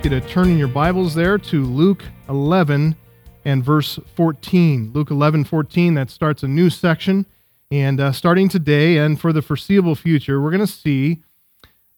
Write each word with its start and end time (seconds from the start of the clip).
ask 0.00 0.10
you 0.10 0.18
to 0.18 0.26
turn 0.28 0.48
in 0.48 0.56
your 0.56 0.66
Bibles 0.66 1.14
there 1.14 1.36
to 1.36 1.62
Luke 1.62 2.02
11 2.30 2.96
and 3.44 3.62
verse 3.62 3.98
14. 4.14 4.92
Luke 4.94 5.10
11, 5.10 5.44
14, 5.44 5.92
that 5.92 6.08
starts 6.08 6.42
a 6.42 6.48
new 6.48 6.70
section. 6.70 7.26
And 7.70 8.00
uh, 8.00 8.12
starting 8.12 8.48
today 8.48 8.96
and 8.96 9.20
for 9.20 9.30
the 9.30 9.42
foreseeable 9.42 9.94
future, 9.94 10.40
we're 10.40 10.52
going 10.52 10.64
to 10.64 10.66
see 10.66 11.22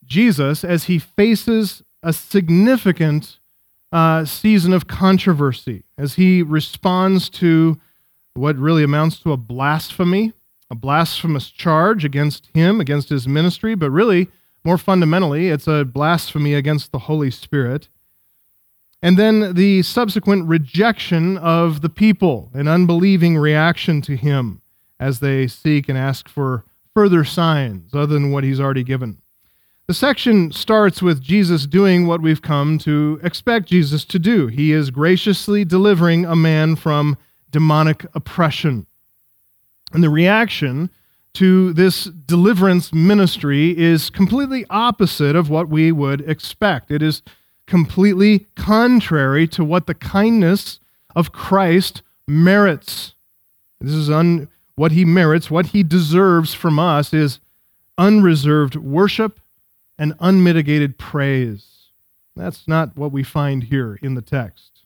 Jesus 0.05 0.65
as 0.65 0.85
he 0.85 0.99
faces 0.99 1.85
a 2.03 2.13
significant 2.13 3.39
uh, 3.93 4.25
season 4.25 4.73
of 4.73 4.89
controversy, 4.89 5.85
as 5.97 6.15
he 6.15 6.43
responds 6.43 7.31
to 7.31 7.79
what 8.35 8.57
really 8.57 8.83
amounts 8.83 9.21
to 9.21 9.31
a 9.31 9.37
blasphemy, 9.37 10.33
a 10.69 10.75
blasphemous 10.75 11.51
charge 11.51 12.05
against 12.05 12.49
him, 12.53 12.81
against 12.81 13.11
his 13.11 13.29
ministry, 13.29 13.77
but 13.77 13.93
really, 13.93 14.29
more 14.65 14.79
fundamentally, 14.79 15.49
it's 15.49 15.67
a 15.67 15.85
blasphemy 15.85 16.55
against 16.55 16.93
the 16.93 17.01
Holy 17.01 17.31
Spirit. 17.31 17.89
And 19.03 19.19
then 19.19 19.55
the 19.55 19.83
subsequent 19.83 20.49
rejection 20.49 21.37
of 21.39 21.81
the 21.81 21.89
people, 21.89 22.51
an 22.55 22.69
unbelieving 22.69 23.37
reaction 23.37 24.01
to 24.03 24.17
him 24.17 24.63
as 25.01 25.19
they 25.19 25.49
seek 25.49 25.89
and 25.89 25.99
ask 25.99 26.29
for 26.29 26.65
further 26.95 27.25
signs 27.25 27.93
other 27.95 28.07
than 28.07 28.31
what 28.31 28.45
he's 28.45 28.61
already 28.61 28.85
given. 28.85 29.19
The 29.89 29.95
section 29.95 30.53
starts 30.53 31.03
with 31.03 31.21
Jesus 31.21 31.67
doing 31.67 32.07
what 32.07 32.23
we've 32.23 32.41
come 32.41 32.79
to 32.79 33.19
expect 33.25 33.69
Jesus 33.69 34.05
to 34.07 34.19
do. 34.21 34.47
He 34.47 34.71
is 34.71 34.91
graciously 34.91 35.65
delivering 35.65 36.25
a 36.25 36.37
man 36.37 36.77
from 36.77 37.19
demonic 37.51 38.07
oppression. 38.15 38.87
And 39.93 40.05
the 40.05 40.09
reaction 40.09 40.89
to 41.35 41.73
this 41.73 42.05
deliverance 42.05 42.93
ministry 42.93 43.77
is 43.79 44.11
completely 44.11 44.67
opposite 44.69 45.35
of 45.35 45.49
what 45.49 45.69
we 45.69 45.91
would 45.91 46.21
expect. 46.29 46.91
It 46.91 47.03
is 47.03 47.23
completely 47.67 48.47
contrary 48.55 49.47
to 49.49 49.65
what 49.65 49.87
the 49.87 49.95
kindness 49.95 50.79
of 51.17 51.33
Christ 51.33 52.03
merits. 52.29 53.15
This 53.81 53.95
is 53.95 54.11
un, 54.11 54.49
what 54.75 54.93
he 54.93 55.05
merits, 55.05 55.51
what 55.51 55.67
he 55.67 55.83
deserves 55.83 56.55
from 56.55 56.79
us 56.79 57.13
is 57.15 57.41
unreserved 57.97 58.77
worship 58.77 59.41
and 59.99 60.15
unmitigated 60.21 60.99
praise. 60.99 61.89
That's 62.35 62.67
not 62.67 62.97
what 62.97 63.13
we 63.13 63.23
find 63.23 63.65
here 63.65 63.99
in 64.03 64.15
the 64.15 64.23
text. 64.23 64.81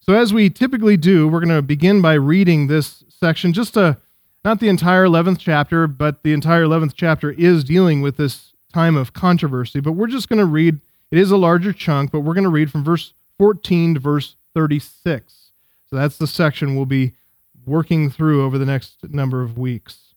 So, 0.00 0.12
as 0.12 0.34
we 0.34 0.50
typically 0.50 0.96
do, 0.96 1.28
we're 1.28 1.40
going 1.40 1.54
to 1.54 1.62
begin 1.62 2.02
by 2.02 2.14
reading 2.14 2.66
this 2.66 3.04
section, 3.08 3.52
just 3.52 3.76
a, 3.76 3.98
not 4.44 4.60
the 4.60 4.68
entire 4.68 5.06
11th 5.06 5.38
chapter, 5.38 5.86
but 5.86 6.22
the 6.22 6.32
entire 6.32 6.64
11th 6.64 6.92
chapter 6.94 7.30
is 7.30 7.64
dealing 7.64 8.02
with 8.02 8.16
this 8.16 8.52
time 8.72 8.96
of 8.96 9.12
controversy. 9.12 9.80
But 9.80 9.92
we're 9.92 10.06
just 10.06 10.28
going 10.28 10.40
to 10.40 10.44
read, 10.44 10.80
it 11.10 11.18
is 11.18 11.30
a 11.30 11.36
larger 11.36 11.72
chunk, 11.72 12.12
but 12.12 12.20
we're 12.20 12.34
going 12.34 12.44
to 12.44 12.50
read 12.50 12.70
from 12.70 12.84
verse 12.84 13.14
14 13.38 13.94
to 13.94 14.00
verse 14.00 14.36
36. 14.54 15.52
So, 15.88 15.96
that's 15.96 16.18
the 16.18 16.26
section 16.26 16.76
we'll 16.76 16.86
be 16.86 17.12
working 17.66 18.10
through 18.10 18.44
over 18.44 18.58
the 18.58 18.66
next 18.66 19.08
number 19.08 19.42
of 19.42 19.56
weeks. 19.56 20.14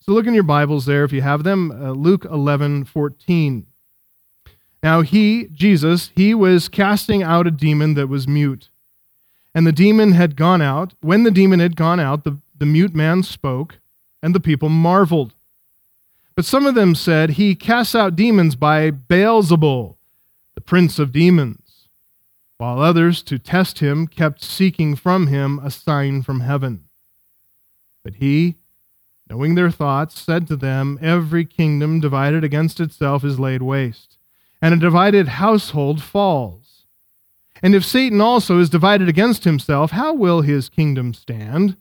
So 0.00 0.12
look 0.12 0.26
in 0.26 0.34
your 0.34 0.42
Bibles 0.42 0.86
there 0.86 1.04
if 1.04 1.12
you 1.12 1.22
have 1.22 1.44
them. 1.44 1.70
Uh, 1.70 1.92
Luke 1.92 2.24
11 2.24 2.84
14. 2.84 3.66
Now 4.82 5.02
he, 5.02 5.48
Jesus, 5.52 6.10
he 6.16 6.34
was 6.34 6.68
casting 6.68 7.22
out 7.22 7.46
a 7.46 7.50
demon 7.50 7.94
that 7.94 8.08
was 8.08 8.26
mute. 8.26 8.70
And 9.54 9.66
the 9.66 9.72
demon 9.72 10.12
had 10.12 10.36
gone 10.36 10.62
out. 10.62 10.94
When 11.00 11.24
the 11.24 11.30
demon 11.30 11.60
had 11.60 11.76
gone 11.76 12.00
out, 12.00 12.24
the, 12.24 12.38
the 12.60 12.66
mute 12.66 12.94
man 12.94 13.22
spoke, 13.22 13.80
and 14.22 14.34
the 14.34 14.38
people 14.38 14.68
marveled. 14.68 15.34
But 16.36 16.44
some 16.44 16.66
of 16.66 16.74
them 16.74 16.94
said, 16.94 17.30
He 17.30 17.54
casts 17.54 17.94
out 17.94 18.14
demons 18.14 18.54
by 18.54 18.90
Beelzebul, 18.90 19.96
the 20.54 20.60
prince 20.60 20.98
of 20.98 21.10
demons. 21.10 21.88
While 22.58 22.80
others, 22.80 23.22
to 23.22 23.38
test 23.38 23.78
him, 23.78 24.06
kept 24.06 24.44
seeking 24.44 24.94
from 24.94 25.28
him 25.28 25.58
a 25.64 25.70
sign 25.70 26.20
from 26.22 26.40
heaven. 26.40 26.84
But 28.04 28.16
he, 28.16 28.56
knowing 29.28 29.54
their 29.54 29.70
thoughts, 29.70 30.20
said 30.20 30.46
to 30.48 30.56
them, 30.56 30.98
Every 31.00 31.46
kingdom 31.46 31.98
divided 31.98 32.44
against 32.44 32.78
itself 32.78 33.24
is 33.24 33.40
laid 33.40 33.62
waste, 33.62 34.18
and 34.60 34.74
a 34.74 34.76
divided 34.76 35.28
household 35.28 36.02
falls. 36.02 36.84
And 37.62 37.74
if 37.74 37.86
Satan 37.86 38.20
also 38.20 38.58
is 38.58 38.68
divided 38.68 39.08
against 39.08 39.44
himself, 39.44 39.92
how 39.92 40.12
will 40.12 40.42
his 40.42 40.68
kingdom 40.68 41.14
stand? 41.14 41.76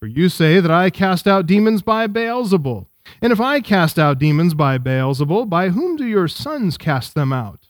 For 0.00 0.06
you 0.06 0.30
say 0.30 0.60
that 0.60 0.70
I 0.70 0.88
cast 0.88 1.28
out 1.28 1.46
demons 1.46 1.82
by 1.82 2.06
Beelzebul. 2.06 2.86
And 3.20 3.32
if 3.32 3.40
I 3.40 3.60
cast 3.60 3.98
out 3.98 4.18
demons 4.18 4.54
by 4.54 4.78
Beelzebul, 4.78 5.48
by 5.50 5.68
whom 5.68 5.96
do 5.96 6.06
your 6.06 6.26
sons 6.26 6.78
cast 6.78 7.14
them 7.14 7.34
out? 7.34 7.66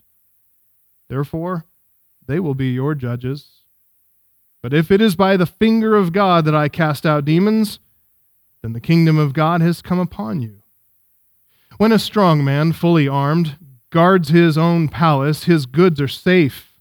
Therefore, 1.08 1.66
they 2.26 2.38
will 2.38 2.54
be 2.54 2.68
your 2.68 2.94
judges. 2.94 3.62
But 4.62 4.72
if 4.72 4.92
it 4.92 5.00
is 5.00 5.16
by 5.16 5.36
the 5.36 5.46
finger 5.46 5.96
of 5.96 6.12
God 6.12 6.44
that 6.44 6.54
I 6.54 6.68
cast 6.68 7.04
out 7.04 7.24
demons, 7.24 7.80
then 8.62 8.74
the 8.74 8.80
kingdom 8.80 9.18
of 9.18 9.32
God 9.32 9.60
has 9.60 9.82
come 9.82 9.98
upon 9.98 10.40
you. 10.40 10.62
When 11.78 11.92
a 11.92 11.98
strong 11.98 12.44
man, 12.44 12.72
fully 12.72 13.08
armed, 13.08 13.56
guards 13.88 14.28
his 14.28 14.56
own 14.56 14.88
palace, 14.88 15.44
his 15.44 15.66
goods 15.66 16.00
are 16.00 16.06
safe. 16.08 16.78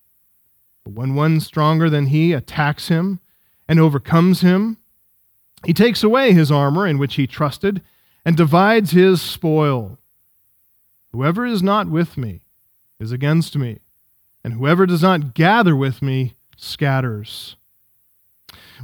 But 0.83 0.93
when 0.93 1.15
one 1.15 1.39
stronger 1.39 1.89
than 1.89 2.07
he 2.07 2.33
attacks 2.33 2.89
him 2.89 3.19
and 3.67 3.79
overcomes 3.79 4.41
him, 4.41 4.77
he 5.65 5.73
takes 5.73 6.03
away 6.03 6.33
his 6.33 6.51
armor 6.51 6.87
in 6.87 6.97
which 6.97 7.15
he 7.15 7.27
trusted 7.27 7.81
and 8.25 8.37
divides 8.37 8.91
his 8.91 9.21
spoil. 9.21 9.97
Whoever 11.11 11.45
is 11.45 11.63
not 11.63 11.89
with 11.89 12.17
me 12.17 12.41
is 12.99 13.11
against 13.11 13.55
me, 13.57 13.79
and 14.43 14.53
whoever 14.53 14.85
does 14.85 15.01
not 15.01 15.33
gather 15.33 15.75
with 15.75 16.01
me 16.01 16.35
scatters. 16.55 17.55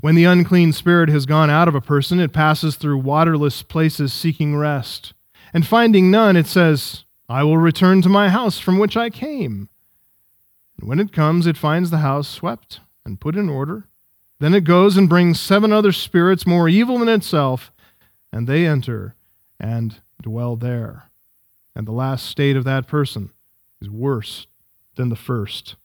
When 0.02 0.16
the 0.16 0.26
unclean 0.26 0.74
spirit 0.74 1.10
has 1.10 1.26
gone 1.26 1.50
out 1.50 1.68
of 1.68 1.76
a 1.76 1.82
person, 1.82 2.20
it 2.20 2.34
passes 2.34 2.76
through 2.76 2.98
waterless 2.98 3.62
places 3.62 4.12
seeking 4.12 4.56
rest. 4.56 5.14
And 5.54 5.66
finding 5.66 6.12
none, 6.12 6.36
it 6.36 6.48
says, 6.48 7.06
I 7.30 7.44
will 7.44 7.58
return 7.58 8.02
to 8.02 8.10
my 8.10 8.30
house 8.30 8.60
from 8.60 8.78
which 8.78 8.98
I 8.98 9.10
came. 9.10 9.70
And 10.78 10.90
when 10.90 11.00
it 11.00 11.14
comes, 11.14 11.48
it 11.48 11.58
finds 11.58 11.90
the 11.90 12.00
house 12.00 12.28
swept 12.28 12.82
and 13.06 13.22
put 13.22 13.36
in 13.36 13.50
order. 13.50 13.88
Then 14.40 14.54
it 14.54 14.64
goes 14.64 14.98
and 14.98 15.08
brings 15.10 15.40
seven 15.40 15.72
other 15.72 15.92
spirits 15.92 16.46
more 16.46 16.68
evil 16.68 17.00
than 17.00 17.10
itself, 17.10 17.72
and 18.32 18.48
they 18.48 18.66
enter 18.66 19.16
and 19.60 20.02
dwell 20.22 20.56
there. 20.56 21.10
And 21.76 21.88
the 21.88 21.94
last 21.94 22.26
state 22.26 22.56
of 22.56 22.64
that 22.66 22.88
person 22.88 23.32
is 23.82 23.90
worse 23.90 24.48
than 24.96 25.10
the 25.10 25.16
first. 25.16 25.76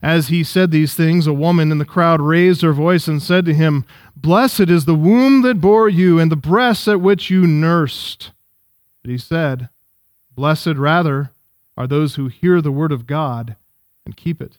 As 0.00 0.28
he 0.28 0.44
said 0.44 0.70
these 0.70 0.94
things, 0.94 1.26
a 1.26 1.32
woman 1.32 1.72
in 1.72 1.78
the 1.78 1.84
crowd 1.84 2.20
raised 2.20 2.62
her 2.62 2.72
voice 2.72 3.08
and 3.08 3.20
said 3.20 3.44
to 3.46 3.54
him, 3.54 3.84
Blessed 4.16 4.68
is 4.68 4.84
the 4.84 4.94
womb 4.94 5.42
that 5.42 5.60
bore 5.60 5.88
you, 5.88 6.20
and 6.20 6.30
the 6.30 6.36
breasts 6.36 6.86
at 6.86 7.00
which 7.00 7.30
you 7.30 7.46
nursed. 7.46 8.30
But 9.02 9.10
he 9.10 9.18
said, 9.18 9.68
Blessed 10.34 10.76
rather 10.76 11.30
are 11.76 11.88
those 11.88 12.14
who 12.14 12.28
hear 12.28 12.60
the 12.60 12.72
word 12.72 12.92
of 12.92 13.06
God 13.06 13.56
and 14.04 14.16
keep 14.16 14.40
it. 14.40 14.58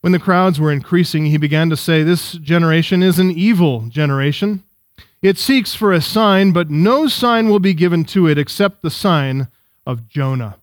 When 0.00 0.12
the 0.12 0.18
crowds 0.18 0.60
were 0.60 0.70
increasing, 0.70 1.26
he 1.26 1.38
began 1.38 1.70
to 1.70 1.76
say, 1.76 2.02
This 2.02 2.32
generation 2.32 3.02
is 3.02 3.18
an 3.18 3.30
evil 3.30 3.82
generation. 3.88 4.62
It 5.20 5.38
seeks 5.38 5.74
for 5.74 5.92
a 5.92 6.00
sign, 6.00 6.52
but 6.52 6.70
no 6.70 7.08
sign 7.08 7.48
will 7.48 7.58
be 7.58 7.74
given 7.74 8.04
to 8.06 8.28
it 8.28 8.38
except 8.38 8.82
the 8.82 8.90
sign 8.90 9.48
of 9.84 10.08
Jonah. 10.08 10.58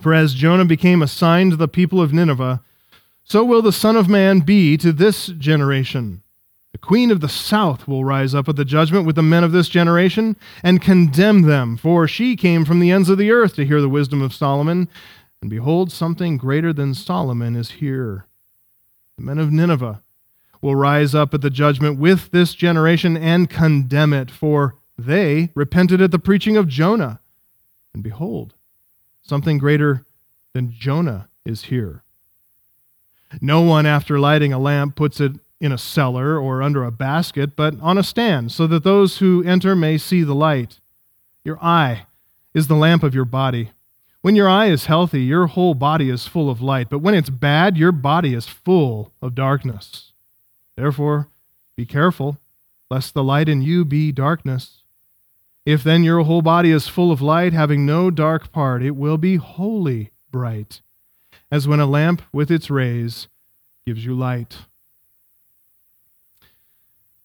For 0.00 0.14
as 0.14 0.34
Jonah 0.34 0.64
became 0.64 1.02
a 1.02 1.08
sign 1.08 1.50
to 1.50 1.56
the 1.56 1.68
people 1.68 2.00
of 2.00 2.12
Nineveh, 2.12 2.62
so 3.22 3.44
will 3.44 3.62
the 3.62 3.72
Son 3.72 3.96
of 3.96 4.08
Man 4.08 4.40
be 4.40 4.76
to 4.78 4.92
this 4.92 5.26
generation. 5.26 6.22
The 6.72 6.78
queen 6.78 7.10
of 7.10 7.20
the 7.20 7.28
south 7.28 7.86
will 7.86 8.04
rise 8.04 8.34
up 8.34 8.48
at 8.48 8.56
the 8.56 8.64
judgment 8.64 9.06
with 9.06 9.16
the 9.16 9.22
men 9.22 9.44
of 9.44 9.52
this 9.52 9.68
generation 9.68 10.36
and 10.62 10.82
condemn 10.82 11.42
them, 11.42 11.76
for 11.76 12.08
she 12.08 12.34
came 12.34 12.64
from 12.64 12.80
the 12.80 12.90
ends 12.90 13.08
of 13.08 13.16
the 13.16 13.30
earth 13.30 13.54
to 13.56 13.64
hear 13.64 13.80
the 13.80 13.88
wisdom 13.88 14.20
of 14.20 14.34
Solomon. 14.34 14.88
And 15.44 15.50
behold, 15.50 15.92
something 15.92 16.38
greater 16.38 16.72
than 16.72 16.94
Solomon 16.94 17.54
is 17.54 17.72
here. 17.72 18.24
The 19.18 19.24
men 19.24 19.38
of 19.38 19.52
Nineveh 19.52 20.00
will 20.62 20.74
rise 20.74 21.14
up 21.14 21.34
at 21.34 21.42
the 21.42 21.50
judgment 21.50 21.98
with 21.98 22.30
this 22.30 22.54
generation 22.54 23.14
and 23.14 23.50
condemn 23.50 24.14
it, 24.14 24.30
for 24.30 24.76
they 24.96 25.50
repented 25.54 26.00
at 26.00 26.12
the 26.12 26.18
preaching 26.18 26.56
of 26.56 26.66
Jonah. 26.66 27.20
And 27.92 28.02
behold, 28.02 28.54
Something 29.20 29.58
greater 29.58 30.06
than 30.54 30.72
Jonah 30.72 31.28
is 31.44 31.64
here. 31.64 32.04
No 33.38 33.60
one, 33.60 33.84
after 33.84 34.18
lighting 34.18 34.54
a 34.54 34.58
lamp, 34.58 34.96
puts 34.96 35.20
it 35.20 35.32
in 35.60 35.72
a 35.72 35.78
cellar 35.78 36.38
or 36.38 36.62
under 36.62 36.84
a 36.84 36.90
basket, 36.90 37.54
but 37.54 37.74
on 37.82 37.98
a 37.98 38.02
stand, 38.02 38.50
so 38.50 38.66
that 38.66 38.82
those 38.82 39.18
who 39.18 39.44
enter 39.44 39.76
may 39.76 39.98
see 39.98 40.22
the 40.22 40.34
light. 40.34 40.80
Your 41.44 41.62
eye 41.62 42.06
is 42.54 42.66
the 42.66 42.76
lamp 42.76 43.02
of 43.02 43.14
your 43.14 43.26
body. 43.26 43.72
When 44.24 44.36
your 44.36 44.48
eye 44.48 44.68
is 44.68 44.86
healthy, 44.86 45.22
your 45.22 45.48
whole 45.48 45.74
body 45.74 46.08
is 46.08 46.26
full 46.26 46.48
of 46.48 46.62
light, 46.62 46.88
but 46.88 47.00
when 47.00 47.12
it's 47.12 47.28
bad, 47.28 47.76
your 47.76 47.92
body 47.92 48.32
is 48.32 48.46
full 48.46 49.12
of 49.20 49.34
darkness. 49.34 50.12
Therefore, 50.78 51.28
be 51.76 51.84
careful, 51.84 52.38
lest 52.90 53.12
the 53.12 53.22
light 53.22 53.50
in 53.50 53.60
you 53.60 53.84
be 53.84 54.12
darkness. 54.12 54.78
If 55.66 55.84
then 55.84 56.04
your 56.04 56.22
whole 56.22 56.40
body 56.40 56.70
is 56.70 56.88
full 56.88 57.12
of 57.12 57.20
light, 57.20 57.52
having 57.52 57.84
no 57.84 58.10
dark 58.10 58.50
part, 58.50 58.82
it 58.82 58.92
will 58.92 59.18
be 59.18 59.36
wholly 59.36 60.10
bright, 60.30 60.80
as 61.50 61.68
when 61.68 61.78
a 61.78 61.84
lamp 61.84 62.22
with 62.32 62.50
its 62.50 62.70
rays 62.70 63.28
gives 63.84 64.06
you 64.06 64.14
light. 64.14 64.56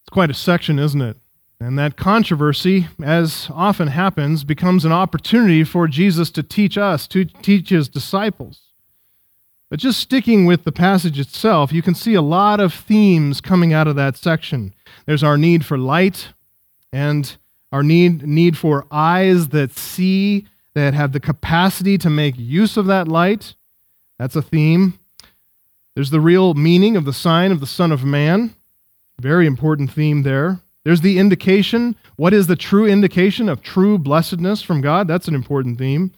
It's 0.01 0.09
quite 0.11 0.31
a 0.31 0.33
section, 0.33 0.77
isn't 0.77 1.01
it? 1.01 1.15
And 1.61 1.77
that 1.77 1.97
controversy, 1.97 2.87
as 3.03 3.49
often 3.53 3.89
happens, 3.89 4.45
becomes 4.45 4.85
an 4.85 4.93
opportunity 4.93 5.65
for 5.65 5.89
Jesus 5.89 6.31
to 6.31 6.43
teach 6.43 6.77
us, 6.77 7.05
to 7.07 7.25
teach 7.25 7.69
his 7.69 7.89
disciples. 7.89 8.61
But 9.69 9.79
just 9.79 9.99
sticking 9.99 10.45
with 10.45 10.63
the 10.63 10.71
passage 10.71 11.19
itself, 11.19 11.73
you 11.73 11.81
can 11.81 11.93
see 11.95 12.13
a 12.15 12.21
lot 12.21 12.59
of 12.59 12.73
themes 12.73 13.41
coming 13.41 13.73
out 13.73 13.87
of 13.87 13.97
that 13.97 14.15
section. 14.15 14.73
There's 15.05 15.23
our 15.23 15.37
need 15.37 15.65
for 15.65 15.77
light 15.77 16.29
and 16.93 17.35
our 17.71 17.83
need, 17.83 18.25
need 18.25 18.57
for 18.57 18.87
eyes 18.89 19.49
that 19.49 19.75
see, 19.75 20.47
that 20.73 20.93
have 20.93 21.11
the 21.11 21.19
capacity 21.19 21.97
to 21.99 22.09
make 22.09 22.35
use 22.37 22.77
of 22.77 22.85
that 22.85 23.07
light. 23.07 23.53
That's 24.17 24.35
a 24.35 24.41
theme. 24.41 24.97
There's 25.93 26.09
the 26.09 26.21
real 26.21 26.53
meaning 26.53 26.95
of 26.95 27.05
the 27.05 27.13
sign 27.13 27.51
of 27.51 27.59
the 27.59 27.67
Son 27.67 27.91
of 27.91 28.03
Man. 28.03 28.55
Very 29.19 29.45
important 29.45 29.91
theme 29.91 30.23
there. 30.23 30.61
There's 30.89 31.01
the 31.01 31.19
indication. 31.19 31.95
What 32.15 32.33
is 32.33 32.47
the 32.47 32.55
true 32.55 32.87
indication 32.87 33.47
of 33.47 33.61
true 33.61 33.99
blessedness 33.99 34.63
from 34.63 34.81
God? 34.81 35.07
That's 35.07 35.27
an 35.27 35.35
important 35.35 35.77
theme. 35.77 36.13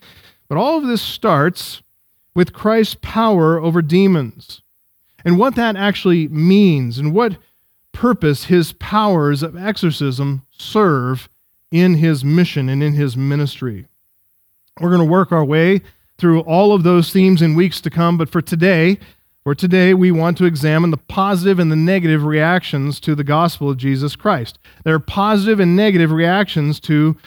But 0.48 0.58
all 0.58 0.78
of 0.78 0.88
this 0.88 1.02
starts 1.02 1.82
with 2.36 2.54
Christ's 2.54 2.96
power 3.02 3.60
over 3.60 3.82
demons 3.82 4.62
and 5.26 5.38
what 5.38 5.56
that 5.56 5.76
actually 5.76 6.30
means 6.30 6.98
and 6.98 7.14
what 7.14 7.36
purpose 7.92 8.46
his 8.46 8.72
powers 8.72 9.44
of 9.44 9.58
exorcism 9.58 10.46
serve 10.52 11.28
in 11.70 11.96
his 11.96 12.24
mission 12.24 12.70
and 12.70 12.82
in 12.82 12.94
his 12.94 13.18
ministry. 13.18 13.88
We're 14.80 14.96
going 14.96 15.06
to 15.06 15.12
work 15.12 15.34
our 15.34 15.44
way 15.44 15.82
through 16.18 16.44
all 16.44 16.74
of 16.74 16.84
those 16.84 17.12
themes 17.12 17.42
in 17.42 17.56
weeks 17.56 17.82
to 17.82 17.90
come, 17.90 18.18
but 18.18 18.30
for 18.30 18.42
today, 18.42 19.00
for 19.44 19.56
today, 19.56 19.96
we 19.96 20.12
want 20.12 20.38
to 20.38 20.46
examine 20.46 20.92
the 20.92 20.98
positive 20.98 21.58
and 21.58 21.72
the 21.72 21.76
negative 21.76 22.24
reactions 22.24 23.00
to 23.00 23.16
the 23.16 23.24
gospel 23.24 23.72
of 23.72 23.78
Jesus 23.78 24.16
Christ. 24.16 24.60
There 24.84 24.94
are 24.94 25.00
positive 25.00 25.60
and 25.60 25.76
negative 25.76 26.12
reactions 26.12 26.80
to 26.82 27.18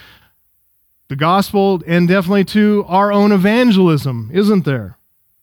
the 1.08 1.16
gospel 1.16 1.82
and 1.88 2.06
definitely 2.06 2.44
to 2.44 2.84
our 2.86 3.12
own 3.12 3.32
evangelism, 3.32 4.30
isn't 4.32 4.64
there? 4.64 4.96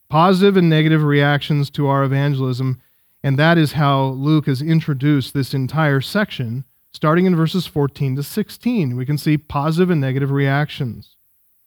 Positive 0.08 0.56
and 0.56 0.70
negative 0.70 1.04
reactions 1.04 1.70
to 1.72 1.88
our 1.88 2.04
evangelism. 2.04 2.82
And 3.22 3.38
that 3.38 3.58
is 3.58 3.74
how 3.74 4.06
Luke 4.12 4.46
has 4.46 4.62
introduced 4.62 5.34
this 5.34 5.54
entire 5.54 6.00
section, 6.00 6.64
starting 6.94 7.26
in 7.26 7.36
verses 7.36 7.68
14 7.68 8.16
to 8.16 8.24
16. 8.24 8.96
We 8.96 9.06
can 9.06 9.18
see 9.18 9.38
positive 9.38 9.90
and 9.90 10.00
negative 10.00 10.32
reactions. 10.32 11.18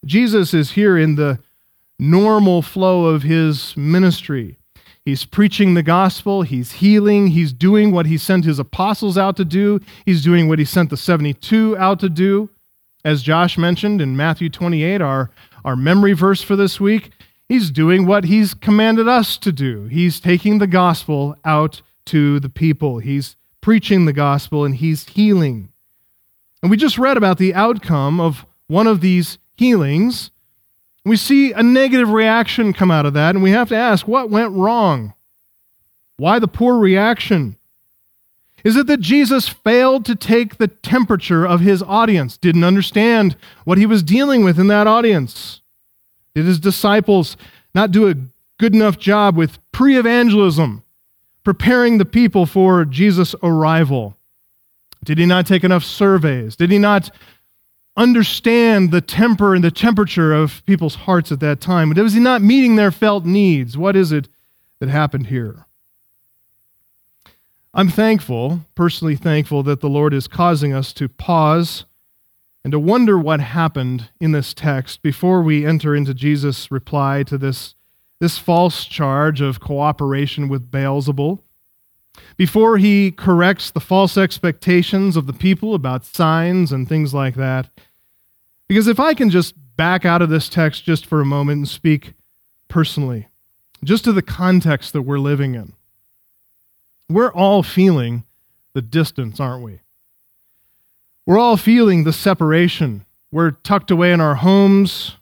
Jesus 0.03 0.51
is 0.51 0.71
here 0.71 0.97
in 0.97 1.13
the 1.13 1.39
normal 1.99 2.63
flow 2.63 3.05
of 3.05 3.21
his 3.21 3.77
ministry. 3.77 4.57
He's 5.05 5.23
preaching 5.23 5.75
the 5.75 5.83
gospel. 5.83 6.41
He's 6.41 6.73
healing. 6.73 7.27
He's 7.27 7.53
doing 7.53 7.91
what 7.91 8.07
he 8.07 8.17
sent 8.17 8.43
his 8.43 8.57
apostles 8.57 9.19
out 9.19 9.37
to 9.37 9.45
do. 9.45 9.79
He's 10.03 10.23
doing 10.23 10.47
what 10.47 10.57
he 10.57 10.65
sent 10.65 10.89
the 10.89 10.97
72 10.97 11.77
out 11.77 11.99
to 11.99 12.09
do. 12.09 12.49
As 13.03 13.21
Josh 13.21 13.55
mentioned 13.55 14.01
in 14.01 14.17
Matthew 14.17 14.49
28, 14.49 15.01
our, 15.01 15.29
our 15.63 15.75
memory 15.75 16.13
verse 16.13 16.41
for 16.41 16.55
this 16.55 16.79
week, 16.79 17.11
he's 17.47 17.69
doing 17.69 18.07
what 18.07 18.23
he's 18.23 18.55
commanded 18.55 19.07
us 19.07 19.37
to 19.37 19.51
do. 19.51 19.85
He's 19.85 20.19
taking 20.19 20.57
the 20.57 20.65
gospel 20.65 21.37
out 21.45 21.83
to 22.07 22.39
the 22.39 22.49
people. 22.49 22.97
He's 22.97 23.35
preaching 23.61 24.05
the 24.05 24.13
gospel 24.13 24.65
and 24.65 24.75
he's 24.75 25.07
healing. 25.09 25.69
And 26.63 26.71
we 26.71 26.77
just 26.77 26.97
read 26.97 27.15
about 27.15 27.37
the 27.37 27.53
outcome 27.53 28.19
of 28.19 28.47
one 28.65 28.87
of 28.87 29.01
these 29.01 29.37
healings 29.55 30.31
we 31.05 31.15
see 31.15 31.51
a 31.51 31.61
negative 31.61 32.09
reaction 32.09 32.73
come 32.73 32.91
out 32.91 33.05
of 33.05 33.13
that, 33.13 33.35
and 33.35 33.43
we 33.43 33.51
have 33.51 33.69
to 33.69 33.75
ask 33.75 34.07
what 34.07 34.29
went 34.29 34.53
wrong? 34.53 35.13
Why 36.17 36.39
the 36.39 36.47
poor 36.47 36.79
reaction? 36.79 37.57
Is 38.63 38.75
it 38.75 38.87
that 38.87 38.99
Jesus 38.99 39.47
failed 39.47 40.05
to 40.05 40.15
take 40.15 40.57
the 40.57 40.67
temperature 40.67 41.45
of 41.45 41.59
his 41.59 41.83
audience, 41.83 42.35
didn't 42.35 42.63
understand 42.63 43.37
what 43.63 43.77
he 43.77 43.85
was 43.85 44.01
dealing 44.01 44.43
with 44.43 44.59
in 44.59 44.67
that 44.67 44.87
audience? 44.87 45.61
Did 46.33 46.45
his 46.45 46.59
disciples 46.59 47.37
not 47.75 47.91
do 47.91 48.09
a 48.09 48.15
good 48.57 48.73
enough 48.73 48.97
job 48.97 49.37
with 49.37 49.59
pre 49.71 49.97
evangelism, 49.97 50.83
preparing 51.43 51.99
the 51.99 52.05
people 52.05 52.47
for 52.47 52.83
Jesus' 52.83 53.35
arrival? 53.43 54.17
Did 55.03 55.19
he 55.19 55.27
not 55.27 55.45
take 55.45 55.63
enough 55.63 55.83
surveys? 55.83 56.55
Did 56.55 56.71
he 56.71 56.79
not 56.79 57.11
understand 57.97 58.91
the 58.91 59.01
temper 59.01 59.55
and 59.55 59.63
the 59.63 59.71
temperature 59.71 60.33
of 60.33 60.65
people's 60.65 60.95
hearts 60.95 61.31
at 61.31 61.39
that 61.39 61.61
time. 61.61 61.89
Was 61.93 62.13
he 62.13 62.19
not 62.19 62.41
meeting 62.41 62.75
their 62.75 62.91
felt 62.91 63.25
needs? 63.25 63.77
What 63.77 63.95
is 63.95 64.11
it 64.11 64.27
that 64.79 64.89
happened 64.89 65.27
here? 65.27 65.65
I'm 67.73 67.89
thankful, 67.89 68.61
personally 68.73 69.15
thankful, 69.15 69.63
that 69.63 69.81
the 69.81 69.89
Lord 69.89 70.13
is 70.13 70.27
causing 70.27 70.73
us 70.73 70.93
to 70.93 71.09
pause 71.09 71.85
and 72.63 72.71
to 72.71 72.79
wonder 72.79 73.17
what 73.17 73.41
happened 73.41 74.09
in 74.19 74.31
this 74.31 74.53
text 74.53 75.01
before 75.01 75.41
we 75.41 75.65
enter 75.65 75.93
into 75.93 76.13
Jesus' 76.13 76.71
reply 76.71 77.23
to 77.23 77.37
this, 77.37 77.75
this 78.19 78.37
false 78.37 78.85
charge 78.85 79.41
of 79.41 79.59
cooperation 79.59 80.47
with 80.47 80.71
Beelzebul. 80.71 81.39
Before 82.37 82.77
he 82.77 83.11
corrects 83.11 83.71
the 83.71 83.79
false 83.79 84.17
expectations 84.17 85.15
of 85.15 85.27
the 85.27 85.33
people 85.33 85.73
about 85.73 86.05
signs 86.05 86.71
and 86.71 86.87
things 86.87 87.13
like 87.13 87.35
that, 87.35 87.69
because 88.67 88.87
if 88.87 88.99
I 88.99 89.13
can 89.13 89.29
just 89.29 89.55
back 89.77 90.05
out 90.05 90.21
of 90.21 90.29
this 90.29 90.49
text 90.49 90.83
just 90.83 91.05
for 91.05 91.21
a 91.21 91.25
moment 91.25 91.57
and 91.57 91.67
speak 91.67 92.13
personally, 92.67 93.27
just 93.83 94.03
to 94.05 94.11
the 94.11 94.21
context 94.21 94.93
that 94.93 95.03
we're 95.03 95.19
living 95.19 95.55
in, 95.55 95.73
we're 97.09 97.31
all 97.31 97.63
feeling 97.63 98.23
the 98.73 98.81
distance, 98.81 99.39
aren't 99.39 99.63
we? 99.63 99.79
We're 101.25 101.39
all 101.39 101.57
feeling 101.57 102.03
the 102.03 102.13
separation. 102.13 103.05
We're 103.31 103.51
tucked 103.51 103.91
away 103.91 104.11
in 104.11 104.21
our 104.21 104.35
homes, 104.35 105.15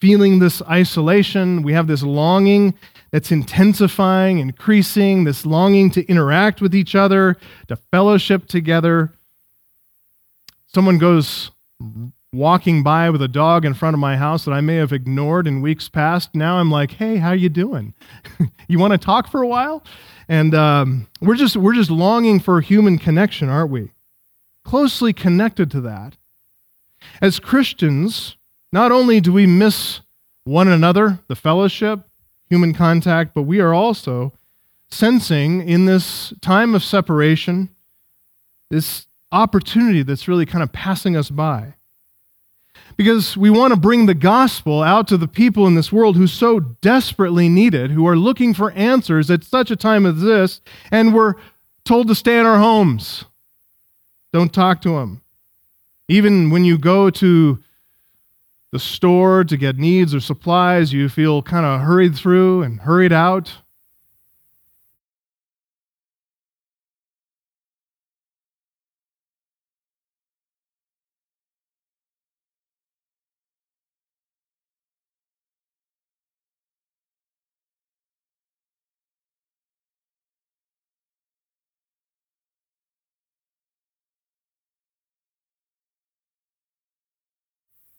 feeling 0.00 0.38
this 0.38 0.62
isolation. 0.62 1.62
We 1.62 1.72
have 1.72 1.86
this 1.86 2.02
longing 2.02 2.74
that's 3.16 3.32
intensifying, 3.32 4.40
increasing, 4.40 5.24
this 5.24 5.46
longing 5.46 5.90
to 5.90 6.04
interact 6.04 6.60
with 6.60 6.74
each 6.74 6.94
other, 6.94 7.34
to 7.66 7.74
fellowship 7.74 8.46
together. 8.46 9.10
Someone 10.66 10.98
goes 10.98 11.50
walking 12.30 12.82
by 12.82 13.08
with 13.08 13.22
a 13.22 13.28
dog 13.28 13.64
in 13.64 13.72
front 13.72 13.94
of 13.94 14.00
my 14.00 14.18
house 14.18 14.44
that 14.44 14.52
I 14.52 14.60
may 14.60 14.74
have 14.74 14.92
ignored 14.92 15.46
in 15.46 15.62
weeks 15.62 15.88
past. 15.88 16.34
Now 16.34 16.58
I'm 16.58 16.70
like, 16.70 16.90
hey, 16.90 17.16
how 17.16 17.32
you 17.32 17.48
doing? 17.48 17.94
you 18.68 18.78
want 18.78 18.92
to 18.92 18.98
talk 18.98 19.30
for 19.30 19.40
a 19.40 19.48
while? 19.48 19.82
And 20.28 20.54
um, 20.54 21.08
we're 21.22 21.36
just 21.36 21.56
we're 21.56 21.72
just 21.72 21.90
longing 21.90 22.38
for 22.38 22.60
human 22.60 22.98
connection, 22.98 23.48
aren't 23.48 23.70
we? 23.70 23.92
Closely 24.62 25.14
connected 25.14 25.70
to 25.70 25.80
that. 25.80 26.18
As 27.22 27.40
Christians, 27.40 28.36
not 28.74 28.92
only 28.92 29.22
do 29.22 29.32
we 29.32 29.46
miss 29.46 30.02
one 30.44 30.68
another, 30.68 31.20
the 31.28 31.34
fellowship, 31.34 32.05
human 32.48 32.72
contact, 32.72 33.34
but 33.34 33.42
we 33.42 33.60
are 33.60 33.74
also 33.74 34.32
sensing 34.88 35.66
in 35.66 35.86
this 35.86 36.32
time 36.40 36.74
of 36.74 36.82
separation 36.84 37.70
this 38.70 39.06
opportunity 39.32 40.02
that's 40.02 40.28
really 40.28 40.46
kind 40.46 40.62
of 40.62 40.72
passing 40.72 41.16
us 41.16 41.30
by 41.30 41.74
because 42.96 43.36
we 43.36 43.50
want 43.50 43.74
to 43.74 43.78
bring 43.78 44.06
the 44.06 44.14
gospel 44.14 44.82
out 44.82 45.06
to 45.08 45.16
the 45.16 45.28
people 45.28 45.66
in 45.66 45.74
this 45.74 45.92
world 45.92 46.16
who 46.16 46.26
so 46.26 46.60
desperately 46.60 47.48
need 47.48 47.74
it, 47.74 47.90
who 47.90 48.06
are 48.06 48.16
looking 48.16 48.54
for 48.54 48.70
answers 48.72 49.30
at 49.30 49.44
such 49.44 49.70
a 49.70 49.76
time 49.76 50.06
as 50.06 50.20
this, 50.22 50.60
and 50.90 51.14
we're 51.14 51.34
told 51.84 52.08
to 52.08 52.14
stay 52.14 52.38
in 52.38 52.46
our 52.46 52.58
homes. 52.58 53.24
Don't 54.32 54.52
talk 54.52 54.80
to 54.82 54.90
them. 54.90 55.20
Even 56.08 56.50
when 56.50 56.64
you 56.64 56.78
go 56.78 57.10
to 57.10 57.62
the 58.72 58.78
store 58.78 59.44
to 59.44 59.56
get 59.56 59.76
needs 59.76 60.14
or 60.14 60.20
supplies, 60.20 60.92
you 60.92 61.08
feel 61.08 61.42
kind 61.42 61.64
of 61.64 61.80
hurried 61.80 62.14
through 62.16 62.62
and 62.62 62.80
hurried 62.80 63.12
out. 63.12 63.62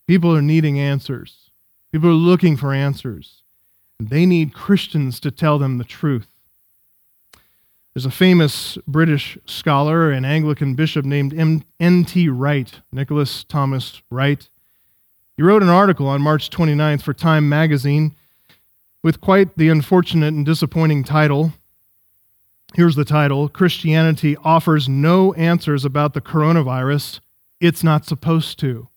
People 0.08 0.34
are 0.36 0.42
needing 0.42 0.80
answers. 0.80 1.52
People 1.92 2.10
are 2.10 2.14
looking 2.14 2.56
for 2.56 2.74
answers. 2.74 3.44
They 4.00 4.26
need 4.26 4.54
Christians 4.54 5.20
to 5.20 5.32
tell 5.32 5.60
them 5.60 5.78
the 5.78 5.84
truth. 5.84 6.28
There's 7.94 8.06
a 8.06 8.12
famous 8.12 8.78
British 8.88 9.38
scholar 9.46 10.12
and 10.12 10.26
Anglican 10.26 10.76
bishop 10.76 11.04
named 11.04 11.34
N.T. 11.80 12.30
Wright, 12.30 12.72
Nicholas 12.92 13.44
Thomas 13.44 14.02
Wright. 14.12 14.48
He 15.36 15.44
wrote 15.44 15.64
an 15.64 15.70
article 15.70 16.08
on 16.08 16.22
March 16.22 16.50
29th 16.52 17.02
for 17.02 17.14
Time 17.14 17.50
magazine 17.50 18.16
with 19.04 19.20
quite 19.20 19.58
the 19.58 19.70
unfortunate 19.70 20.34
and 20.34 20.46
disappointing 20.46 21.04
title. 21.04 21.54
Here's 22.76 22.96
the 22.96 23.06
title 23.06 23.50
Christianity 23.50 24.38
offers 24.44 24.88
no 24.88 25.34
answers 25.34 25.84
about 25.84 26.14
the 26.14 26.22
coronavirus. 26.22 27.20
It's 27.60 27.84
not 27.84 28.06
supposed 28.06 28.60
to. 28.60 28.90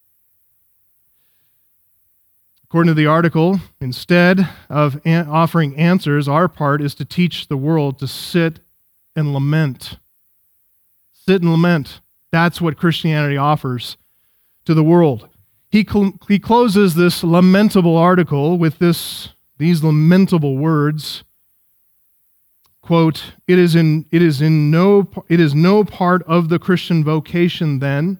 According 2.71 2.91
to 2.91 2.95
the 2.95 3.07
article, 3.07 3.59
instead 3.81 4.49
of 4.69 5.05
offering 5.05 5.75
answers, 5.75 6.29
our 6.29 6.47
part 6.47 6.81
is 6.81 6.95
to 6.95 7.05
teach 7.05 7.49
the 7.49 7.57
world 7.57 7.99
to 7.99 8.07
sit 8.07 8.61
and 9.17 9.33
lament. 9.33 9.99
Sit 11.13 11.43
and 11.43 11.51
lament. 11.51 12.01
That's 12.31 12.61
what 12.61 12.77
Christianity 12.77 13.37
offers 13.37 13.97
to 14.67 14.75
the 14.75 14.85
world. 14.85 15.29
He, 15.69 15.85
cl- 15.85 16.13
he 16.29 16.39
closes 16.39 16.95
this 16.95 17.25
lamentable 17.25 17.97
article 17.97 18.57
with 18.57 18.79
this, 18.79 19.31
these 19.59 19.83
lamentable 19.83 20.57
words 20.57 21.25
quote 22.83 23.35
it 23.47 23.59
is 23.59 23.75
in 23.75 24.07
it 24.11 24.23
is 24.23 24.41
in 24.41 24.71
no 24.71 25.09
it 25.29 25.39
is 25.39 25.55
no 25.55 25.85
part 25.85 26.23
of 26.23 26.49
the 26.49 26.59
christian 26.59 27.05
vocation 27.05 27.79
then 27.79 28.19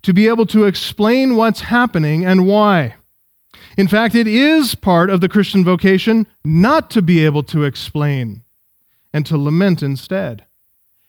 to 0.00 0.14
be 0.14 0.28
able 0.28 0.46
to 0.46 0.64
explain 0.64 1.34
what's 1.34 1.60
happening 1.60 2.24
and 2.24 2.46
why 2.46 2.94
in 3.80 3.88
fact 3.88 4.14
it 4.14 4.26
is 4.26 4.74
part 4.74 5.10
of 5.10 5.20
the 5.20 5.28
christian 5.28 5.64
vocation 5.64 6.26
not 6.44 6.90
to 6.90 7.02
be 7.02 7.24
able 7.24 7.42
to 7.42 7.64
explain 7.64 8.42
and 9.12 9.26
to 9.26 9.36
lament 9.36 9.82
instead. 9.82 10.44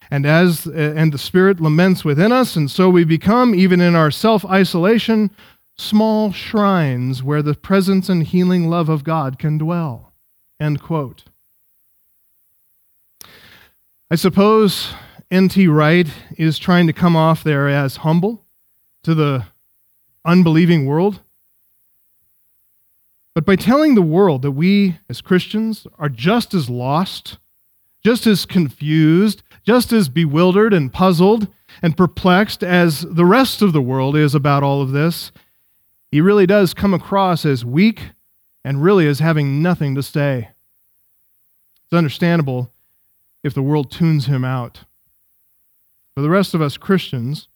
And 0.10 0.26
as 0.26 0.68
uh, 0.68 0.72
and 0.72 1.14
the 1.14 1.18
Spirit 1.18 1.62
laments 1.62 2.04
within 2.04 2.32
us, 2.32 2.56
and 2.56 2.70
so 2.70 2.90
we 2.90 3.04
become, 3.04 3.56
even 3.56 3.80
in 3.80 3.96
our 3.96 4.12
self-isolation, 4.12 5.32
small 5.78 6.32
shrines 6.34 7.24
where 7.24 7.42
the 7.42 7.54
presence 7.54 8.10
and 8.10 8.24
healing 8.24 8.70
love 8.70 8.90
of 8.90 9.04
God 9.04 9.40
can 9.40 9.58
dwell. 9.58 10.12
End 10.60 10.82
quote. 10.82 11.24
I 14.10 14.16
suppose 14.16 14.94
N.T. 15.30 15.68
Wright 15.68 16.08
is 16.38 16.60
trying 16.60 16.88
to 16.88 16.94
come 16.94 17.16
off 17.16 17.44
there 17.44 17.70
as 17.70 17.98
humble 17.98 18.46
to 19.04 19.16
the 19.16 19.46
unbelieving 20.26 20.86
world. 20.86 21.22
But 23.34 23.46
by 23.46 23.56
telling 23.56 23.96
the 23.96 24.02
world 24.02 24.42
that 24.42 24.52
we 24.52 24.98
as 25.10 25.22
Christians 25.22 25.88
are 25.98 26.10
just 26.10 26.54
as 26.54 26.70
lost 26.70 27.38
just 28.04 28.26
as 28.26 28.46
confused, 28.46 29.44
just 29.64 29.94
as 29.94 30.10
bewildered 30.10 30.74
and 30.74 30.92
puzzled 30.92 31.48
and 31.82 31.96
perplexed 31.96 32.64
as 32.64 33.02
the 33.02 33.26
rest 33.26 33.62
of 33.62 33.74
the 33.74 33.82
world 33.82 34.16
is 34.16 34.34
about 34.34 34.64
all 34.64 34.82
of 34.82 34.92
this, 34.92 35.32
he 36.12 36.20
really 36.20 36.46
does 36.46 36.74
come 36.74 36.94
across 36.94 37.46
as 37.46 37.64
weak 37.64 38.10
and 38.66 38.84
really 38.84 39.08
as 39.08 39.20
having 39.20 39.62
nothing 39.62 39.96
to 39.96 40.04
say. 40.04 40.50
It's 41.84 41.94
understandable 41.94 42.72
if 43.44 43.54
the 43.54 43.62
world 43.62 43.92
tunes 43.92 44.26
him 44.26 44.44
out. 44.44 44.82
For 46.16 46.22
the 46.22 46.30
rest 46.30 46.54
of 46.54 46.62
us 46.62 46.78
Christians, 46.78 47.48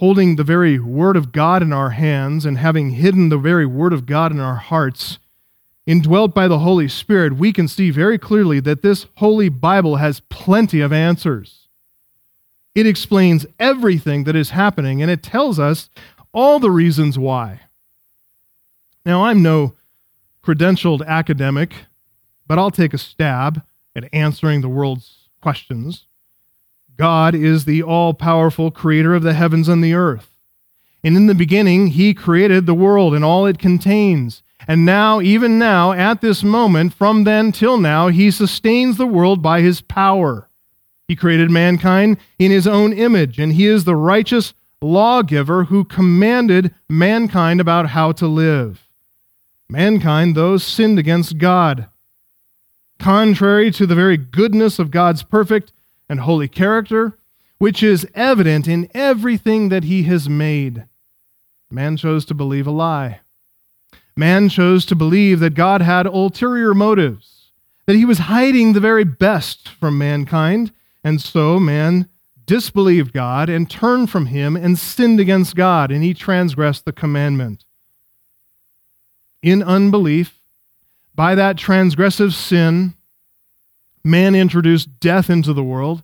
holding 0.00 0.36
the 0.36 0.44
very 0.44 0.78
Word 0.78 1.14
of 1.14 1.30
God 1.30 1.62
in 1.62 1.74
our 1.74 1.90
hands 1.90 2.46
and 2.46 2.56
having 2.56 2.92
hidden 2.92 3.28
the 3.28 3.36
very 3.36 3.66
Word 3.66 3.92
of 3.92 4.06
God 4.06 4.32
in 4.32 4.40
our 4.40 4.56
hearts, 4.56 5.18
indwelt 5.84 6.34
by 6.34 6.48
the 6.48 6.60
Holy 6.60 6.88
Spirit, 6.88 7.36
we 7.36 7.52
can 7.52 7.68
see 7.68 7.90
very 7.90 8.16
clearly 8.16 8.60
that 8.60 8.80
this 8.80 9.06
Holy 9.16 9.50
Bible 9.50 9.96
has 9.96 10.20
plenty 10.30 10.80
of 10.80 10.90
answers. 10.90 11.68
It 12.74 12.86
explains 12.86 13.44
everything 13.58 14.24
that 14.24 14.34
is 14.34 14.50
happening 14.50 15.02
and 15.02 15.10
it 15.10 15.22
tells 15.22 15.58
us 15.58 15.90
all 16.32 16.58
the 16.58 16.70
reasons 16.70 17.18
why. 17.18 17.60
Now, 19.04 19.24
I'm 19.24 19.42
no 19.42 19.74
credentialed 20.42 21.06
academic, 21.06 21.74
but 22.46 22.58
I'll 22.58 22.70
take 22.70 22.94
a 22.94 22.98
stab 22.98 23.62
at 23.94 24.08
answering 24.14 24.62
the 24.62 24.68
world's 24.70 25.28
questions. 25.42 26.06
God 27.00 27.34
is 27.34 27.64
the 27.64 27.82
all 27.82 28.12
powerful 28.12 28.70
creator 28.70 29.14
of 29.14 29.22
the 29.22 29.32
heavens 29.32 29.68
and 29.68 29.82
the 29.82 29.94
earth. 29.94 30.36
And 31.02 31.16
in 31.16 31.28
the 31.28 31.34
beginning, 31.34 31.86
he 31.86 32.12
created 32.12 32.66
the 32.66 32.74
world 32.74 33.14
and 33.14 33.24
all 33.24 33.46
it 33.46 33.58
contains. 33.58 34.42
And 34.68 34.84
now, 34.84 35.18
even 35.22 35.58
now, 35.58 35.92
at 35.92 36.20
this 36.20 36.42
moment, 36.42 36.92
from 36.92 37.24
then 37.24 37.52
till 37.52 37.78
now, 37.78 38.08
he 38.08 38.30
sustains 38.30 38.98
the 38.98 39.06
world 39.06 39.40
by 39.40 39.62
his 39.62 39.80
power. 39.80 40.50
He 41.08 41.16
created 41.16 41.50
mankind 41.50 42.18
in 42.38 42.50
his 42.50 42.66
own 42.66 42.92
image, 42.92 43.38
and 43.38 43.54
he 43.54 43.64
is 43.64 43.84
the 43.84 43.96
righteous 43.96 44.52
lawgiver 44.82 45.64
who 45.64 45.84
commanded 45.84 46.74
mankind 46.86 47.62
about 47.62 47.88
how 47.88 48.12
to 48.12 48.26
live. 48.26 48.86
Mankind, 49.70 50.36
though, 50.36 50.58
sinned 50.58 50.98
against 50.98 51.38
God. 51.38 51.88
Contrary 52.98 53.70
to 53.70 53.86
the 53.86 53.94
very 53.94 54.18
goodness 54.18 54.78
of 54.78 54.90
God's 54.90 55.22
perfect 55.22 55.72
and 56.10 56.20
holy 56.20 56.48
character, 56.48 57.16
which 57.58 57.84
is 57.84 58.06
evident 58.16 58.66
in 58.66 58.90
everything 58.92 59.68
that 59.68 59.84
he 59.84 60.02
has 60.02 60.28
made, 60.28 60.84
man 61.70 61.96
chose 61.96 62.24
to 62.24 62.34
believe 62.34 62.66
a 62.66 62.70
lie. 62.70 63.20
Man 64.16 64.48
chose 64.48 64.84
to 64.86 64.96
believe 64.96 65.38
that 65.38 65.54
God 65.54 65.82
had 65.82 66.06
ulterior 66.06 66.74
motives, 66.74 67.52
that 67.86 67.94
he 67.94 68.04
was 68.04 68.18
hiding 68.18 68.72
the 68.72 68.80
very 68.80 69.04
best 69.04 69.68
from 69.68 69.96
mankind, 69.96 70.72
and 71.04 71.20
so 71.20 71.60
man 71.60 72.08
disbelieved 72.44 73.12
God 73.12 73.48
and 73.48 73.70
turned 73.70 74.10
from 74.10 74.26
him 74.26 74.56
and 74.56 74.76
sinned 74.76 75.20
against 75.20 75.54
God, 75.54 75.92
and 75.92 76.02
he 76.02 76.12
transgressed 76.12 76.84
the 76.84 76.92
commandment. 76.92 77.64
In 79.42 79.62
unbelief, 79.62 80.40
by 81.14 81.36
that 81.36 81.54
transgressive 81.54 82.32
sin, 82.32 82.94
man 84.04 84.34
introduced 84.34 85.00
death 85.00 85.28
into 85.30 85.52
the 85.52 85.62
world. 85.62 86.02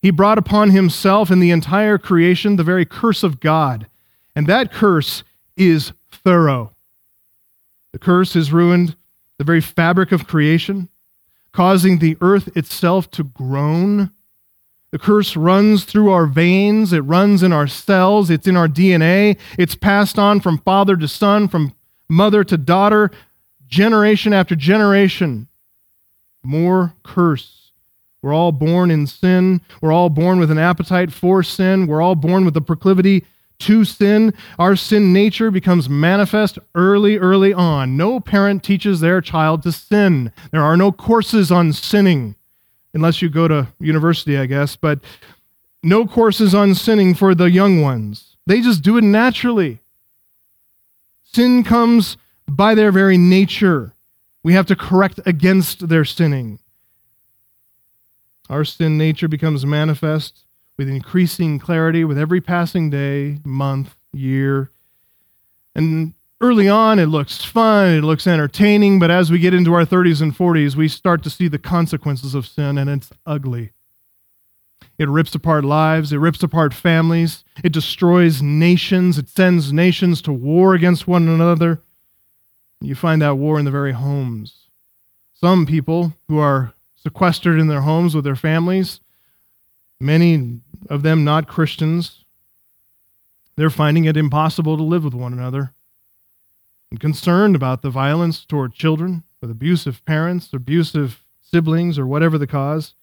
He 0.00 0.10
brought 0.10 0.38
upon 0.38 0.70
himself 0.70 1.30
and 1.30 1.42
the 1.42 1.50
entire 1.50 1.98
creation 1.98 2.56
the 2.56 2.62
very 2.62 2.84
curse 2.84 3.22
of 3.22 3.40
God. 3.40 3.86
And 4.36 4.46
that 4.46 4.72
curse 4.72 5.22
is 5.56 5.92
thorough. 6.10 6.72
The 7.92 7.98
curse 7.98 8.34
has 8.34 8.52
ruined 8.52 8.96
the 9.38 9.44
very 9.44 9.60
fabric 9.60 10.12
of 10.12 10.26
creation, 10.26 10.88
causing 11.52 11.98
the 11.98 12.16
earth 12.20 12.54
itself 12.56 13.10
to 13.12 13.24
groan. 13.24 14.10
The 14.90 14.98
curse 14.98 15.36
runs 15.36 15.84
through 15.84 16.10
our 16.10 16.26
veins, 16.26 16.92
it 16.92 17.00
runs 17.00 17.42
in 17.42 17.52
our 17.52 17.66
cells, 17.66 18.30
it's 18.30 18.46
in 18.46 18.56
our 18.56 18.68
DNA, 18.68 19.38
it's 19.58 19.74
passed 19.74 20.18
on 20.18 20.40
from 20.40 20.58
father 20.58 20.96
to 20.96 21.08
son, 21.08 21.48
from 21.48 21.74
mother 22.08 22.44
to 22.44 22.56
daughter, 22.56 23.10
generation 23.66 24.32
after 24.32 24.54
generation. 24.54 25.48
More 26.44 26.94
curse. 27.02 27.72
We're 28.22 28.34
all 28.34 28.52
born 28.52 28.90
in 28.90 29.06
sin. 29.06 29.60
We're 29.80 29.92
all 29.92 30.10
born 30.10 30.38
with 30.38 30.50
an 30.50 30.58
appetite 30.58 31.12
for 31.12 31.42
sin. 31.42 31.86
We're 31.86 32.02
all 32.02 32.14
born 32.14 32.44
with 32.44 32.56
a 32.56 32.60
proclivity 32.60 33.24
to 33.60 33.84
sin, 33.84 34.34
our 34.58 34.76
sin 34.76 35.12
nature 35.12 35.50
becomes 35.50 35.88
manifest 35.88 36.58
early, 36.74 37.16
early 37.18 37.52
on. 37.52 37.96
No 37.96 38.20
parent 38.20 38.62
teaches 38.62 39.00
their 39.00 39.20
child 39.20 39.62
to 39.62 39.72
sin. 39.72 40.32
There 40.50 40.62
are 40.62 40.76
no 40.76 40.92
courses 40.92 41.50
on 41.50 41.72
sinning, 41.72 42.36
unless 42.92 43.22
you 43.22 43.30
go 43.30 43.48
to 43.48 43.68
university, 43.78 44.36
I 44.36 44.46
guess, 44.46 44.76
but 44.76 45.00
no 45.82 46.06
courses 46.06 46.54
on 46.54 46.74
sinning 46.74 47.14
for 47.14 47.34
the 47.34 47.50
young 47.50 47.80
ones. 47.80 48.36
They 48.46 48.60
just 48.60 48.82
do 48.82 48.98
it 48.98 49.04
naturally. 49.04 49.80
Sin 51.22 51.64
comes 51.64 52.16
by 52.46 52.74
their 52.74 52.92
very 52.92 53.16
nature. 53.16 53.93
We 54.44 54.52
have 54.52 54.66
to 54.66 54.76
correct 54.76 55.18
against 55.26 55.88
their 55.88 56.04
sinning. 56.04 56.60
Our 58.50 58.64
sin 58.64 58.98
nature 58.98 59.26
becomes 59.26 59.64
manifest 59.64 60.44
with 60.76 60.88
increasing 60.88 61.58
clarity 61.58 62.04
with 62.04 62.18
every 62.18 62.42
passing 62.42 62.90
day, 62.90 63.38
month, 63.44 63.96
year. 64.12 64.70
And 65.74 66.12
early 66.42 66.68
on, 66.68 66.98
it 66.98 67.06
looks 67.06 67.42
fun, 67.42 67.94
it 67.94 68.02
looks 68.02 68.26
entertaining, 68.26 68.98
but 68.98 69.10
as 69.10 69.30
we 69.30 69.38
get 69.38 69.54
into 69.54 69.72
our 69.72 69.86
30s 69.86 70.20
and 70.20 70.36
40s, 70.36 70.76
we 70.76 70.88
start 70.88 71.22
to 71.22 71.30
see 71.30 71.48
the 71.48 71.58
consequences 71.58 72.34
of 72.34 72.46
sin, 72.46 72.76
and 72.76 72.90
it's 72.90 73.10
ugly. 73.24 73.70
It 74.98 75.08
rips 75.08 75.34
apart 75.34 75.64
lives, 75.64 76.12
it 76.12 76.18
rips 76.18 76.42
apart 76.42 76.74
families, 76.74 77.44
it 77.64 77.72
destroys 77.72 78.42
nations, 78.42 79.16
it 79.16 79.30
sends 79.30 79.72
nations 79.72 80.20
to 80.22 80.32
war 80.32 80.74
against 80.74 81.08
one 81.08 81.28
another. 81.28 81.80
You 82.80 82.94
find 82.94 83.22
that 83.22 83.36
war 83.36 83.58
in 83.58 83.64
the 83.64 83.70
very 83.70 83.92
homes. 83.92 84.68
Some 85.34 85.66
people 85.66 86.14
who 86.28 86.38
are 86.38 86.74
sequestered 86.96 87.58
in 87.58 87.68
their 87.68 87.82
homes 87.82 88.14
with 88.14 88.24
their 88.24 88.36
families 88.36 89.00
many 90.00 90.60
of 90.88 91.02
them 91.02 91.24
not 91.24 91.48
Christians, 91.48 92.24
they're 93.56 93.70
finding 93.70 94.04
it 94.04 94.16
impossible 94.16 94.76
to 94.76 94.82
live 94.82 95.04
with 95.04 95.14
one 95.14 95.32
another 95.32 95.72
and 96.90 97.00
concerned 97.00 97.56
about 97.56 97.82
the 97.82 97.90
violence 97.90 98.44
toward 98.44 98.74
children 98.74 99.24
with 99.40 99.50
abusive 99.50 100.04
parents, 100.04 100.52
abusive 100.52 101.22
siblings, 101.40 101.98
or 101.98 102.06
whatever 102.06 102.38
the 102.38 102.46
cause. 102.46 102.94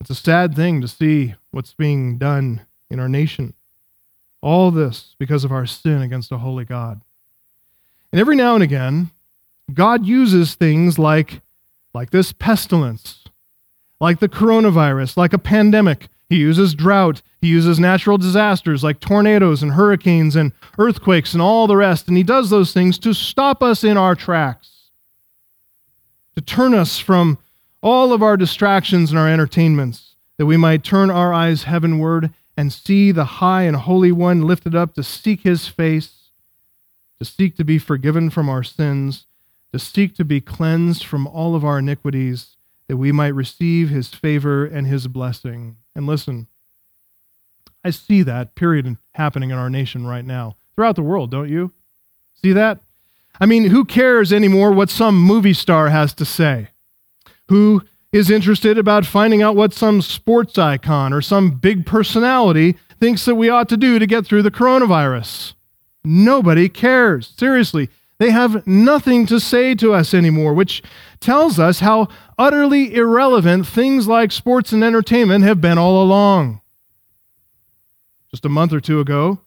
It's 0.00 0.10
a 0.10 0.14
sad 0.14 0.54
thing 0.54 0.80
to 0.80 0.88
see 0.88 1.34
what's 1.50 1.74
being 1.74 2.18
done 2.18 2.66
in 2.88 2.98
our 2.98 3.08
nation. 3.08 3.54
All 4.40 4.70
this 4.70 5.14
because 5.18 5.44
of 5.44 5.52
our 5.52 5.66
sin 5.66 6.00
against 6.00 6.32
a 6.32 6.38
holy 6.38 6.64
God. 6.64 7.02
And 8.12 8.20
every 8.20 8.36
now 8.36 8.54
and 8.54 8.62
again, 8.62 9.10
God 9.72 10.04
uses 10.04 10.54
things 10.54 10.98
like, 10.98 11.42
like 11.94 12.10
this 12.10 12.32
pestilence, 12.32 13.24
like 14.00 14.18
the 14.18 14.28
coronavirus, 14.28 15.16
like 15.16 15.32
a 15.32 15.38
pandemic. 15.38 16.08
He 16.28 16.36
uses 16.36 16.74
drought. 16.74 17.22
He 17.40 17.48
uses 17.48 17.78
natural 17.80 18.18
disasters 18.18 18.84
like 18.84 19.00
tornadoes 19.00 19.62
and 19.62 19.72
hurricanes 19.72 20.36
and 20.36 20.52
earthquakes 20.78 21.32
and 21.32 21.42
all 21.42 21.66
the 21.66 21.76
rest. 21.76 22.08
And 22.08 22.16
he 22.16 22.22
does 22.22 22.50
those 22.50 22.72
things 22.72 22.98
to 23.00 23.12
stop 23.12 23.62
us 23.62 23.82
in 23.84 23.96
our 23.96 24.14
tracks, 24.14 24.90
to 26.34 26.40
turn 26.40 26.74
us 26.74 26.98
from 26.98 27.38
all 27.82 28.12
of 28.12 28.22
our 28.22 28.36
distractions 28.36 29.10
and 29.10 29.18
our 29.18 29.28
entertainments, 29.28 30.16
that 30.36 30.46
we 30.46 30.56
might 30.56 30.84
turn 30.84 31.10
our 31.10 31.32
eyes 31.32 31.64
heavenward 31.64 32.32
and 32.56 32.72
see 32.72 33.10
the 33.10 33.24
high 33.24 33.62
and 33.62 33.76
holy 33.76 34.12
one 34.12 34.42
lifted 34.42 34.74
up 34.74 34.94
to 34.94 35.02
seek 35.02 35.42
his 35.42 35.66
face, 35.66 36.19
to 37.20 37.24
seek 37.24 37.56
to 37.56 37.64
be 37.64 37.78
forgiven 37.78 38.30
from 38.30 38.48
our 38.48 38.62
sins, 38.62 39.26
to 39.72 39.78
seek 39.78 40.16
to 40.16 40.24
be 40.24 40.40
cleansed 40.40 41.04
from 41.04 41.26
all 41.26 41.54
of 41.54 41.64
our 41.64 41.78
iniquities, 41.78 42.56
that 42.88 42.96
we 42.96 43.12
might 43.12 43.28
receive 43.34 43.90
his 43.90 44.08
favor 44.08 44.64
and 44.64 44.86
his 44.86 45.06
blessing. 45.06 45.76
And 45.94 46.06
listen, 46.06 46.48
I 47.84 47.90
see 47.90 48.22
that 48.22 48.54
period 48.54 48.96
happening 49.14 49.50
in 49.50 49.58
our 49.58 49.70
nation 49.70 50.06
right 50.06 50.24
now, 50.24 50.56
throughout 50.74 50.96
the 50.96 51.02
world, 51.02 51.30
don't 51.30 51.48
you? 51.48 51.72
See 52.42 52.52
that? 52.52 52.80
I 53.38 53.46
mean, 53.46 53.66
who 53.66 53.84
cares 53.84 54.32
anymore 54.32 54.72
what 54.72 54.90
some 54.90 55.16
movie 55.16 55.54
star 55.54 55.90
has 55.90 56.12
to 56.14 56.24
say? 56.24 56.68
Who 57.48 57.82
is 58.12 58.30
interested 58.30 58.76
about 58.76 59.06
finding 59.06 59.42
out 59.42 59.56
what 59.56 59.72
some 59.72 60.02
sports 60.02 60.58
icon 60.58 61.12
or 61.12 61.20
some 61.20 61.52
big 61.52 61.86
personality 61.86 62.76
thinks 62.98 63.24
that 63.24 63.36
we 63.36 63.48
ought 63.48 63.68
to 63.68 63.76
do 63.76 63.98
to 63.98 64.06
get 64.06 64.26
through 64.26 64.42
the 64.42 64.50
coronavirus? 64.50 65.54
Nobody 66.04 66.68
cares. 66.68 67.32
Seriously, 67.36 67.88
they 68.18 68.30
have 68.30 68.66
nothing 68.66 69.26
to 69.26 69.40
say 69.40 69.74
to 69.76 69.94
us 69.94 70.12
anymore, 70.12 70.52
which 70.54 70.82
tells 71.20 71.58
us 71.58 71.80
how 71.80 72.08
utterly 72.38 72.94
irrelevant 72.94 73.66
things 73.66 74.06
like 74.06 74.32
sports 74.32 74.72
and 74.72 74.84
entertainment 74.84 75.44
have 75.44 75.60
been 75.60 75.78
all 75.78 76.02
along. 76.02 76.60
Just 78.30 78.44
a 78.44 78.50
month 78.50 78.72
or 78.72 78.80
two 78.80 79.00
ago, 79.00 79.40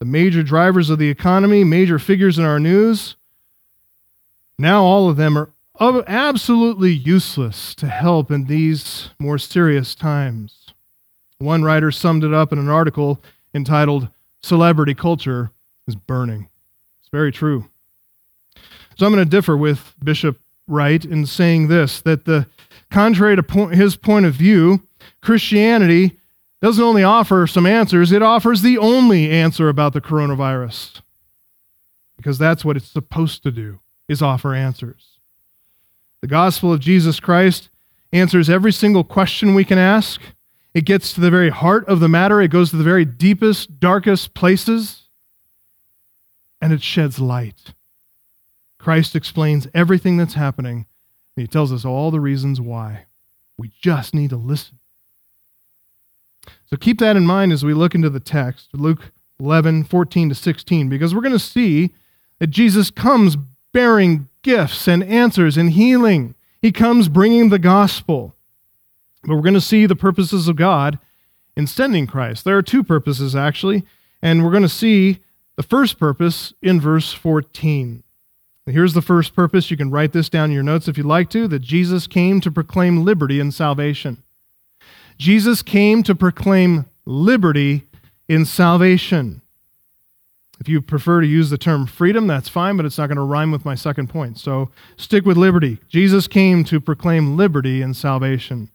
the 0.00 0.04
major 0.04 0.42
drivers 0.42 0.90
of 0.90 0.98
the 0.98 1.08
economy, 1.08 1.64
major 1.64 1.98
figures 1.98 2.38
in 2.38 2.44
our 2.44 2.60
news, 2.60 3.16
now 4.58 4.82
all 4.82 5.08
of 5.08 5.16
them 5.16 5.36
are 5.36 5.48
absolutely 6.08 6.92
useless 6.92 7.74
to 7.76 7.86
help 7.86 8.30
in 8.30 8.46
these 8.46 9.10
more 9.18 9.38
serious 9.38 9.94
times. 9.94 10.74
One 11.38 11.62
writer 11.62 11.92
summed 11.92 12.24
it 12.24 12.34
up 12.34 12.52
in 12.52 12.58
an 12.58 12.68
article 12.68 13.22
entitled 13.54 14.08
Celebrity 14.42 14.94
Culture 14.94 15.52
is 15.88 15.96
Burning. 15.96 16.48
It's 17.00 17.08
very 17.08 17.32
true. 17.32 17.68
So 18.96 19.06
I'm 19.06 19.12
going 19.12 19.24
to 19.24 19.30
differ 19.30 19.56
with 19.56 19.94
Bishop 20.02 20.38
Wright 20.66 21.04
in 21.04 21.26
saying 21.26 21.68
this 21.68 22.00
that 22.02 22.26
the 22.26 22.46
contrary 22.90 23.36
to 23.36 23.66
his 23.68 23.96
point 23.96 24.26
of 24.26 24.34
view, 24.34 24.82
Christianity 25.22 26.18
doesn't 26.60 26.82
only 26.82 27.04
offer 27.04 27.46
some 27.46 27.66
answers, 27.66 28.12
it 28.12 28.22
offers 28.22 28.62
the 28.62 28.78
only 28.78 29.30
answer 29.30 29.68
about 29.68 29.92
the 29.92 30.00
coronavirus. 30.00 31.00
Because 32.16 32.36
that's 32.36 32.64
what 32.64 32.76
it's 32.76 32.88
supposed 32.88 33.44
to 33.44 33.52
do, 33.52 33.78
is 34.08 34.20
offer 34.20 34.54
answers. 34.54 35.18
The 36.20 36.26
gospel 36.26 36.72
of 36.72 36.80
Jesus 36.80 37.20
Christ 37.20 37.68
answers 38.12 38.50
every 38.50 38.72
single 38.72 39.04
question 39.04 39.54
we 39.54 39.64
can 39.64 39.78
ask. 39.78 40.20
It 40.74 40.84
gets 40.84 41.12
to 41.12 41.20
the 41.20 41.30
very 41.30 41.50
heart 41.50 41.86
of 41.86 42.00
the 42.00 42.08
matter. 42.08 42.40
It 42.40 42.48
goes 42.48 42.70
to 42.70 42.76
the 42.76 42.84
very 42.84 43.04
deepest, 43.04 43.78
darkest 43.78 44.34
places. 44.34 44.97
And 46.60 46.72
it 46.72 46.82
sheds 46.82 47.18
light. 47.18 47.74
Christ 48.78 49.14
explains 49.16 49.68
everything 49.74 50.16
that's 50.16 50.34
happening, 50.34 50.86
and 51.36 51.42
he 51.42 51.46
tells 51.46 51.72
us 51.72 51.84
all 51.84 52.10
the 52.10 52.20
reasons 52.20 52.60
why. 52.60 53.06
We 53.56 53.72
just 53.80 54.14
need 54.14 54.30
to 54.30 54.36
listen. 54.36 54.78
So 56.66 56.76
keep 56.76 56.98
that 56.98 57.16
in 57.16 57.26
mind 57.26 57.52
as 57.52 57.64
we 57.64 57.74
look 57.74 57.94
into 57.94 58.10
the 58.10 58.20
text, 58.20 58.68
Luke 58.72 59.12
11, 59.40 59.84
14 59.84 60.28
to 60.30 60.34
16, 60.34 60.88
because 60.88 61.14
we're 61.14 61.20
going 61.20 61.32
to 61.32 61.38
see 61.38 61.92
that 62.38 62.48
Jesus 62.48 62.90
comes 62.90 63.36
bearing 63.72 64.28
gifts 64.42 64.88
and 64.88 65.02
answers 65.04 65.56
and 65.56 65.72
healing. 65.72 66.34
He 66.60 66.72
comes 66.72 67.08
bringing 67.08 67.48
the 67.48 67.58
gospel. 67.58 68.34
But 69.24 69.34
we're 69.34 69.42
going 69.42 69.54
to 69.54 69.60
see 69.60 69.86
the 69.86 69.96
purposes 69.96 70.48
of 70.48 70.56
God 70.56 70.98
in 71.56 71.66
sending 71.66 72.06
Christ. 72.06 72.44
There 72.44 72.56
are 72.56 72.62
two 72.62 72.84
purposes, 72.84 73.34
actually, 73.34 73.84
and 74.22 74.44
we're 74.44 74.50
going 74.50 74.62
to 74.62 74.68
see 74.68 75.18
the 75.58 75.64
first 75.64 75.98
purpose 75.98 76.54
in 76.62 76.80
verse 76.80 77.12
14. 77.12 78.04
Here's 78.66 78.94
the 78.94 79.02
first 79.02 79.34
purpose. 79.34 79.72
You 79.72 79.76
can 79.76 79.90
write 79.90 80.12
this 80.12 80.28
down 80.28 80.50
in 80.50 80.54
your 80.54 80.62
notes 80.62 80.86
if 80.86 80.96
you'd 80.96 81.04
like 81.04 81.30
to 81.30 81.48
that 81.48 81.62
Jesus 81.62 82.06
came 82.06 82.40
to 82.42 82.50
proclaim 82.52 83.04
liberty 83.04 83.40
and 83.40 83.52
salvation. 83.52 84.22
Jesus 85.16 85.62
came 85.62 86.04
to 86.04 86.14
proclaim 86.14 86.86
liberty 87.04 87.88
in 88.28 88.44
salvation. 88.44 89.42
If 90.60 90.68
you 90.68 90.80
prefer 90.80 91.22
to 91.22 91.26
use 91.26 91.50
the 91.50 91.58
term 91.58 91.86
freedom, 91.86 92.28
that's 92.28 92.48
fine, 92.48 92.76
but 92.76 92.86
it's 92.86 92.98
not 92.98 93.08
going 93.08 93.16
to 93.16 93.22
rhyme 93.22 93.50
with 93.50 93.64
my 93.64 93.74
second 93.74 94.10
point. 94.10 94.38
So 94.38 94.70
stick 94.96 95.26
with 95.26 95.36
liberty. 95.36 95.78
Jesus 95.88 96.28
came 96.28 96.62
to 96.66 96.78
proclaim 96.78 97.36
liberty 97.36 97.82
and 97.82 97.96
salvation. 97.96 98.70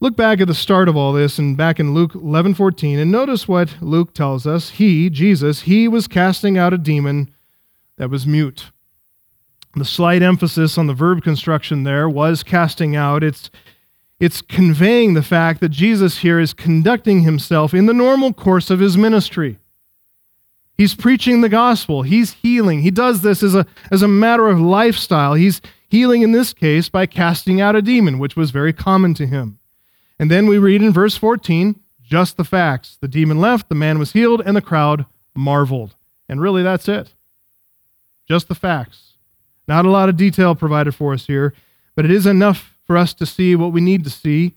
Look 0.00 0.14
back 0.14 0.40
at 0.40 0.46
the 0.46 0.54
start 0.54 0.88
of 0.88 0.96
all 0.96 1.12
this 1.12 1.40
and 1.40 1.56
back 1.56 1.80
in 1.80 1.92
Luke 1.92 2.12
11:14 2.12 3.00
and 3.00 3.10
notice 3.10 3.48
what 3.48 3.76
Luke 3.80 4.14
tells 4.14 4.46
us. 4.46 4.70
He, 4.70 5.10
Jesus, 5.10 5.62
he 5.62 5.88
was 5.88 6.06
casting 6.06 6.56
out 6.56 6.72
a 6.72 6.78
demon 6.78 7.30
that 7.96 8.08
was 8.08 8.26
mute. 8.26 8.70
The 9.74 9.84
slight 9.84 10.22
emphasis 10.22 10.78
on 10.78 10.86
the 10.86 10.94
verb 10.94 11.22
construction 11.22 11.82
there 11.82 12.08
was 12.08 12.44
casting 12.44 12.94
out. 12.94 13.24
It's, 13.24 13.50
it's 14.20 14.40
conveying 14.40 15.14
the 15.14 15.22
fact 15.22 15.60
that 15.60 15.70
Jesus 15.70 16.18
here 16.18 16.38
is 16.38 16.54
conducting 16.54 17.22
himself 17.22 17.74
in 17.74 17.86
the 17.86 17.92
normal 17.92 18.32
course 18.32 18.70
of 18.70 18.78
his 18.78 18.96
ministry. 18.96 19.58
He's 20.76 20.94
preaching 20.94 21.40
the 21.40 21.48
gospel. 21.48 22.02
He's 22.02 22.34
healing. 22.34 22.82
He 22.82 22.92
does 22.92 23.22
this 23.22 23.42
as 23.42 23.56
a, 23.56 23.66
as 23.90 24.02
a 24.02 24.08
matter 24.08 24.46
of 24.48 24.60
lifestyle. 24.60 25.34
He's 25.34 25.60
healing 25.88 26.22
in 26.22 26.30
this 26.30 26.52
case 26.52 26.88
by 26.88 27.06
casting 27.06 27.60
out 27.60 27.74
a 27.74 27.82
demon, 27.82 28.20
which 28.20 28.36
was 28.36 28.52
very 28.52 28.72
common 28.72 29.12
to 29.14 29.26
him. 29.26 29.58
And 30.18 30.30
then 30.30 30.46
we 30.46 30.58
read 30.58 30.82
in 30.82 30.92
verse 30.92 31.16
14 31.16 31.78
just 32.02 32.36
the 32.36 32.44
facts. 32.44 32.96
The 33.00 33.08
demon 33.08 33.38
left, 33.38 33.68
the 33.68 33.74
man 33.74 33.98
was 33.98 34.12
healed, 34.12 34.42
and 34.44 34.56
the 34.56 34.62
crowd 34.62 35.04
marveled. 35.36 35.94
And 36.28 36.40
really, 36.40 36.62
that's 36.62 36.88
it. 36.88 37.12
Just 38.26 38.48
the 38.48 38.54
facts. 38.54 39.14
Not 39.66 39.84
a 39.84 39.90
lot 39.90 40.08
of 40.08 40.16
detail 40.16 40.54
provided 40.54 40.94
for 40.94 41.12
us 41.12 41.26
here, 41.26 41.52
but 41.94 42.06
it 42.06 42.10
is 42.10 42.26
enough 42.26 42.78
for 42.86 42.96
us 42.96 43.12
to 43.14 43.26
see 43.26 43.54
what 43.54 43.72
we 43.72 43.82
need 43.82 44.04
to 44.04 44.10
see, 44.10 44.54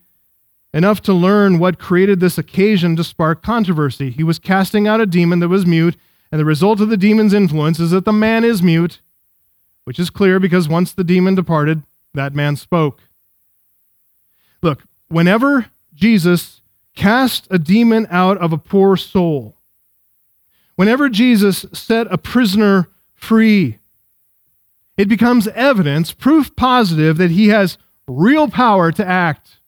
enough 0.74 1.02
to 1.02 1.14
learn 1.14 1.60
what 1.60 1.78
created 1.78 2.22
this 2.22 2.38
occasion 2.38 2.96
to 2.96 3.04
spark 3.04 3.44
controversy. 3.44 4.10
He 4.10 4.24
was 4.24 4.40
casting 4.40 4.88
out 4.88 5.02
a 5.02 5.06
demon 5.06 5.40
that 5.40 5.50
was 5.50 5.66
mute, 5.66 5.98
and 6.32 6.40
the 6.40 6.46
result 6.46 6.80
of 6.80 6.88
the 6.88 6.96
demon's 6.96 7.34
influence 7.34 7.80
is 7.80 7.92
that 7.92 8.06
the 8.06 8.14
man 8.14 8.46
is 8.46 8.64
mute, 8.64 9.02
which 9.84 10.00
is 10.00 10.10
clear 10.10 10.40
because 10.40 10.70
once 10.70 10.94
the 10.94 11.04
demon 11.04 11.36
departed, 11.36 11.84
that 12.14 12.34
man 12.34 12.56
spoke. 12.56 13.02
Look, 14.62 14.84
whenever 15.12 15.68
Jesus 15.94 16.62
cast 16.96 17.48
a 17.50 17.60
demon 17.60 18.08
out 18.10 18.38
of 18.38 18.54
a 18.54 18.58
poor 18.58 18.98
soul, 18.98 19.58
whenever 20.76 21.10
Jesus 21.10 21.66
set 21.74 22.08
a 22.12 22.18
prisoner 22.18 22.90
free, 23.14 23.78
it 24.98 25.08
becomes 25.08 25.48
evidence, 25.50 26.12
proof 26.12 26.56
positive, 26.56 27.18
that 27.18 27.32
he 27.32 27.50
has 27.50 27.78
real 28.08 28.50
power 28.50 28.92
to 28.92 29.06
act, 29.06 29.60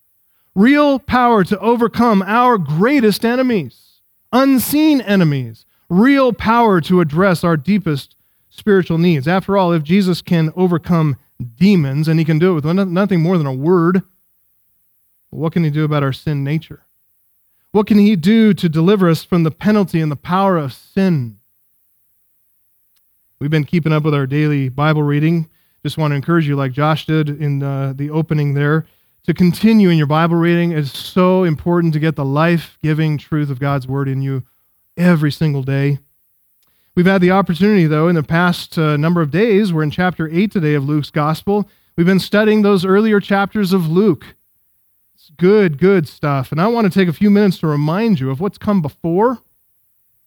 real 0.54 1.00
power 1.00 1.44
to 1.44 1.60
overcome 1.60 2.22
our 2.22 2.58
greatest 2.58 3.26
enemies, 3.26 4.02
unseen 4.32 5.02
enemies, 5.02 5.66
real 5.90 6.34
power 6.34 6.82
to 6.82 7.02
address 7.02 7.44
our 7.44 7.58
deepest 7.58 8.16
spiritual 8.50 8.98
needs. 8.98 9.28
After 9.28 9.58
all, 9.58 9.72
if 9.72 9.84
Jesus 9.84 10.22
can 10.22 10.52
overcome 10.56 11.16
demons 11.58 12.08
and 12.08 12.20
he 12.20 12.26
can 12.26 12.40
do 12.40 12.52
it 12.52 12.64
with 12.64 12.66
nothing 12.66 13.22
more 13.22 13.38
than 13.38 13.48
a 13.48 13.54
word, 13.54 14.04
what 15.34 15.54
can 15.54 15.64
he 15.64 15.70
do 15.70 15.84
about 15.84 16.04
our 16.04 16.14
sin 16.14 16.44
nature? 16.44 16.86
What 17.72 17.88
can 17.88 17.98
he 17.98 18.16
do 18.16 18.54
to 18.54 18.70
deliver 18.70 19.10
us 19.10 19.24
from 19.24 19.44
the 19.44 19.52
penalty 19.52 20.00
and 20.00 20.12
the 20.12 20.16
power 20.16 20.58
of 20.58 20.74
sin? 20.74 21.40
We've 23.40 23.50
been 23.50 23.64
keeping 23.64 23.92
up 23.92 24.04
with 24.04 24.14
our 24.14 24.28
daily 24.28 24.70
Bible 24.70 25.04
reading. 25.04 25.50
Just 25.84 25.98
want 25.98 26.12
to 26.12 26.16
encourage 26.16 26.48
you, 26.48 26.56
like 26.56 26.72
Josh 26.72 27.06
did 27.06 27.30
in 27.30 27.62
uh, 27.64 27.94
the 27.96 28.10
opening 28.10 28.54
there, 28.54 28.86
to 29.26 29.34
continue 29.34 29.90
in 29.90 29.98
your 29.98 30.08
Bible 30.08 30.36
reading. 30.36 30.72
It's 30.72 30.98
so 30.98 31.44
important 31.44 31.94
to 31.94 32.00
get 32.00 32.16
the 32.16 32.24
life 32.24 32.78
giving 32.82 33.18
truth 33.18 33.50
of 33.50 33.60
God's 33.60 33.88
Word 33.88 34.08
in 34.08 34.22
you 34.22 34.44
every 34.96 35.32
single 35.32 35.64
day. 35.64 36.00
We've 36.96 37.08
had 37.08 37.22
the 37.22 37.32
opportunity, 37.32 37.88
though, 37.88 38.08
in 38.08 38.16
the 38.16 38.24
past 38.24 38.78
uh, 38.78 38.98
number 38.98 39.22
of 39.22 39.32
days, 39.32 39.74
we're 39.74 39.82
in 39.82 39.90
chapter 39.90 40.30
8 40.30 40.52
today 40.52 40.76
of 40.76 40.86
Luke's 40.86 41.10
Gospel. 41.10 41.68
We've 41.98 42.06
been 42.06 42.20
studying 42.20 42.62
those 42.62 42.86
earlier 42.86 43.20
chapters 43.20 43.74
of 43.74 43.90
Luke. 43.90 44.36
It's 45.24 45.30
good, 45.30 45.78
good 45.78 46.06
stuff. 46.06 46.52
And 46.52 46.60
I 46.60 46.68
want 46.68 46.84
to 46.84 47.00
take 47.00 47.08
a 47.08 47.14
few 47.14 47.30
minutes 47.30 47.58
to 47.60 47.68
remind 47.68 48.20
you 48.20 48.30
of 48.30 48.42
what's 48.42 48.58
come 48.58 48.82
before 48.82 49.40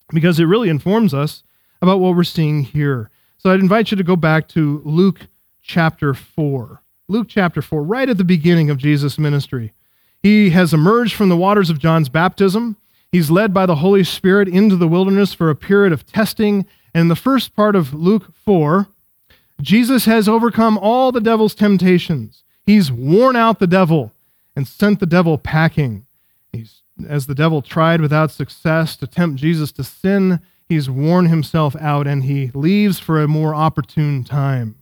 because 0.09 0.40
it 0.40 0.46
really 0.46 0.70
informs 0.70 1.12
us 1.12 1.42
about 1.82 2.00
what 2.00 2.16
we're 2.16 2.24
seeing 2.24 2.62
here. 2.62 3.11
So 3.37 3.52
I'd 3.52 3.61
invite 3.61 3.90
you 3.90 3.98
to 3.98 4.02
go 4.02 4.16
back 4.16 4.48
to 4.48 4.80
Luke 4.87 5.26
chapter 5.61 6.14
4. 6.14 6.80
Luke 7.09 7.26
chapter 7.28 7.61
4, 7.61 7.82
right 7.82 8.09
at 8.09 8.16
the 8.16 8.24
beginning 8.24 8.70
of 8.70 8.78
Jesus' 8.78 9.18
ministry. 9.18 9.74
He 10.22 10.48
has 10.50 10.72
emerged 10.72 11.12
from 11.12 11.28
the 11.28 11.37
waters 11.37 11.68
of 11.68 11.78
John's 11.78 12.09
baptism. 12.09 12.78
He's 13.12 13.30
led 13.30 13.52
by 13.52 13.66
the 13.66 13.76
Holy 13.76 14.02
Spirit 14.02 14.48
into 14.48 14.76
the 14.76 14.88
wilderness 14.88 15.35
for 15.35 15.50
a 15.50 15.54
period 15.54 15.92
of 15.92 16.06
testing. 16.06 16.64
And 16.94 17.02
in 17.02 17.09
the 17.09 17.16
first 17.16 17.54
part 17.54 17.76
of 17.76 17.92
Luke 17.92 18.32
4, 18.32 18.87
Jesus 19.61 20.06
has 20.06 20.26
overcome 20.26 20.78
all 20.78 21.12
the 21.12 21.20
devil's 21.20 21.54
temptations. 21.54 22.44
He's 22.64 22.90
worn 22.90 23.37
out 23.37 23.59
the 23.59 23.66
devil 23.66 24.12
and 24.57 24.66
sent 24.66 24.99
the 24.99 25.07
devil 25.07 25.38
packing. 25.38 26.07
He's, 26.53 26.83
as 27.07 27.27
the 27.27 27.35
devil 27.35 27.62
tried 27.62 28.01
without 28.01 28.31
success 28.31 28.97
to 28.97 29.07
tempt 29.07 29.38
Jesus 29.38 29.71
to 29.73 29.85
sin, 29.85 30.40
he's 30.69 30.90
worn 30.90 31.27
himself 31.27 31.77
out 31.77 32.07
and 32.07 32.25
he 32.25 32.51
leaves 32.55 32.99
for 32.99 33.23
a 33.23 33.29
more 33.29 33.55
opportune 33.55 34.25
time. 34.25 34.77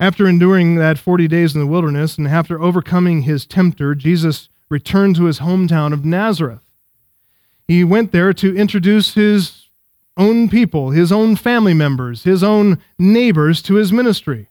After 0.00 0.26
enduring 0.26 0.74
that 0.74 0.98
40 0.98 1.28
days 1.28 1.54
in 1.54 1.60
the 1.60 1.68
wilderness 1.68 2.18
and 2.18 2.26
after 2.26 2.60
overcoming 2.60 3.22
his 3.22 3.46
tempter, 3.46 3.94
Jesus 3.94 4.48
returned 4.68 5.14
to 5.16 5.26
his 5.26 5.38
hometown 5.38 5.92
of 5.92 6.04
Nazareth. 6.04 6.60
He 7.68 7.84
went 7.84 8.10
there 8.10 8.32
to 8.34 8.56
introduce 8.56 9.14
his 9.14 9.68
own 10.16 10.48
people, 10.48 10.90
his 10.90 11.12
own 11.12 11.36
family 11.36 11.74
members, 11.74 12.24
his 12.24 12.42
own 12.42 12.82
neighbors 12.98 13.62
to 13.62 13.74
his 13.74 13.92
ministry. 13.92 14.48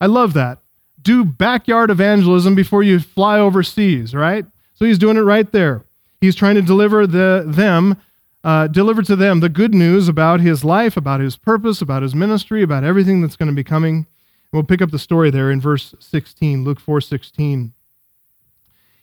I 0.00 0.06
love 0.06 0.32
that. 0.34 0.58
Do 1.00 1.24
backyard 1.24 1.90
evangelism 1.90 2.54
before 2.54 2.82
you 2.82 2.98
fly 2.98 3.38
overseas, 3.38 4.14
right? 4.14 4.44
So 4.74 4.84
he's 4.84 4.98
doing 4.98 5.16
it 5.16 5.20
right 5.20 5.50
there. 5.50 5.84
He's 6.20 6.34
trying 6.34 6.56
to 6.56 6.62
deliver 6.62 7.06
the, 7.06 7.44
them, 7.46 7.96
uh, 8.42 8.66
deliver 8.66 9.02
to 9.02 9.16
them 9.16 9.40
the 9.40 9.48
good 9.48 9.74
news 9.74 10.08
about 10.08 10.40
his 10.40 10.64
life, 10.64 10.96
about 10.96 11.20
his 11.20 11.36
purpose, 11.36 11.80
about 11.80 12.02
his 12.02 12.14
ministry, 12.14 12.62
about 12.62 12.84
everything 12.84 13.20
that's 13.20 13.36
going 13.36 13.48
to 13.48 13.54
be 13.54 13.64
coming. 13.64 14.06
We'll 14.52 14.64
pick 14.64 14.82
up 14.82 14.90
the 14.90 14.98
story 14.98 15.30
there 15.30 15.50
in 15.50 15.60
verse 15.60 15.94
16, 15.98 16.64
Luke 16.64 16.80
4 16.80 17.00
16. 17.00 17.72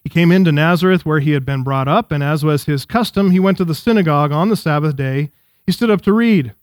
He 0.04 0.10
came 0.10 0.32
into 0.32 0.52
Nazareth 0.52 1.06
where 1.06 1.20
he 1.20 1.32
had 1.32 1.46
been 1.46 1.64
brought 1.64 1.88
up, 1.88 2.12
and 2.12 2.24
as 2.24 2.44
was 2.44 2.66
his 2.66 2.86
custom, 2.86 3.32
he 3.32 3.40
went 3.40 3.58
to 3.58 3.66
the 3.66 3.74
synagogue 3.74 4.32
on 4.32 4.50
the 4.50 4.56
Sabbath 4.56 4.96
day. 4.96 5.32
He 5.66 5.72
stood 5.72 5.90
up 5.90 6.02
to 6.02 6.14
read. 6.14 6.54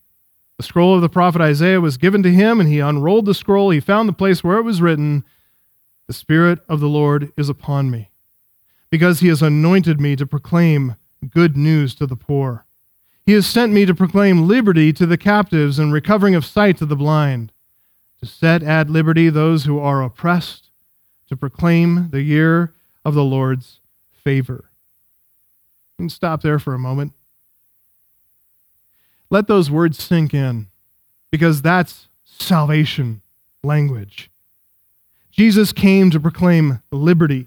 The 0.63 0.69
scroll 0.69 0.95
of 0.95 1.01
the 1.01 1.09
prophet 1.09 1.41
Isaiah 1.41 1.81
was 1.81 1.97
given 1.97 2.23
to 2.23 2.31
him, 2.31 2.61
and 2.61 2.69
he 2.69 2.79
unrolled 2.79 3.27
the 3.27 3.35
scroll. 3.35 3.71
He 3.71 3.81
found 3.81 4.09
the 4.09 4.13
place 4.13 4.45
where 4.45 4.59
it 4.59 4.63
was 4.63 4.81
written, 4.81 5.25
The 6.07 6.13
Spirit 6.13 6.61
of 6.69 6.79
the 6.79 6.89
Lord 6.89 7.33
is 7.37 7.49
upon 7.49 7.91
me, 7.91 8.13
because 8.89 9.19
he 9.19 9.27
has 9.27 9.43
anointed 9.43 10.01
me 10.01 10.15
to 10.15 10.25
proclaim 10.25 10.95
good 11.29 11.57
news 11.57 11.97
to 11.97 12.07
the 12.07 12.15
poor. 12.15 12.65
He 13.27 13.33
has 13.33 13.45
sent 13.45 13.73
me 13.73 13.85
to 13.87 13.93
proclaim 13.93 14.47
liberty 14.47 14.93
to 14.93 15.05
the 15.05 15.19
captives 15.19 15.81
and 15.81 15.93
recovering 15.93 16.37
of 16.37 16.47
sight 16.47 16.77
to 16.77 16.87
the 16.87 16.95
blind 16.95 17.51
to 18.21 18.27
set 18.27 18.63
at 18.63 18.89
liberty 18.89 19.31
those 19.31 19.65
who 19.65 19.81
are 19.81 20.01
oppressed, 20.01 20.71
to 21.27 21.37
proclaim 21.37 22.09
the 22.11 22.23
year 22.23 22.73
of 23.05 23.15
the 23.15 23.25
Lord's 23.25 23.81
favor. 24.13 24.71
And 25.99 26.13
stop 26.13 26.41
there 26.41 26.61
for 26.61 26.73
a 26.73 26.79
moment. 26.79 27.15
Let 29.33 29.49
those 29.49 29.71
words 29.71 29.97
sink 29.99 30.35
in, 30.35 30.67
because 31.31 31.63
that's 31.63 32.09
salvation 32.23 33.23
language. 33.65 34.31
Jesus 35.31 35.73
came 35.73 36.11
to 36.11 36.21
proclaim 36.21 36.83
liberty 36.91 37.47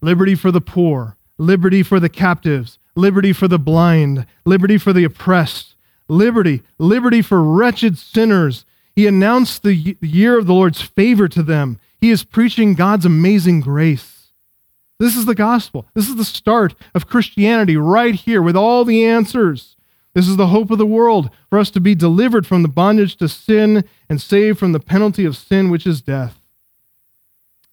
liberty 0.00 0.36
for 0.36 0.52
the 0.52 0.60
poor, 0.60 1.16
liberty 1.36 1.82
for 1.82 1.98
the 1.98 2.08
captives, 2.08 2.78
liberty 2.94 3.32
for 3.32 3.48
the 3.48 3.58
blind, 3.58 4.24
liberty 4.44 4.78
for 4.78 4.92
the 4.92 5.02
oppressed, 5.02 5.74
liberty, 6.06 6.62
liberty 6.78 7.22
for 7.22 7.42
wretched 7.42 7.98
sinners, 7.98 8.64
he 8.94 9.08
announced 9.08 9.64
the 9.64 9.96
year 10.00 10.38
of 10.38 10.46
the 10.46 10.54
Lord's 10.54 10.80
favor 10.80 11.26
to 11.26 11.42
them. 11.42 11.80
He 12.00 12.10
is 12.10 12.22
preaching 12.22 12.74
God's 12.74 13.04
amazing 13.04 13.62
grace. 13.62 14.28
This 15.00 15.16
is 15.16 15.26
the 15.26 15.34
gospel. 15.34 15.86
This 15.92 16.08
is 16.08 16.14
the 16.14 16.24
start 16.24 16.76
of 16.94 17.08
Christianity 17.08 17.76
right 17.76 18.14
here 18.14 18.40
with 18.40 18.56
all 18.56 18.84
the 18.84 19.04
answers. 19.04 19.76
This 20.14 20.26
is 20.26 20.36
the 20.36 20.48
hope 20.48 20.70
of 20.70 20.78
the 20.78 20.86
world 20.86 21.30
for 21.48 21.58
us 21.58 21.70
to 21.70 21.80
be 21.80 21.94
delivered 21.94 22.46
from 22.46 22.62
the 22.62 22.68
bondage 22.68 23.16
to 23.16 23.28
sin 23.28 23.84
and 24.08 24.20
saved 24.20 24.58
from 24.58 24.72
the 24.72 24.80
penalty 24.80 25.24
of 25.24 25.36
sin, 25.36 25.70
which 25.70 25.86
is 25.86 26.00
death. 26.00 26.40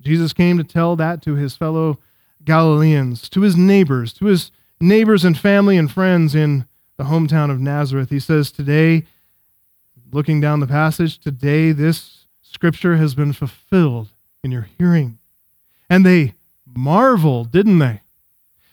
Jesus 0.02 0.34
came 0.34 0.58
to 0.58 0.64
tell 0.64 0.96
that 0.96 1.22
to 1.24 1.36
his 1.36 1.56
fellow 1.56 2.00
Galileans, 2.44 3.28
to 3.30 3.42
his 3.42 3.56
neighbors, 3.56 4.14
to 4.14 4.26
his 4.26 4.52
neighbors 4.80 5.26
and 5.26 5.38
family 5.38 5.78
and 5.78 5.92
friends 5.92 6.36
in 6.36 6.66
the 6.98 7.06
hometown 7.06 7.50
of 7.50 7.60
Nazareth. 7.60 8.10
He 8.10 8.20
says, 8.20 8.52
Today 8.52 9.06
looking 10.12 10.40
down 10.40 10.60
the 10.60 10.68
passage, 10.68 11.20
today 11.20 11.72
this 11.72 12.26
scripture 12.42 12.98
has 12.98 13.16
been 13.16 13.34
fulfilled 13.34 14.10
in 14.44 14.52
your 14.52 14.68
hearing. 14.78 15.18
And 15.90 16.06
they 16.06 16.34
marveled, 16.66 17.52
didn't 17.52 17.80
they? 17.80 18.02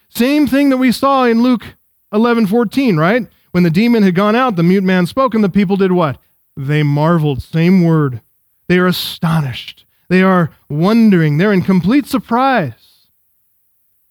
Same 0.08 0.46
thing 0.46 0.68
that 0.70 0.76
we 0.76 0.92
saw 0.92 1.24
in 1.24 1.42
Luke 1.42 1.74
11 2.12 2.46
14, 2.46 2.96
right? 2.96 3.26
When 3.54 3.62
the 3.62 3.70
demon 3.70 4.02
had 4.02 4.16
gone 4.16 4.34
out, 4.34 4.56
the 4.56 4.64
mute 4.64 4.82
man 4.82 5.06
spoke, 5.06 5.32
and 5.32 5.44
the 5.44 5.48
people 5.48 5.76
did 5.76 5.92
what? 5.92 6.18
They 6.56 6.82
marveled. 6.82 7.40
Same 7.40 7.84
word. 7.84 8.20
They 8.66 8.78
are 8.78 8.88
astonished. 8.88 9.86
They 10.08 10.24
are 10.24 10.50
wondering. 10.68 11.38
They're 11.38 11.52
in 11.52 11.62
complete 11.62 12.06
surprise. 12.06 13.06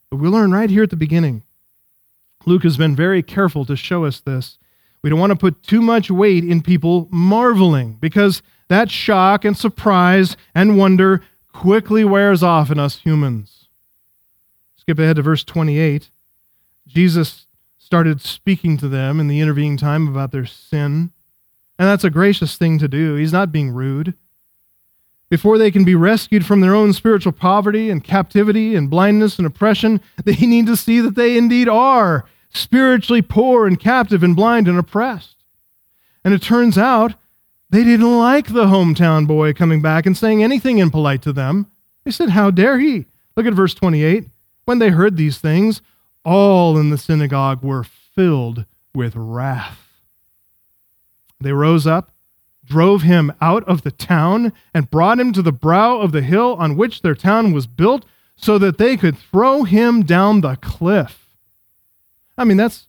But 0.09 0.15
we 0.15 0.29
learn 0.29 0.53
right 0.53 0.69
here 0.69 0.83
at 0.83 0.91
the 0.91 0.95
beginning. 0.95 1.41
Luke 2.45 2.63
has 2.63 2.77
been 2.77 2.95
very 2.95 3.21
careful 3.21 3.65
to 3.65 3.75
show 3.75 4.05
us 4.05 4.21
this 4.21 4.59
we 5.01 5.09
don't 5.09 5.19
want 5.19 5.31
to 5.31 5.35
put 5.35 5.61
too 5.61 5.81
much 5.81 6.09
weight 6.09 6.45
in 6.45 6.61
people 6.61 7.09
marveling 7.11 7.97
because 7.99 8.41
that 8.69 8.89
shock 8.89 9.43
and 9.43 9.57
surprise 9.57 10.37
and 10.55 10.77
wonder 10.77 11.21
quickly 11.51 12.05
wears 12.05 12.43
off 12.43 12.71
in 12.71 12.79
us 12.79 12.99
humans. 12.99 13.67
Skip 14.77 14.99
ahead 14.99 15.17
to 15.17 15.21
verse 15.21 15.43
28. 15.43 16.09
Jesus 16.87 17.45
started 17.83 18.21
speaking 18.21 18.77
to 18.77 18.87
them 18.87 19.19
in 19.19 19.27
the 19.27 19.41
intervening 19.41 19.75
time 19.75 20.07
about 20.07 20.31
their 20.31 20.45
sin. 20.45 21.11
And 21.77 21.87
that's 21.87 22.05
a 22.05 22.09
gracious 22.09 22.55
thing 22.55 22.79
to 22.79 22.87
do. 22.87 23.15
He's 23.15 23.33
not 23.33 23.51
being 23.51 23.71
rude. 23.71 24.13
Before 25.29 25.57
they 25.57 25.69
can 25.69 25.83
be 25.83 25.93
rescued 25.93 26.45
from 26.45 26.61
their 26.61 26.73
own 26.73 26.93
spiritual 26.93 27.33
poverty 27.33 27.89
and 27.89 28.01
captivity 28.03 28.73
and 28.75 28.89
blindness 28.89 29.37
and 29.37 29.45
oppression, 29.45 29.99
they 30.23 30.35
need 30.35 30.65
to 30.67 30.77
see 30.77 31.01
that 31.01 31.15
they 31.15 31.37
indeed 31.37 31.67
are 31.67 32.25
spiritually 32.53 33.21
poor 33.21 33.67
and 33.67 33.79
captive 33.79 34.23
and 34.23 34.35
blind 34.35 34.67
and 34.67 34.79
oppressed. 34.79 35.35
And 36.23 36.33
it 36.33 36.41
turns 36.41 36.77
out 36.77 37.15
they 37.69 37.83
didn't 37.83 38.17
like 38.17 38.53
the 38.53 38.65
hometown 38.65 39.27
boy 39.27 39.51
coming 39.51 39.81
back 39.81 40.05
and 40.05 40.17
saying 40.17 40.41
anything 40.41 40.77
impolite 40.77 41.21
to 41.23 41.33
them. 41.33 41.67
They 42.05 42.11
said, 42.11 42.29
How 42.29 42.49
dare 42.49 42.79
he? 42.79 43.07
Look 43.35 43.45
at 43.45 43.53
verse 43.53 43.73
28. 43.73 44.29
When 44.65 44.79
they 44.79 44.89
heard 44.89 45.17
these 45.17 45.39
things, 45.39 45.81
all 46.23 46.77
in 46.77 46.89
the 46.89 46.97
synagogue 46.97 47.63
were 47.63 47.83
filled 47.83 48.65
with 48.93 49.15
wrath. 49.15 49.79
They 51.39 51.51
rose 51.51 51.85
up, 51.85 52.11
drove 52.63 53.01
him 53.01 53.33
out 53.41 53.63
of 53.65 53.81
the 53.81 53.91
town, 53.91 54.53
and 54.73 54.89
brought 54.89 55.19
him 55.19 55.33
to 55.33 55.41
the 55.41 55.51
brow 55.51 55.99
of 55.99 56.11
the 56.11 56.21
hill 56.21 56.55
on 56.55 56.77
which 56.77 57.01
their 57.01 57.15
town 57.15 57.51
was 57.51 57.67
built, 57.67 58.05
so 58.35 58.57
that 58.57 58.77
they 58.77 58.97
could 58.97 59.17
throw 59.17 59.63
him 59.63 60.03
down 60.03 60.41
the 60.41 60.55
cliff. 60.55 61.27
I 62.37 62.45
mean, 62.45 62.57
that's 62.57 62.87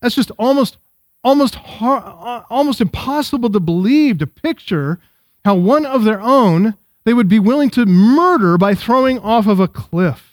that's 0.00 0.14
just 0.14 0.32
almost 0.38 0.76
almost 1.22 1.54
hard, 1.54 2.02
uh, 2.04 2.42
almost 2.50 2.80
impossible 2.80 3.50
to 3.50 3.60
believe 3.60 4.18
to 4.18 4.26
picture 4.26 4.98
how 5.44 5.54
one 5.54 5.86
of 5.86 6.04
their 6.04 6.20
own 6.20 6.74
they 7.04 7.14
would 7.14 7.28
be 7.28 7.38
willing 7.38 7.70
to 7.70 7.86
murder 7.86 8.56
by 8.58 8.74
throwing 8.74 9.18
off 9.18 9.46
of 9.46 9.60
a 9.60 9.68
cliff. 9.68 10.31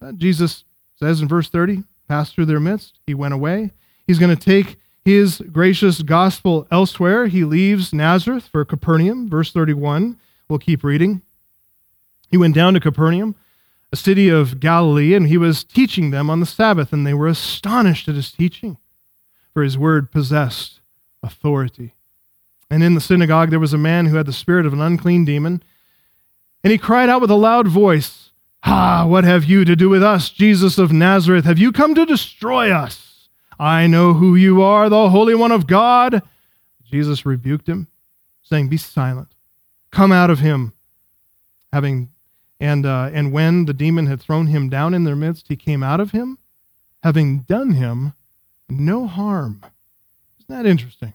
Uh, 0.00 0.12
Jesus 0.12 0.64
says 0.94 1.20
in 1.20 1.28
verse 1.28 1.48
30, 1.48 1.84
passed 2.08 2.34
through 2.34 2.46
their 2.46 2.60
midst, 2.60 2.98
he 3.06 3.14
went 3.14 3.34
away. 3.34 3.72
He's 4.06 4.18
going 4.18 4.34
to 4.34 4.42
take 4.42 4.78
his 5.04 5.42
gracious 5.52 6.02
gospel 6.02 6.66
elsewhere. 6.70 7.26
He 7.26 7.44
leaves 7.44 7.92
Nazareth 7.92 8.46
for 8.46 8.64
Capernaum, 8.64 9.28
verse 9.28 9.52
31. 9.52 10.18
We'll 10.48 10.58
keep 10.58 10.82
reading. 10.82 11.22
He 12.30 12.36
went 12.36 12.54
down 12.54 12.74
to 12.74 12.80
Capernaum 12.80 13.34
a 13.92 13.96
city 13.96 14.28
of 14.28 14.60
Galilee, 14.60 15.14
and 15.14 15.28
he 15.28 15.38
was 15.38 15.64
teaching 15.64 16.10
them 16.10 16.28
on 16.28 16.40
the 16.40 16.46
Sabbath, 16.46 16.92
and 16.92 17.06
they 17.06 17.14
were 17.14 17.26
astonished 17.26 18.08
at 18.08 18.14
his 18.14 18.30
teaching, 18.30 18.76
for 19.52 19.62
his 19.62 19.78
word 19.78 20.12
possessed 20.12 20.80
authority. 21.22 21.94
And 22.70 22.82
in 22.82 22.94
the 22.94 23.00
synagogue 23.00 23.50
there 23.50 23.58
was 23.58 23.72
a 23.72 23.78
man 23.78 24.06
who 24.06 24.16
had 24.16 24.26
the 24.26 24.32
spirit 24.32 24.66
of 24.66 24.74
an 24.74 24.80
unclean 24.80 25.24
demon, 25.24 25.62
and 26.62 26.70
he 26.70 26.78
cried 26.78 27.08
out 27.08 27.20
with 27.20 27.30
a 27.30 27.34
loud 27.34 27.66
voice, 27.66 28.27
Ah, 28.64 29.06
what 29.06 29.24
have 29.24 29.44
you 29.44 29.64
to 29.64 29.76
do 29.76 29.88
with 29.88 30.02
us, 30.02 30.30
Jesus 30.30 30.78
of 30.78 30.92
Nazareth? 30.92 31.44
Have 31.44 31.58
you 31.58 31.72
come 31.72 31.94
to 31.94 32.04
destroy 32.04 32.70
us? 32.70 33.28
I 33.58 33.86
know 33.86 34.14
who 34.14 34.34
you 34.34 34.62
are, 34.62 34.88
the 34.88 35.10
Holy 35.10 35.34
One 35.34 35.52
of 35.52 35.66
God. 35.66 36.22
Jesus 36.84 37.26
rebuked 37.26 37.68
him, 37.68 37.88
saying, 38.42 38.68
Be 38.68 38.76
silent. 38.76 39.28
Come 39.90 40.12
out 40.12 40.30
of 40.30 40.40
him. 40.40 40.72
Having 41.72 42.08
And, 42.60 42.84
uh, 42.84 43.10
and 43.12 43.32
when 43.32 43.66
the 43.66 43.74
demon 43.74 44.06
had 44.06 44.20
thrown 44.20 44.48
him 44.48 44.68
down 44.68 44.94
in 44.94 45.04
their 45.04 45.16
midst, 45.16 45.48
he 45.48 45.56
came 45.56 45.82
out 45.82 46.00
of 46.00 46.10
him, 46.10 46.38
having 47.02 47.40
done 47.40 47.72
him 47.72 48.14
no 48.68 49.06
harm. 49.06 49.62
Isn't 50.40 50.48
that 50.48 50.66
interesting? 50.66 51.14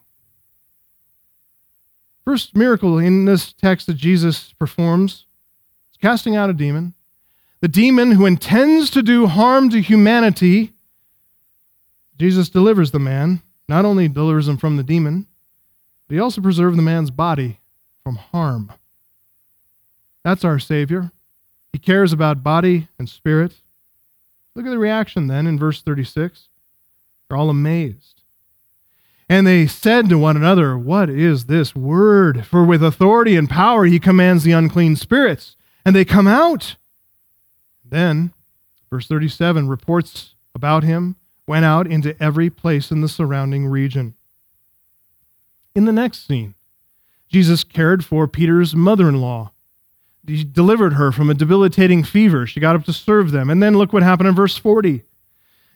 First 2.24 2.56
miracle 2.56 2.98
in 2.98 3.26
this 3.26 3.52
text 3.52 3.86
that 3.86 3.96
Jesus 3.96 4.54
performs 4.58 5.26
is 5.92 5.98
casting 6.00 6.34
out 6.34 6.50
a 6.50 6.54
demon. 6.54 6.93
The 7.64 7.68
demon 7.68 8.10
who 8.10 8.26
intends 8.26 8.90
to 8.90 9.02
do 9.02 9.26
harm 9.26 9.70
to 9.70 9.80
humanity, 9.80 10.74
Jesus 12.18 12.50
delivers 12.50 12.90
the 12.90 12.98
man. 12.98 13.40
Not 13.70 13.86
only 13.86 14.06
delivers 14.06 14.48
him 14.48 14.58
from 14.58 14.76
the 14.76 14.82
demon, 14.82 15.26
but 16.06 16.12
he 16.12 16.20
also 16.20 16.42
preserves 16.42 16.76
the 16.76 16.82
man's 16.82 17.10
body 17.10 17.60
from 18.02 18.16
harm. 18.16 18.70
That's 20.22 20.44
our 20.44 20.58
Savior. 20.58 21.10
He 21.72 21.78
cares 21.78 22.12
about 22.12 22.42
body 22.42 22.88
and 22.98 23.08
spirit. 23.08 23.54
Look 24.54 24.66
at 24.66 24.70
the 24.70 24.78
reaction 24.78 25.28
then 25.28 25.46
in 25.46 25.58
verse 25.58 25.80
36. 25.80 26.50
They're 27.30 27.38
all 27.38 27.48
amazed. 27.48 28.20
And 29.26 29.46
they 29.46 29.66
said 29.66 30.10
to 30.10 30.18
one 30.18 30.36
another, 30.36 30.76
What 30.76 31.08
is 31.08 31.46
this 31.46 31.74
word? 31.74 32.44
For 32.44 32.62
with 32.62 32.84
authority 32.84 33.36
and 33.36 33.48
power 33.48 33.86
he 33.86 33.98
commands 33.98 34.44
the 34.44 34.52
unclean 34.52 34.96
spirits, 34.96 35.56
and 35.82 35.96
they 35.96 36.04
come 36.04 36.26
out. 36.26 36.76
Then, 37.94 38.32
verse 38.90 39.06
37 39.06 39.68
reports 39.68 40.34
about 40.52 40.82
him 40.82 41.14
went 41.46 41.64
out 41.64 41.86
into 41.86 42.20
every 42.20 42.50
place 42.50 42.90
in 42.90 43.02
the 43.02 43.08
surrounding 43.08 43.66
region. 43.68 44.16
In 45.76 45.84
the 45.84 45.92
next 45.92 46.26
scene, 46.26 46.56
Jesus 47.28 47.62
cared 47.62 48.04
for 48.04 48.26
Peter's 48.26 48.74
mother 48.74 49.08
in 49.08 49.20
law. 49.20 49.52
He 50.26 50.42
delivered 50.42 50.94
her 50.94 51.12
from 51.12 51.30
a 51.30 51.34
debilitating 51.34 52.02
fever. 52.02 52.48
She 52.48 52.58
got 52.58 52.74
up 52.74 52.82
to 52.86 52.92
serve 52.92 53.30
them. 53.30 53.48
And 53.48 53.62
then 53.62 53.78
look 53.78 53.92
what 53.92 54.02
happened 54.02 54.28
in 54.28 54.34
verse 54.34 54.56
40. 54.56 55.04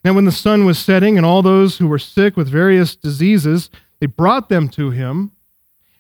And 0.02 0.16
when 0.16 0.24
the 0.24 0.32
sun 0.32 0.64
was 0.64 0.76
setting, 0.76 1.16
and 1.16 1.24
all 1.24 1.42
those 1.42 1.78
who 1.78 1.86
were 1.86 2.00
sick 2.00 2.36
with 2.36 2.48
various 2.48 2.96
diseases, 2.96 3.70
they 4.00 4.06
brought 4.06 4.48
them 4.48 4.68
to 4.70 4.90
him, 4.90 5.30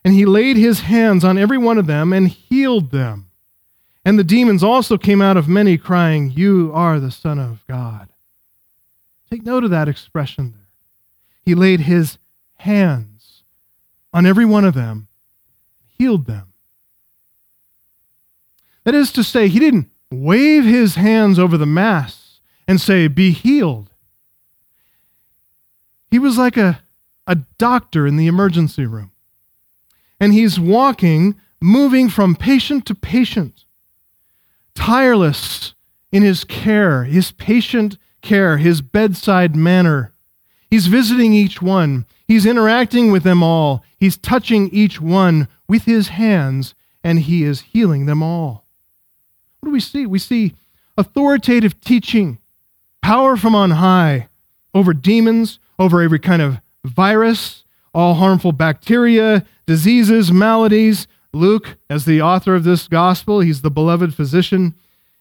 and 0.04 0.14
he 0.14 0.26
laid 0.26 0.56
his 0.56 0.80
hands 0.80 1.22
on 1.22 1.38
every 1.38 1.58
one 1.58 1.78
of 1.78 1.86
them 1.86 2.12
and 2.12 2.26
healed 2.26 2.90
them. 2.90 3.27
And 4.08 4.18
the 4.18 4.24
demons 4.24 4.64
also 4.64 4.96
came 4.96 5.20
out 5.20 5.36
of 5.36 5.48
many, 5.50 5.76
crying, 5.76 6.32
You 6.34 6.70
are 6.72 6.98
the 6.98 7.10
Son 7.10 7.38
of 7.38 7.62
God. 7.66 8.08
Take 9.30 9.44
note 9.44 9.64
of 9.64 9.70
that 9.70 9.86
expression 9.86 10.52
there. 10.52 10.68
He 11.42 11.54
laid 11.54 11.80
his 11.80 12.16
hands 12.54 13.42
on 14.10 14.24
every 14.24 14.46
one 14.46 14.64
of 14.64 14.72
them, 14.72 15.08
healed 15.86 16.24
them. 16.24 16.54
That 18.84 18.94
is 18.94 19.12
to 19.12 19.22
say, 19.22 19.46
he 19.46 19.58
didn't 19.58 19.90
wave 20.10 20.64
his 20.64 20.94
hands 20.94 21.38
over 21.38 21.58
the 21.58 21.66
mass 21.66 22.40
and 22.66 22.80
say, 22.80 23.08
Be 23.08 23.30
healed. 23.30 23.90
He 26.10 26.18
was 26.18 26.38
like 26.38 26.56
a, 26.56 26.80
a 27.26 27.34
doctor 27.58 28.06
in 28.06 28.16
the 28.16 28.26
emergency 28.26 28.86
room. 28.86 29.10
And 30.18 30.32
he's 30.32 30.58
walking, 30.58 31.38
moving 31.60 32.08
from 32.08 32.36
patient 32.36 32.86
to 32.86 32.94
patient, 32.94 33.66
tireless 34.78 35.74
in 36.12 36.22
his 36.22 36.44
care, 36.44 37.04
his 37.04 37.32
patient 37.32 37.98
care, 38.22 38.58
his 38.58 38.80
bedside 38.80 39.56
manner. 39.56 40.12
He's 40.70 40.86
visiting 40.86 41.32
each 41.32 41.60
one. 41.60 42.06
He's 42.28 42.46
interacting 42.46 43.10
with 43.10 43.24
them 43.24 43.42
all. 43.42 43.82
He's 43.98 44.16
touching 44.16 44.68
each 44.70 45.00
one 45.00 45.48
with 45.66 45.84
his 45.84 46.08
hands, 46.08 46.74
and 47.02 47.18
he 47.18 47.42
is 47.42 47.60
healing 47.60 48.06
them 48.06 48.22
all. 48.22 48.64
What 49.60 49.68
do 49.68 49.72
we 49.72 49.80
see? 49.80 50.06
We 50.06 50.20
see 50.20 50.54
authoritative 50.96 51.80
teaching, 51.80 52.38
power 53.02 53.36
from 53.36 53.54
on 53.54 53.72
high 53.72 54.28
over 54.74 54.94
demons, 54.94 55.58
over 55.78 56.02
every 56.02 56.20
kind 56.20 56.40
of 56.40 56.60
virus, 56.84 57.64
all 57.92 58.14
harmful 58.14 58.52
bacteria, 58.52 59.44
diseases, 59.66 60.30
maladies. 60.30 61.08
Luke, 61.32 61.76
as 61.90 62.04
the 62.04 62.22
author 62.22 62.54
of 62.54 62.64
this 62.64 62.88
gospel, 62.88 63.40
he's 63.40 63.62
the 63.62 63.70
beloved 63.70 64.14
physician. 64.14 64.74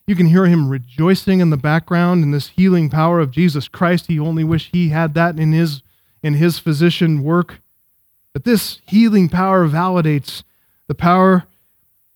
You 0.06 0.16
can 0.16 0.28
hear 0.28 0.46
him 0.46 0.70
rejoicing 0.70 1.42
in 1.42 1.50
the 1.50 1.58
background 1.58 2.24
in 2.24 2.32
this 2.32 2.50
healing 2.50 2.90
power 2.90 3.20
of 3.20 3.32
Jesus 3.32 3.68
Christ. 3.68 4.08
He 4.08 4.20
only 4.20 4.44
wish 4.44 4.70
he 4.72 4.90
had 4.90 5.14
that 5.16 5.38
in 5.38 5.52
his 5.52 5.82
in 6.24 6.36
his 6.36 6.60
physician 6.60 7.24
work. 7.24 7.62
But 8.34 8.44
this 8.44 8.80
healing 8.88 9.30
power 9.30 9.68
validates 9.68 10.44
the 10.88 10.96
power 10.96 11.46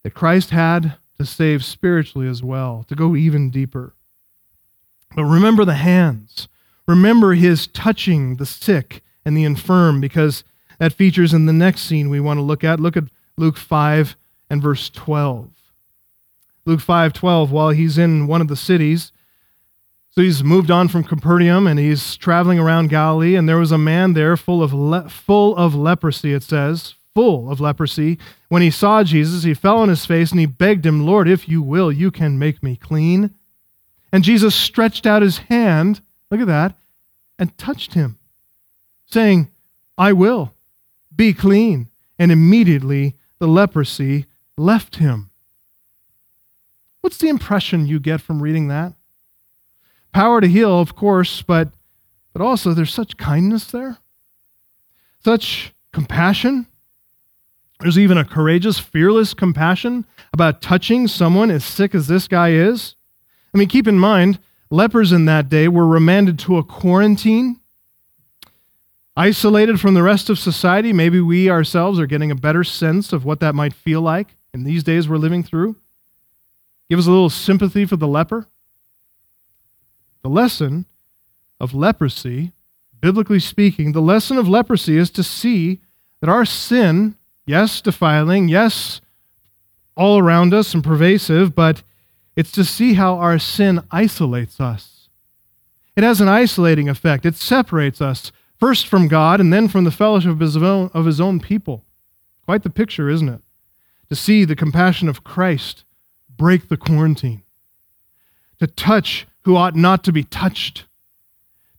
that 0.03 0.13
Christ 0.13 0.51
had 0.51 0.95
to 1.17 1.25
save 1.25 1.63
spiritually 1.63 2.27
as 2.27 2.41
well, 2.41 2.85
to 2.87 2.95
go 2.95 3.15
even 3.15 3.51
deeper. 3.51 3.93
But 5.15 5.25
remember 5.25 5.65
the 5.65 5.75
hands. 5.75 6.47
Remember 6.87 7.33
his 7.33 7.67
touching 7.67 8.37
the 8.37 8.45
sick 8.45 9.03
and 9.23 9.37
the 9.37 9.43
infirm, 9.43 10.01
because 10.01 10.43
that 10.79 10.93
features 10.93 11.33
in 11.33 11.45
the 11.45 11.53
next 11.53 11.81
scene 11.81 12.09
we 12.09 12.19
want 12.19 12.37
to 12.37 12.41
look 12.41 12.63
at. 12.63 12.79
Look 12.79 12.97
at 12.97 13.03
Luke 13.41 13.57
5 13.57 14.15
and 14.51 14.61
verse 14.61 14.89
12. 14.91 15.49
Luke 16.65 16.79
5:12 16.79 17.49
while 17.49 17.71
he's 17.71 17.97
in 17.97 18.27
one 18.27 18.39
of 18.39 18.47
the 18.47 18.55
cities. 18.55 19.11
So 20.11 20.21
he's 20.21 20.43
moved 20.43 20.69
on 20.69 20.89
from 20.89 21.03
Capernaum 21.03 21.65
and 21.65 21.79
he's 21.79 22.15
traveling 22.17 22.59
around 22.59 22.91
Galilee 22.91 23.35
and 23.35 23.49
there 23.49 23.57
was 23.57 23.71
a 23.71 23.79
man 23.79 24.13
there 24.13 24.37
full 24.37 24.61
of 24.61 24.73
le- 24.73 25.09
full 25.09 25.55
of 25.55 25.73
leprosy 25.73 26.33
it 26.33 26.43
says, 26.43 26.93
full 27.15 27.49
of 27.49 27.59
leprosy. 27.59 28.19
When 28.49 28.61
he 28.61 28.69
saw 28.69 29.03
Jesus, 29.03 29.41
he 29.41 29.55
fell 29.55 29.79
on 29.79 29.89
his 29.89 30.05
face 30.05 30.29
and 30.29 30.39
he 30.39 30.45
begged 30.45 30.85
him, 30.85 31.03
"Lord, 31.03 31.27
if 31.27 31.49
you 31.49 31.63
will, 31.63 31.91
you 31.91 32.11
can 32.11 32.37
make 32.37 32.61
me 32.61 32.75
clean." 32.75 33.31
And 34.11 34.23
Jesus 34.23 34.53
stretched 34.53 35.07
out 35.07 35.23
his 35.23 35.39
hand, 35.39 36.01
look 36.29 36.41
at 36.41 36.47
that, 36.47 36.77
and 37.39 37.57
touched 37.57 37.95
him, 37.95 38.19
saying, 39.07 39.47
"I 39.97 40.13
will. 40.13 40.53
Be 41.15 41.33
clean." 41.33 41.87
And 42.19 42.31
immediately 42.31 43.15
the 43.41 43.47
leprosy 43.47 44.27
left 44.55 44.97
him. 44.97 45.31
What's 47.01 47.17
the 47.17 47.27
impression 47.27 47.87
you 47.87 47.99
get 47.99 48.21
from 48.21 48.39
reading 48.39 48.67
that? 48.67 48.93
Power 50.13 50.41
to 50.41 50.47
heal, 50.47 50.79
of 50.79 50.95
course, 50.95 51.41
but, 51.41 51.69
but 52.33 52.43
also 52.43 52.75
there's 52.75 52.93
such 52.93 53.17
kindness 53.17 53.65
there, 53.65 53.97
such 55.23 55.73
compassion. 55.91 56.67
There's 57.79 57.97
even 57.97 58.19
a 58.19 58.25
courageous, 58.25 58.77
fearless 58.77 59.33
compassion 59.33 60.05
about 60.31 60.61
touching 60.61 61.07
someone 61.07 61.49
as 61.49 61.65
sick 61.65 61.95
as 61.95 62.05
this 62.05 62.27
guy 62.27 62.51
is. 62.51 62.95
I 63.55 63.57
mean, 63.57 63.69
keep 63.69 63.87
in 63.87 63.97
mind, 63.97 64.37
lepers 64.69 65.11
in 65.11 65.25
that 65.25 65.49
day 65.49 65.67
were 65.67 65.87
remanded 65.87 66.37
to 66.39 66.57
a 66.57 66.63
quarantine, 66.63 67.59
isolated 69.15 69.79
from 69.79 69.93
the 69.93 70.03
rest 70.03 70.29
of 70.29 70.39
society. 70.39 70.93
Maybe 70.93 71.19
we 71.19 71.49
ourselves 71.49 71.99
are 71.99 72.05
getting 72.05 72.31
a 72.31 72.35
better 72.35 72.63
sense 72.63 73.13
of 73.13 73.25
what 73.25 73.39
that 73.39 73.55
might 73.55 73.73
feel 73.73 74.01
like 74.01 74.35
in 74.53 74.63
these 74.63 74.83
days 74.83 75.07
we're 75.07 75.17
living 75.17 75.43
through. 75.43 75.75
Give 76.89 76.99
us 76.99 77.07
a 77.07 77.11
little 77.11 77.29
sympathy 77.29 77.85
for 77.85 77.95
the 77.95 78.07
leper. 78.07 78.47
The 80.23 80.29
lesson 80.29 80.85
of 81.59 81.73
leprosy, 81.73 82.51
biblically 82.99 83.39
speaking, 83.39 83.91
the 83.91 84.01
lesson 84.01 84.37
of 84.37 84.47
leprosy 84.47 84.97
is 84.97 85.09
to 85.11 85.23
see 85.23 85.79
that 86.19 86.29
our 86.29 86.45
sin, 86.45 87.15
yes, 87.45 87.81
defiling, 87.81 88.47
yes, 88.47 89.01
all 89.95 90.19
around 90.19 90.53
us 90.53 90.73
and 90.73 90.83
pervasive, 90.83 91.55
but 91.55 91.83
it's 92.35 92.51
to 92.51 92.63
see 92.63 92.93
how 92.93 93.15
our 93.15 93.39
sin 93.39 93.83
isolates 93.91 94.59
us. 94.59 95.09
It 95.95 96.03
has 96.03 96.21
an 96.21 96.29
isolating 96.29 96.87
effect. 96.87 97.25
It 97.25 97.35
separates 97.35 98.01
us 98.01 98.31
first 98.61 98.87
from 98.87 99.09
God 99.09 99.41
and 99.41 99.51
then 99.51 99.67
from 99.67 99.83
the 99.83 99.91
fellowship 99.91 100.31
of 100.31 100.39
his 100.39 100.55
own, 100.55 100.91
of 100.93 101.05
his 101.05 101.19
own 101.19 101.39
people. 101.39 101.83
Quite 102.45 102.63
the 102.63 102.69
picture, 102.69 103.09
isn't 103.09 103.27
it? 103.27 103.41
To 104.09 104.15
see 104.15 104.45
the 104.45 104.55
compassion 104.55 105.09
of 105.09 105.23
Christ 105.23 105.83
break 106.37 106.69
the 106.69 106.77
quarantine, 106.77 107.43
to 108.59 108.67
touch 108.67 109.27
who 109.43 109.55
ought 109.55 109.75
not 109.75 110.03
to 110.03 110.11
be 110.11 110.23
touched, 110.23 110.85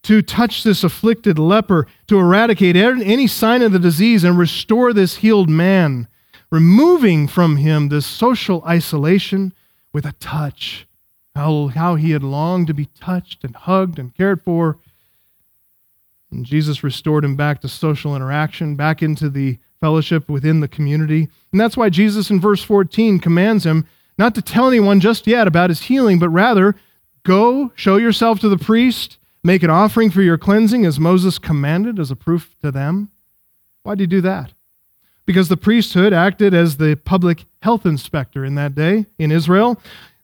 to 0.03 0.21
touch 0.23 0.65
this 0.65 0.83
afflicted 0.83 1.39
leper, 1.39 1.87
to 2.09 2.19
eradicate 2.19 2.77
er, 2.77 2.97
any 3.01 3.29
sign 3.29 3.63
of 3.63 3.73
the 3.73 3.79
disease 3.79 4.25
and 4.25 4.37
restore 4.37 4.93
this 4.93 5.17
healed 5.17 5.49
man, 5.49 6.09
removing 6.51 7.29
from 7.29 7.57
him 7.57 7.89
this 7.89 8.07
social 8.07 8.65
isolation 8.67 9.53
with 9.93 10.05
a 10.05 10.13
touch. 10.13 10.87
How, 11.37 11.69
how 11.69 11.95
he 11.95 12.11
had 12.11 12.25
longed 12.25 12.67
to 12.67 12.75
be 12.75 12.87
touched 12.87 13.45
and 13.45 13.55
hugged 13.55 13.99
and 13.99 14.15
cared 14.15 14.43
for. 14.43 14.79
And 16.33 16.47
Jesus 16.47 16.83
restored 16.83 17.25
him 17.25 17.37
back 17.37 17.61
to 17.61 17.69
social 17.69 18.17
interaction, 18.17 18.75
back 18.75 19.03
into 19.03 19.29
the 19.29 19.59
fellowship 19.81 20.29
within 20.29 20.61
the 20.61 20.69
community. 20.69 21.29
And 21.53 21.61
that's 21.61 21.77
why 21.77 21.91
Jesus 21.91 22.31
in 22.31 22.41
verse 22.41 22.63
14 22.63 23.19
commands 23.19 23.67
him 23.67 23.87
not 24.19 24.35
to 24.35 24.43
tell 24.43 24.69
anyone 24.69 25.01
just 25.01 25.27
yet 25.27 25.47
about 25.47 25.71
his 25.71 25.83
healing, 25.83 26.19
but 26.19 26.29
rather 26.29 26.75
go, 27.25 27.73
show 27.75 27.97
yourself 27.97 28.41
to 28.41 28.49
the 28.49 28.59
priest, 28.59 29.19
make 29.43 29.63
an 29.63 29.71
offering 29.71 30.11
for 30.11 30.23
your 30.23 30.39
cleansing 30.39 30.85
as 30.85 31.01
Moses 31.01 31.39
commanded 31.39 31.99
as 31.99 32.11
a 32.11 32.17
proof 32.17 32.57
to 32.63 32.71
them. 32.71 33.11
Why 33.83 33.95
did 33.95 34.03
he 34.03 34.17
do 34.17 34.21
that? 34.23 34.53
Because 35.25 35.49
the 35.49 35.57
priesthood 35.57 36.13
acted 36.13 36.55
as 36.55 36.77
the 36.77 36.97
public 36.97 37.45
health 37.63 37.87
inspector 37.87 38.45
in 38.45 38.55
that 38.57 38.75
day 38.75 39.07
in 39.19 39.31
Israel. 39.33 39.81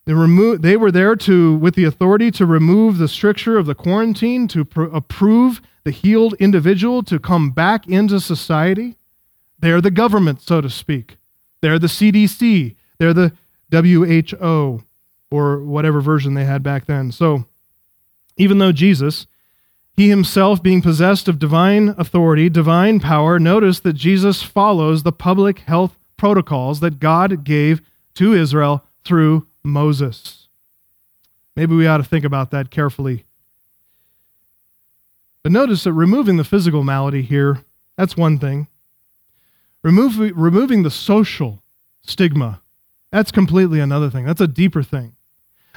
They, 0.08 0.14
remo- 0.14 0.56
they 0.56 0.78
were 0.78 0.90
there 0.90 1.16
to, 1.16 1.56
with 1.56 1.74
the 1.74 1.84
authority 1.84 2.30
to 2.30 2.46
remove 2.46 2.96
the 2.96 3.08
stricture 3.08 3.58
of 3.58 3.66
the 3.66 3.74
quarantine, 3.74 4.48
to 4.48 4.64
pr- 4.64 4.84
approve 4.84 5.60
the 5.84 5.90
healed 5.90 6.32
individual 6.40 7.02
to 7.02 7.18
come 7.18 7.50
back 7.50 7.86
into 7.86 8.18
society. 8.18 8.96
They're 9.58 9.82
the 9.82 9.90
government, 9.90 10.40
so 10.40 10.62
to 10.62 10.70
speak. 10.70 11.18
They're 11.60 11.78
the 11.78 11.88
CDC. 11.88 12.74
They're 12.96 13.12
the 13.12 13.34
WHO, 13.70 14.82
or 15.30 15.58
whatever 15.58 16.00
version 16.00 16.32
they 16.32 16.46
had 16.46 16.62
back 16.62 16.86
then. 16.86 17.12
So, 17.12 17.44
even 18.38 18.56
though 18.56 18.72
Jesus, 18.72 19.26
he 19.92 20.08
himself 20.08 20.62
being 20.62 20.80
possessed 20.80 21.28
of 21.28 21.38
divine 21.38 21.94
authority, 21.98 22.48
divine 22.48 22.98
power, 22.98 23.38
notice 23.38 23.80
that 23.80 23.92
Jesus 23.92 24.42
follows 24.42 25.02
the 25.02 25.12
public 25.12 25.58
health 25.58 25.98
protocols 26.16 26.80
that 26.80 26.98
God 26.98 27.44
gave 27.44 27.82
to 28.14 28.32
Israel 28.32 28.82
through 29.04 29.46
Moses. 29.68 30.48
Maybe 31.56 31.74
we 31.74 31.86
ought 31.86 31.98
to 31.98 32.04
think 32.04 32.24
about 32.24 32.50
that 32.50 32.70
carefully. 32.70 33.24
But 35.42 35.52
notice 35.52 35.84
that 35.84 35.92
removing 35.92 36.36
the 36.36 36.44
physical 36.44 36.84
malady 36.84 37.22
here, 37.22 37.64
that's 37.96 38.16
one 38.16 38.38
thing. 38.38 38.68
Remove, 39.82 40.18
removing 40.18 40.82
the 40.82 40.90
social 40.90 41.62
stigma, 42.02 42.60
that's 43.10 43.30
completely 43.30 43.80
another 43.80 44.10
thing. 44.10 44.24
That's 44.24 44.40
a 44.40 44.48
deeper 44.48 44.82
thing. 44.82 45.14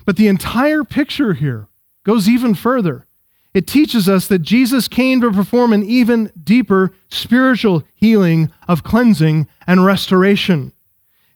But 0.06 0.17
the 0.17 0.27
entire 0.27 0.84
picture 0.84 1.34
here 1.34 1.67
goes 2.04 2.27
even 2.27 2.56
further. 2.56 3.06
It 3.54 3.67
teaches 3.67 4.08
us 4.08 4.27
that 4.27 4.39
Jesus 4.39 4.88
came 4.88 5.21
to 5.21 5.32
perform 5.32 5.73
an 5.73 5.84
even 5.84 6.32
deeper 6.41 6.93
spiritual 7.10 7.84
healing 7.95 8.51
of 8.67 8.84
cleansing 8.84 9.47
and 9.67 9.86
restoration. 9.86 10.71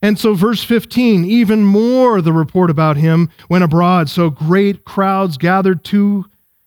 And 0.06 0.20
so, 0.20 0.36
verse 0.36 0.64
15, 0.64 1.26
even 1.26 1.64
more 1.64 2.22
the 2.22 2.32
report 2.32 2.70
about 2.70 2.96
him 2.96 3.32
went 3.50 3.64
abroad. 3.64 4.08
So 4.08 4.30
great 4.30 4.86
crowds 4.86 5.36
gathered 5.36 5.84
to 5.86 6.26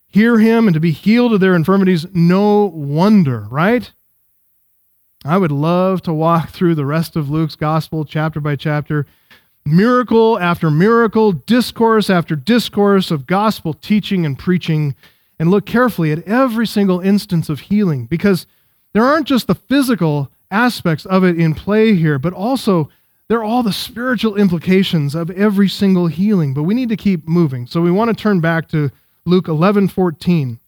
hear 0.09 0.41
him 0.41 0.67
and 0.67 0.75
to 0.75 0.81
be 0.81 0.91
healed 0.91 1.33
of 1.33 1.39
their 1.39 1.55
infirmities. 1.55 2.05
No 2.13 2.65
wonder, 2.65 3.47
right? 3.49 3.93
I 5.25 5.39
would 5.39 5.53
love 5.53 6.03
to 6.03 6.13
walk 6.13 6.49
through 6.51 6.75
the 6.75 6.85
rest 6.85 7.15
of 7.15 7.31
Luke's 7.31 7.55
gospel 7.55 8.05
chapter 8.05 8.41
by 8.41 8.57
chapter, 8.57 9.07
miracle 9.65 10.37
after 10.41 10.69
miracle, 10.69 11.31
discourse 11.31 12.11
after 12.11 12.35
discourse 12.35 13.13
of 13.13 13.29
gospel 13.29 13.73
teaching 13.73 14.27
and 14.27 14.37
preaching, 14.37 14.97
and 15.39 15.49
look 15.49 15.65
carefully 15.65 16.11
at 16.11 16.27
every 16.27 16.67
single 16.67 16.99
instance 16.99 17.49
of 17.49 17.61
healing 17.61 18.07
because 18.07 18.49
there 18.95 19.05
aren't 19.05 19.29
just 19.29 19.47
the 19.47 19.55
physical 19.55 20.29
aspects 20.51 21.07
of 21.07 21.23
it 21.23 21.39
in 21.39 21.55
play 21.55 21.95
here, 21.95 22.19
but 22.19 22.33
also 22.33 22.91
they're 23.29 23.45
all 23.45 23.63
the 23.63 23.73
spiritual 23.73 24.37
implications 24.37 25.15
of 25.15 25.31
every 25.31 25.69
single 25.69 26.07
healing, 26.07 26.55
but 26.55 26.63
we 26.63 26.75
need 26.75 26.89
to 26.89 26.97
keep 26.97 27.29
moving. 27.29 27.67
So 27.67 27.83
we 27.83 27.91
want 27.91 28.09
to 28.09 28.21
turn 28.21 28.41
back 28.41 28.69
to 28.71 28.91
Luke 29.25 29.49
11 29.49 29.89
14 29.89 30.59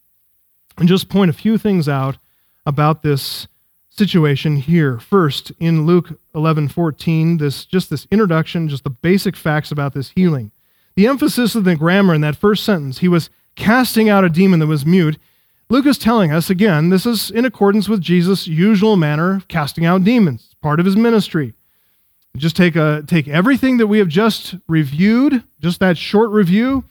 and 0.77 0.87
just 0.87 1.09
point 1.09 1.29
a 1.29 1.33
few 1.33 1.57
things 1.57 1.89
out 1.89 2.17
about 2.65 3.01
this 3.01 3.47
situation 3.89 4.57
here. 4.57 4.99
First, 4.99 5.51
in 5.59 5.85
Luke 5.85 6.19
11 6.35 6.67
14, 6.67 7.37
this, 7.37 7.65
just 7.65 7.89
this 7.89 8.07
introduction, 8.11 8.69
just 8.69 8.83
the 8.83 8.89
basic 8.89 9.35
facts 9.35 9.71
about 9.71 9.93
this 9.93 10.09
healing. 10.09 10.51
The 10.95 11.07
emphasis 11.07 11.55
of 11.55 11.63
the 11.63 11.75
grammar 11.75 12.13
in 12.13 12.21
that 12.21 12.35
first 12.35 12.63
sentence, 12.63 12.99
he 12.99 13.07
was 13.07 13.29
casting 13.55 14.07
out 14.07 14.23
a 14.23 14.29
demon 14.29 14.59
that 14.59 14.67
was 14.67 14.85
mute. 14.85 15.17
Luke 15.69 15.85
is 15.85 15.97
telling 15.97 16.31
us, 16.31 16.49
again, 16.49 16.89
this 16.89 17.05
is 17.05 17.31
in 17.31 17.45
accordance 17.45 17.87
with 17.87 18.01
Jesus' 18.01 18.45
usual 18.45 18.97
manner 18.97 19.35
of 19.35 19.47
casting 19.47 19.85
out 19.85 20.03
demons, 20.03 20.53
part 20.61 20.79
of 20.79 20.85
his 20.85 20.97
ministry. 20.97 21.53
Just 22.37 22.55
take, 22.55 22.75
a, 22.75 23.03
take 23.05 23.27
everything 23.27 23.77
that 23.77 23.87
we 23.87 23.99
have 23.99 24.07
just 24.07 24.55
reviewed, 24.67 25.43
just 25.59 25.79
that 25.79 25.97
short 25.97 26.29
review, 26.29 26.85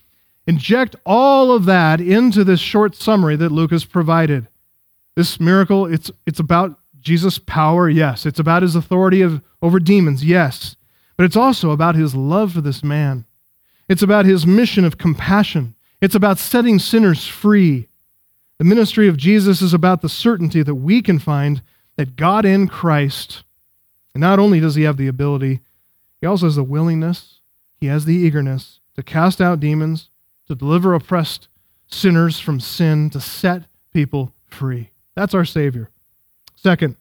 inject 0.46 0.96
all 1.06 1.52
of 1.52 1.64
that 1.64 2.00
into 2.00 2.44
this 2.44 2.60
short 2.60 2.94
summary 2.94 3.36
that 3.36 3.50
Luke 3.50 3.70
has 3.70 3.84
provided. 3.84 4.48
This 5.16 5.40
miracle, 5.40 5.86
it's, 5.86 6.10
it's 6.26 6.40
about 6.40 6.78
Jesus' 7.00 7.38
power, 7.38 7.88
yes. 7.88 8.26
It's 8.26 8.38
about 8.38 8.62
his 8.62 8.76
authority 8.76 9.22
of, 9.22 9.42
over 9.62 9.80
demons, 9.80 10.24
yes. 10.24 10.76
But 11.16 11.24
it's 11.24 11.36
also 11.36 11.70
about 11.70 11.94
his 11.94 12.14
love 12.14 12.52
for 12.52 12.60
this 12.60 12.84
man. 12.84 13.24
It's 13.88 14.02
about 14.02 14.26
his 14.26 14.46
mission 14.46 14.84
of 14.84 14.98
compassion. 14.98 15.74
It's 16.00 16.14
about 16.14 16.38
setting 16.38 16.78
sinners 16.78 17.26
free. 17.26 17.88
The 18.58 18.64
ministry 18.64 19.08
of 19.08 19.16
Jesus 19.16 19.62
is 19.62 19.72
about 19.72 20.02
the 20.02 20.08
certainty 20.08 20.62
that 20.62 20.74
we 20.74 21.02
can 21.02 21.18
find 21.18 21.62
that 21.96 22.16
God 22.16 22.44
in 22.44 22.68
Christ 22.68 23.42
and 24.14 24.20
not 24.20 24.38
only 24.38 24.60
does 24.60 24.74
he 24.74 24.82
have 24.82 24.96
the 24.96 25.06
ability, 25.06 25.60
he 26.20 26.26
also 26.26 26.46
has 26.46 26.56
the 26.56 26.64
willingness, 26.64 27.40
he 27.80 27.86
has 27.86 28.04
the 28.04 28.14
eagerness 28.14 28.80
to 28.96 29.02
cast 29.02 29.40
out 29.40 29.60
demons, 29.60 30.10
to 30.46 30.54
deliver 30.54 30.94
oppressed 30.94 31.48
sinners 31.86 32.38
from 32.38 32.60
sin, 32.60 33.10
to 33.10 33.20
set 33.20 33.62
people 33.92 34.32
free. 34.48 34.90
That's 35.14 35.34
our 35.34 35.44
Savior. 35.44 35.90
Second, 36.56 36.96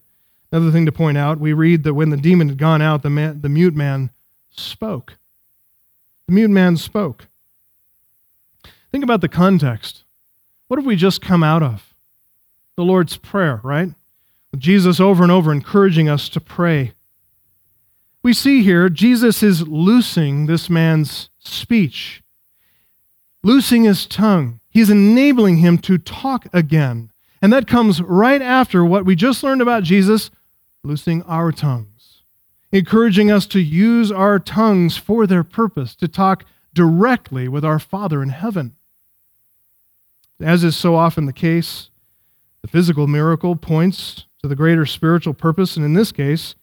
another 0.50 0.70
thing 0.70 0.86
to 0.86 0.92
point 0.92 1.18
out 1.18 1.38
we 1.38 1.52
read 1.52 1.84
that 1.84 1.94
when 1.94 2.10
the 2.10 2.16
demon 2.16 2.48
had 2.48 2.58
gone 2.58 2.82
out, 2.82 3.02
the, 3.02 3.10
man, 3.10 3.40
the 3.40 3.48
mute 3.48 3.74
man 3.74 4.10
spoke. 4.50 5.16
The 6.26 6.32
mute 6.34 6.50
man 6.50 6.76
spoke. 6.76 7.26
Think 8.90 9.04
about 9.04 9.20
the 9.20 9.28
context. 9.28 10.04
What 10.68 10.78
have 10.78 10.86
we 10.86 10.96
just 10.96 11.20
come 11.20 11.42
out 11.42 11.62
of? 11.62 11.94
The 12.76 12.84
Lord's 12.84 13.16
Prayer, 13.16 13.60
right? 13.62 13.90
With 14.50 14.60
Jesus 14.60 15.00
over 15.00 15.22
and 15.22 15.30
over 15.30 15.52
encouraging 15.52 16.08
us 16.08 16.28
to 16.30 16.40
pray. 16.40 16.92
We 18.22 18.32
see 18.34 18.62
here 18.62 18.88
Jesus 18.88 19.42
is 19.42 19.66
loosing 19.66 20.46
this 20.46 20.68
man's 20.68 21.30
speech, 21.38 22.22
loosing 23.42 23.84
his 23.84 24.06
tongue. 24.06 24.60
He's 24.68 24.90
enabling 24.90 25.58
him 25.58 25.78
to 25.78 25.98
talk 25.98 26.46
again. 26.52 27.10
And 27.42 27.52
that 27.52 27.66
comes 27.66 28.02
right 28.02 28.42
after 28.42 28.84
what 28.84 29.06
we 29.06 29.16
just 29.16 29.42
learned 29.42 29.62
about 29.62 29.82
Jesus 29.82 30.30
loosing 30.84 31.22
our 31.22 31.50
tongues, 31.50 32.22
encouraging 32.70 33.30
us 33.30 33.46
to 33.46 33.60
use 33.60 34.12
our 34.12 34.38
tongues 34.38 34.96
for 34.96 35.26
their 35.26 35.44
purpose, 35.44 35.94
to 35.96 36.08
talk 36.08 36.44
directly 36.74 37.48
with 37.48 37.64
our 37.64 37.78
Father 37.78 38.22
in 38.22 38.28
heaven. 38.28 38.76
As 40.38 40.62
is 40.62 40.76
so 40.76 40.94
often 40.94 41.26
the 41.26 41.32
case, 41.32 41.90
the 42.62 42.68
physical 42.68 43.06
miracle 43.06 43.56
points 43.56 44.26
to 44.42 44.48
the 44.48 44.56
greater 44.56 44.86
spiritual 44.86 45.34
purpose, 45.34 45.76
and 45.76 45.84
in 45.84 45.94
this 45.94 46.12
case, 46.12 46.54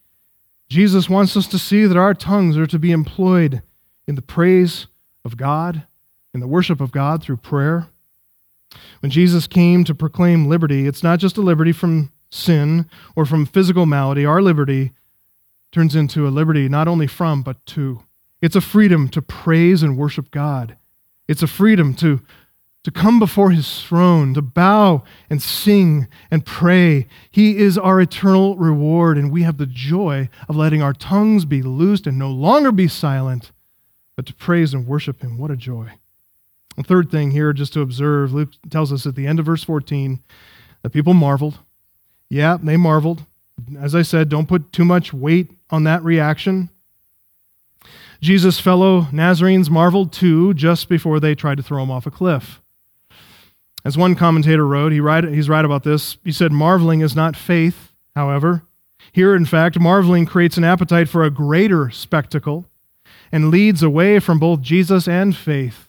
Jesus 0.70 1.10
wants 1.10 1.38
us 1.38 1.48
to 1.48 1.60
see 1.60 1.86
that 1.86 1.98
our 1.98 2.14
tongues 2.14 2.58
are 2.58 2.68
to 2.68 2.80
be 2.80 2.92
employed 2.92 3.62
in 4.08 4.16
the 4.16 4.22
praise 4.22 4.88
of 5.24 5.38
God, 5.38 5.84
in 6.34 6.40
the 6.40 6.48
worship 6.48 6.82
of 6.82 6.92
God 6.92 7.24
through 7.24 7.38
prayer. 7.38 7.88
When 9.00 9.12
Jesus 9.12 9.48
came 9.48 9.84
to 9.86 9.96
proclaim 9.96 10.48
liberty, 10.48 10.88
it's 10.88 11.04
not 11.04 11.20
just 11.20 11.38
a 11.38 11.42
liberty 11.42 11.72
from 11.72 12.12
sin 12.30 12.90
or 13.16 13.26
from 13.26 13.46
physical 13.46 13.86
malady. 13.86 14.26
Our 14.26 14.42
liberty 14.42 14.92
turns 15.72 15.96
into 15.96 16.28
a 16.28 16.30
liberty 16.30 16.68
not 16.68 16.88
only 16.88 17.08
from, 17.08 17.44
but 17.44 17.66
to. 17.68 18.04
It's 18.42 18.56
a 18.56 18.62
freedom 18.62 19.10
to 19.10 19.22
praise 19.22 19.84
and 19.84 19.98
worship 19.98 20.32
God. 20.32 20.78
It's 21.28 21.44
a 21.44 21.48
freedom 21.48 21.94
to 21.96 22.22
to 22.88 22.92
come 22.92 23.20
before 23.20 23.52
his 23.52 23.84
throne, 23.84 24.34
to 24.34 24.42
bow 24.42 25.04
and 25.30 25.42
sing 25.42 26.08
and 26.32 26.46
pray. 26.46 27.06
He 27.30 27.58
is 27.58 27.78
our 27.78 28.00
eternal 28.00 28.56
reward, 28.56 29.18
and 29.18 29.30
we 29.30 29.44
have 29.44 29.58
the 29.58 29.66
joy 29.66 30.30
of 30.48 30.56
letting 30.56 30.82
our 30.82 30.94
tongues 30.94 31.44
be 31.44 31.62
loosed 31.62 32.08
and 32.08 32.18
no 32.18 32.32
longer 32.32 32.72
be 32.72 32.88
silent, 32.88 33.52
but 34.16 34.26
to 34.28 34.34
praise 34.34 34.74
and 34.74 34.88
worship 34.88 35.22
him. 35.22 35.38
What 35.38 35.52
a 35.52 35.58
joy. 35.58 35.96
The 36.78 36.84
third 36.84 37.12
thing 37.12 37.32
here, 37.32 37.52
just 37.52 37.74
to 37.74 37.82
observe, 37.82 38.32
Luke 38.32 38.52
tells 38.70 38.94
us 38.94 39.06
at 39.06 39.16
the 39.16 39.28
end 39.28 39.40
of 39.40 39.46
verse 39.46 39.66
14 39.66 40.24
that 40.82 40.92
people 40.92 41.14
marveled. 41.14 41.60
Yeah, 42.30 42.56
they 42.56 42.78
marveled. 42.78 43.26
As 43.78 43.96
I 43.96 44.02
said, 44.02 44.30
don't 44.30 44.48
put 44.48 44.72
too 44.72 44.86
much 44.86 45.12
weight 45.12 45.52
on 45.70 45.84
that 45.84 46.06
reaction. 46.06 46.70
Jesus' 48.22 48.62
fellow 48.62 49.08
Nazarenes 49.12 49.70
marveled 49.70 50.14
too 50.14 50.54
just 50.54 50.88
before 50.88 51.20
they 51.20 51.36
tried 51.36 51.58
to 51.58 51.64
throw 51.64 51.84
him 51.84 51.92
off 51.92 52.06
a 52.06 52.12
cliff. 52.12 52.62
As 53.88 53.98
one 53.98 54.16
commentator 54.16 54.68
wrote, 54.68 54.92
he 54.92 55.00
he's 55.34 55.48
right 55.48 55.64
about 55.64 55.84
this. 55.84 56.18
He 56.26 56.34
said, 56.34 56.52
Marveling 56.52 57.00
is 57.00 57.16
not 57.16 57.38
faith, 57.38 57.94
however. 58.18 58.64
Here, 59.14 59.34
in 59.34 59.46
fact, 59.46 59.80
marveling 59.80 60.26
creates 60.26 60.58
an 60.58 60.66
appetite 60.66 61.08
for 61.08 61.24
a 61.24 61.30
greater 61.30 61.90
spectacle 61.90 62.66
and 63.32 63.50
leads 63.50 63.82
away 63.82 64.20
from 64.20 64.40
both 64.40 64.60
Jesus 64.60 65.08
and 65.08 65.34
faith. 65.34 65.88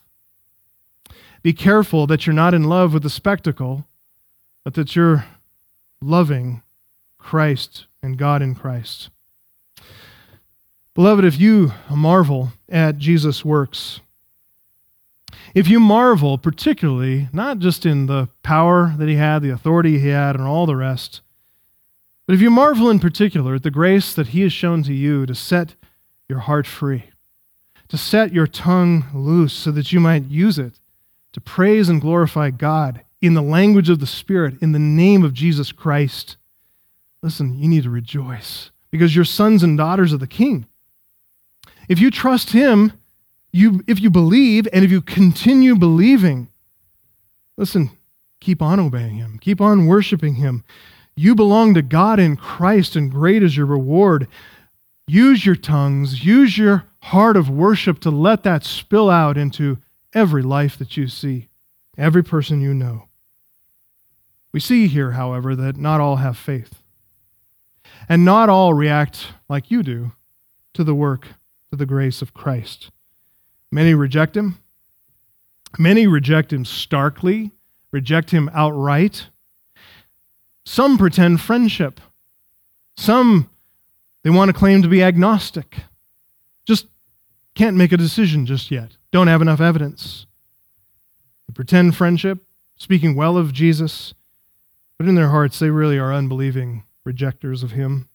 Be 1.43 1.53
careful 1.53 2.07
that 2.07 2.25
you're 2.25 2.35
not 2.35 2.55
in 2.55 2.63
love 2.63 2.95
with 2.95 3.03
the 3.03 3.11
spectacle, 3.11 3.89
but 4.63 4.75
that 4.75 4.95
you're 4.95 5.25
loving 6.01 6.63
Christ 7.19 7.87
and 8.01 8.17
God 8.17 8.43
in 8.43 8.55
Christ. 8.55 9.11
Beloved, 10.95 11.25
if 11.25 11.41
you 11.41 11.73
marvel 11.91 12.53
at 12.69 12.99
Jesus' 12.99 13.45
works, 13.45 14.03
if 15.55 15.69
you 15.69 15.81
marvel, 15.81 16.39
particularly, 16.39 17.29
not 17.33 17.59
just 17.59 17.87
in 17.87 18.07
the 18.07 18.29
power 18.43 18.95
that 18.99 19.09
he 19.09 19.17
had, 19.17 19.43
the 19.43 19.51
authority 19.51 19.99
he 19.99 20.09
had, 20.09 20.37
and 20.37 20.45
all 20.45 20.67
the 20.67 20.77
rest, 20.77 21.21
but 22.27 22.35
if 22.35 22.43
you 22.43 22.51
marvel 22.51 22.91
in 22.91 22.99
particular 22.99 23.55
at 23.55 23.63
the 23.63 23.71
grace 23.71 24.13
that 24.13 24.29
he 24.29 24.43
has 24.43 24.53
shown 24.53 24.83
to 24.83 24.93
you 24.93 25.25
to 25.25 25.35
set 25.35 25.75
your 26.29 26.41
heart 26.41 26.67
free, 26.67 27.05
to 27.89 27.97
set 27.97 28.35
your 28.35 28.47
tongue 28.47 29.07
loose 29.15 29.55
so 29.55 29.71
that 29.71 29.93
you 29.93 29.99
might 29.99 30.27
use 30.27 30.59
it 30.59 30.79
to 31.33 31.41
praise 31.41 31.89
and 31.89 32.03
glorify 32.03 32.51
God 32.51 33.03
in 33.23 33.33
the 33.33 33.43
language 33.43 33.89
of 33.89 33.99
the 33.99 34.07
Spirit, 34.07 34.61
in 34.61 34.73
the 34.73 34.79
name 34.79 35.25
of 35.25 35.33
Jesus 35.33 35.73
Christ. 35.73 36.37
Listen, 37.23 37.59
you 37.59 37.67
need 37.67 37.85
to 37.85 37.91
rejoice 37.91 38.71
because 38.91 39.17
you're 39.17 39.25
sons 39.25 39.63
and 39.63 39.79
daughters 39.79 40.13
of 40.13 40.21
the 40.21 40.27
King. 40.27 40.67
If 41.89 41.99
you 41.99 42.11
trust 42.11 42.51
Him, 42.51 42.93
you, 43.53 43.83
if 43.87 44.01
you 44.01 44.11
believe, 44.11 44.69
and 44.73 44.85
if 44.85 44.91
you 44.91 45.01
continue 45.01 45.75
believing, 45.77 46.49
listen, 47.57 47.91
keep 48.41 48.61
on 48.61 48.79
obeying 48.81 49.17
Him, 49.17 49.39
keep 49.39 49.61
on 49.61 49.87
worshiping 49.87 50.35
Him. 50.37 50.65
You 51.17 51.35
belong 51.35 51.75
to 51.75 51.83
God 51.83 52.21
in 52.21 52.37
Christ, 52.37 52.95
and 52.95 53.11
great 53.11 53.43
is 53.43 53.57
your 53.57 53.67
reward. 53.67 54.29
Use 55.07 55.45
your 55.45 55.57
tongues, 55.57 56.25
use 56.25 56.59
your 56.59 56.85
heart 57.01 57.37
of 57.37 57.49
worship 57.49 57.99
to 58.01 58.11
let 58.11 58.43
that 58.43 58.65
spill 58.65 59.09
out 59.09 59.37
into 59.37 59.79
every 60.15 60.43
life 60.43 60.77
that 60.79 60.97
you 60.97 61.09
see, 61.09 61.49
every 61.97 62.23
person 62.23 62.61
you 62.61 62.75
know. 62.75 63.05
We 64.53 64.61
see 64.61 64.87
here, 64.87 65.13
however, 65.13 65.57
that 65.57 65.77
not 65.77 66.01
all 66.01 66.17
have 66.17 66.37
faith. 66.37 66.83
And 68.09 68.25
not 68.25 68.49
all 68.49 68.75
react 68.75 69.29
like 69.49 69.71
you 69.71 69.83
do 69.83 70.13
to 70.75 70.85
the 70.85 70.95
work, 70.95 71.29
to 71.71 71.77
the 71.77 71.87
grace 71.87 72.23
of 72.23 72.33
Christ. 72.33 72.91
Many 73.71 73.95
reject 73.95 74.37
him. 74.37 74.59
Many 75.79 76.07
reject 76.07 76.53
him 76.53 76.65
starkly, 76.65 77.51
reject 77.93 78.31
him 78.31 78.51
outright. 78.55 79.29
Some 80.65 80.99
pretend 80.99 81.41
friendship. 81.41 82.01
Some, 82.97 83.51
they 84.25 84.31
want 84.31 84.49
to 84.49 84.53
claim 84.53 84.83
to 84.83 84.89
be 84.89 85.03
agnostic. 85.03 85.77
Just 86.67 86.87
can't 87.55 87.77
make 87.77 87.93
a 87.93 87.97
decision 87.97 88.47
just 88.47 88.71
yet. 88.71 88.97
Don't 89.13 89.29
have 89.29 89.43
enough 89.43 89.61
evidence. 89.61 90.27
They 91.47 91.55
pretend 91.55 91.97
friendship, 91.97 92.39
speaking 92.77 93.15
well 93.15 93.37
of 93.37 93.53
Jesus, 93.53 94.15
but 94.99 95.07
in 95.07 95.15
their 95.15 95.29
hearts, 95.29 95.59
they 95.59 95.71
really 95.71 95.99
are 95.99 96.13
unbelieving 96.13 96.85
rejectors 97.05 97.63
of 97.63 97.73
him. 97.73 98.09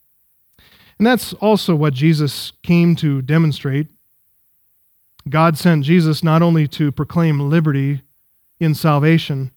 And 0.97 1.07
that's 1.07 1.33
also 1.33 1.75
what 1.75 1.93
Jesus 1.93 2.51
came 2.61 2.95
to 2.97 3.21
demonstrate. 3.21 3.87
God 5.29 5.57
sent 5.57 5.85
Jesus 5.85 6.23
not 6.23 6.41
only 6.41 6.67
to 6.69 6.91
proclaim 6.91 7.49
liberty 7.49 8.01
in 8.59 8.75
salvation, 8.75 9.51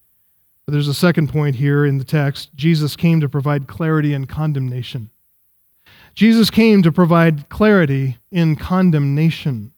but 0.65 0.73
there's 0.73 0.87
a 0.87 0.93
second 0.93 1.29
point 1.29 1.55
here 1.55 1.85
in 1.85 1.97
the 1.97 2.03
text. 2.03 2.53
Jesus 2.55 2.95
came 2.95 3.19
to 3.21 3.29
provide 3.29 3.67
clarity 3.67 4.13
in 4.13 4.27
condemnation. 4.27 5.09
Jesus 6.13 6.49
came 6.49 6.81
to 6.83 6.91
provide 6.91 7.47
clarity 7.49 8.17
in 8.31 8.55
condemnation. 8.55 9.71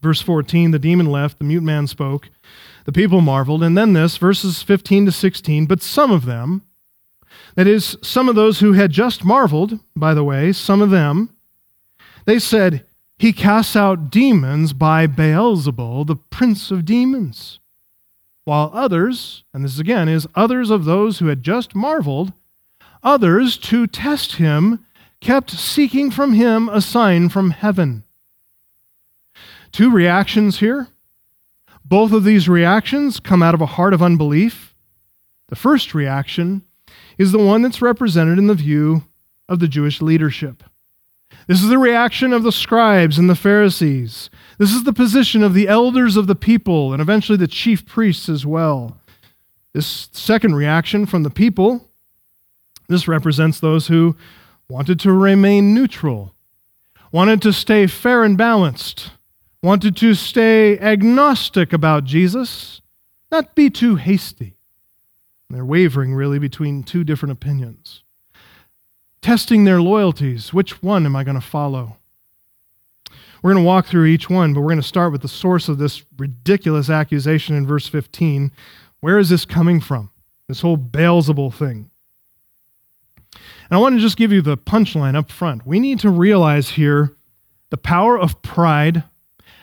Verse 0.00 0.20
14 0.22 0.70
the 0.70 0.78
demon 0.78 1.06
left, 1.06 1.38
the 1.38 1.44
mute 1.44 1.62
man 1.62 1.86
spoke. 1.86 2.30
The 2.84 2.92
people 2.92 3.20
marveled. 3.20 3.62
And 3.62 3.76
then 3.76 3.92
this, 3.92 4.16
verses 4.16 4.62
15 4.62 5.06
to 5.06 5.12
16, 5.12 5.66
but 5.66 5.82
some 5.82 6.10
of 6.10 6.24
them, 6.24 6.62
that 7.54 7.66
is, 7.66 7.98
some 8.00 8.28
of 8.28 8.34
those 8.34 8.60
who 8.60 8.72
had 8.72 8.90
just 8.90 9.24
marveled, 9.24 9.78
by 9.94 10.14
the 10.14 10.24
way, 10.24 10.52
some 10.52 10.80
of 10.80 10.90
them, 10.90 11.30
they 12.24 12.38
said, 12.38 12.86
He 13.18 13.32
casts 13.32 13.74
out 13.74 14.10
demons 14.10 14.72
by 14.72 15.08
Beelzebul, 15.08 16.06
the 16.06 16.16
prince 16.16 16.70
of 16.70 16.84
demons. 16.84 17.58
While 18.44 18.70
others, 18.72 19.42
and 19.52 19.64
this 19.64 19.78
again 19.78 20.08
is 20.08 20.28
others 20.34 20.70
of 20.70 20.84
those 20.84 21.18
who 21.18 21.26
had 21.26 21.42
just 21.42 21.74
marveled, 21.74 22.32
others 23.02 23.58
to 23.58 23.86
test 23.86 24.36
him 24.36 24.86
kept 25.20 25.50
seeking 25.50 26.10
from 26.10 26.32
him 26.32 26.68
a 26.68 26.80
sign 26.80 27.28
from 27.28 27.50
heaven. 27.50 28.04
Two 29.72 29.90
reactions 29.90 30.60
here. 30.60 30.88
Both 31.84 32.12
of 32.12 32.24
these 32.24 32.48
reactions 32.48 33.18
come 33.18 33.42
out 33.42 33.54
of 33.54 33.60
a 33.60 33.66
heart 33.66 33.94
of 33.94 34.02
unbelief. 34.02 34.74
The 35.48 35.56
first 35.56 35.92
reaction 35.92 36.62
is 37.16 37.32
the 37.32 37.38
one 37.38 37.62
that's 37.62 37.82
represented 37.82 38.38
in 38.38 38.46
the 38.46 38.54
view 38.54 39.02
of 39.48 39.58
the 39.58 39.68
Jewish 39.68 40.00
leadership. 40.00 40.62
This 41.48 41.62
is 41.62 41.70
the 41.70 41.78
reaction 41.78 42.34
of 42.34 42.42
the 42.42 42.52
scribes 42.52 43.18
and 43.18 43.28
the 43.28 43.34
Pharisees. 43.34 44.28
This 44.58 44.70
is 44.70 44.84
the 44.84 44.92
position 44.92 45.42
of 45.42 45.54
the 45.54 45.66
elders 45.66 46.14
of 46.14 46.26
the 46.26 46.34
people 46.34 46.92
and 46.92 47.00
eventually 47.00 47.38
the 47.38 47.48
chief 47.48 47.86
priests 47.86 48.28
as 48.28 48.44
well. 48.44 48.98
This 49.72 50.10
second 50.12 50.56
reaction 50.56 51.06
from 51.06 51.22
the 51.22 51.30
people, 51.30 51.88
this 52.86 53.08
represents 53.08 53.60
those 53.60 53.86
who 53.86 54.14
wanted 54.68 55.00
to 55.00 55.12
remain 55.12 55.72
neutral, 55.72 56.34
wanted 57.12 57.40
to 57.40 57.52
stay 57.54 57.86
fair 57.86 58.24
and 58.24 58.36
balanced, 58.36 59.12
wanted 59.62 59.96
to 59.96 60.12
stay 60.12 60.78
agnostic 60.78 61.72
about 61.72 62.04
Jesus, 62.04 62.82
not 63.32 63.54
be 63.54 63.70
too 63.70 63.96
hasty. 63.96 64.56
they're 65.48 65.64
wavering 65.64 66.14
really 66.14 66.38
between 66.38 66.82
two 66.82 67.04
different 67.04 67.32
opinions. 67.32 68.02
Testing 69.20 69.64
their 69.64 69.80
loyalties. 69.80 70.52
Which 70.52 70.82
one 70.82 71.04
am 71.04 71.16
I 71.16 71.24
going 71.24 71.34
to 71.34 71.40
follow? 71.40 71.96
We're 73.42 73.52
going 73.52 73.62
to 73.62 73.66
walk 73.66 73.86
through 73.86 74.06
each 74.06 74.28
one, 74.28 74.52
but 74.52 74.60
we're 74.60 74.68
going 74.68 74.80
to 74.80 74.86
start 74.86 75.12
with 75.12 75.22
the 75.22 75.28
source 75.28 75.68
of 75.68 75.78
this 75.78 76.04
ridiculous 76.16 76.90
accusation 76.90 77.54
in 77.54 77.66
verse 77.66 77.86
15. 77.86 78.50
Where 79.00 79.18
is 79.18 79.28
this 79.28 79.44
coming 79.44 79.80
from? 79.80 80.10
This 80.48 80.60
whole 80.60 80.76
Beelzebul 80.76 81.54
thing. 81.54 81.90
And 83.70 83.76
I 83.76 83.78
want 83.78 83.96
to 83.96 84.00
just 84.00 84.16
give 84.16 84.32
you 84.32 84.42
the 84.42 84.56
punchline 84.56 85.14
up 85.14 85.30
front. 85.30 85.66
We 85.66 85.78
need 85.78 86.00
to 86.00 86.10
realize 86.10 86.70
here 86.70 87.14
the 87.70 87.76
power 87.76 88.18
of 88.18 88.40
pride 88.42 89.04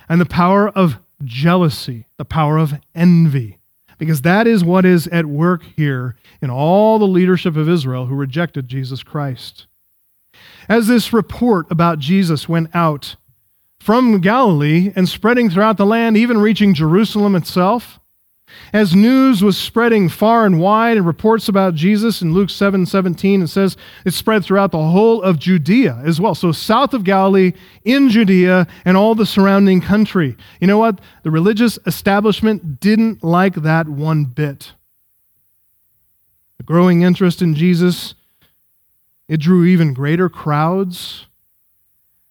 and 0.08 0.22
the 0.22 0.26
power 0.26 0.70
of 0.70 0.98
jealousy, 1.24 2.06
the 2.18 2.26
power 2.26 2.58
of 2.58 2.76
envy. 2.94 3.58
Because 3.98 4.22
that 4.22 4.48
is 4.48 4.64
what 4.64 4.86
is 4.86 5.08
at 5.08 5.26
work 5.26 5.64
here 5.76 6.16
in 6.42 6.50
all 6.50 7.00
the 7.00 7.08
leadership 7.08 7.56
of 7.56 7.70
Israel 7.70 8.08
who 8.08 8.16
rejected 8.16 8.68
Jesus 8.68 9.04
Christ. 9.04 9.68
As 10.68 10.88
this 10.88 11.14
report 11.14 11.70
about 11.72 12.00
Jesus 12.00 12.50
went 12.50 12.70
out 12.74 13.16
from 13.80 14.20
Galilee 14.20 14.92
and 14.96 15.08
spreading 15.08 15.50
throughout 15.50 15.78
the 15.78 15.86
land, 15.86 16.18
even 16.18 16.40
reaching 16.40 16.74
Jerusalem 16.74 17.36
itself, 17.36 18.00
as 18.74 18.96
news 18.96 19.44
was 19.44 19.58
spreading 19.58 20.10
far 20.10 20.46
and 20.46 20.60
wide 20.60 20.98
and 20.98 21.06
reports 21.06 21.48
about 21.48 21.76
Jesus 21.76 22.22
in 22.22 22.34
Luke 22.34 22.50
7 22.50 22.86
17, 22.86 23.44
it 23.44 23.48
says 23.48 23.78
it 24.06 24.14
spread 24.14 24.44
throughout 24.44 24.72
the 24.72 24.78
whole 24.78 25.22
of 25.22 25.40
Judea 25.40 26.02
as 26.04 26.20
well. 26.20 26.36
So 26.36 26.52
south 26.52 26.94
of 26.94 27.04
Galilee, 27.04 27.54
in 27.84 28.10
Judea, 28.10 28.68
and 28.84 28.98
all 28.98 29.16
the 29.16 29.26
surrounding 29.26 29.82
country. 29.82 30.36
You 30.60 30.68
know 30.68 30.78
what? 30.78 31.00
The 31.24 31.32
religious 31.32 31.80
establishment 31.86 32.80
didn't 32.80 33.24
like 33.24 33.56
that 33.56 33.88
one 33.88 34.26
bit. 34.26 34.74
The 36.58 36.64
growing 36.64 37.02
interest 37.02 37.42
in 37.42 37.56
Jesus, 37.56 38.16
it 39.28 39.40
drew 39.40 39.66
even 39.66 39.94
greater 39.94 40.30
crowds. 40.30 41.28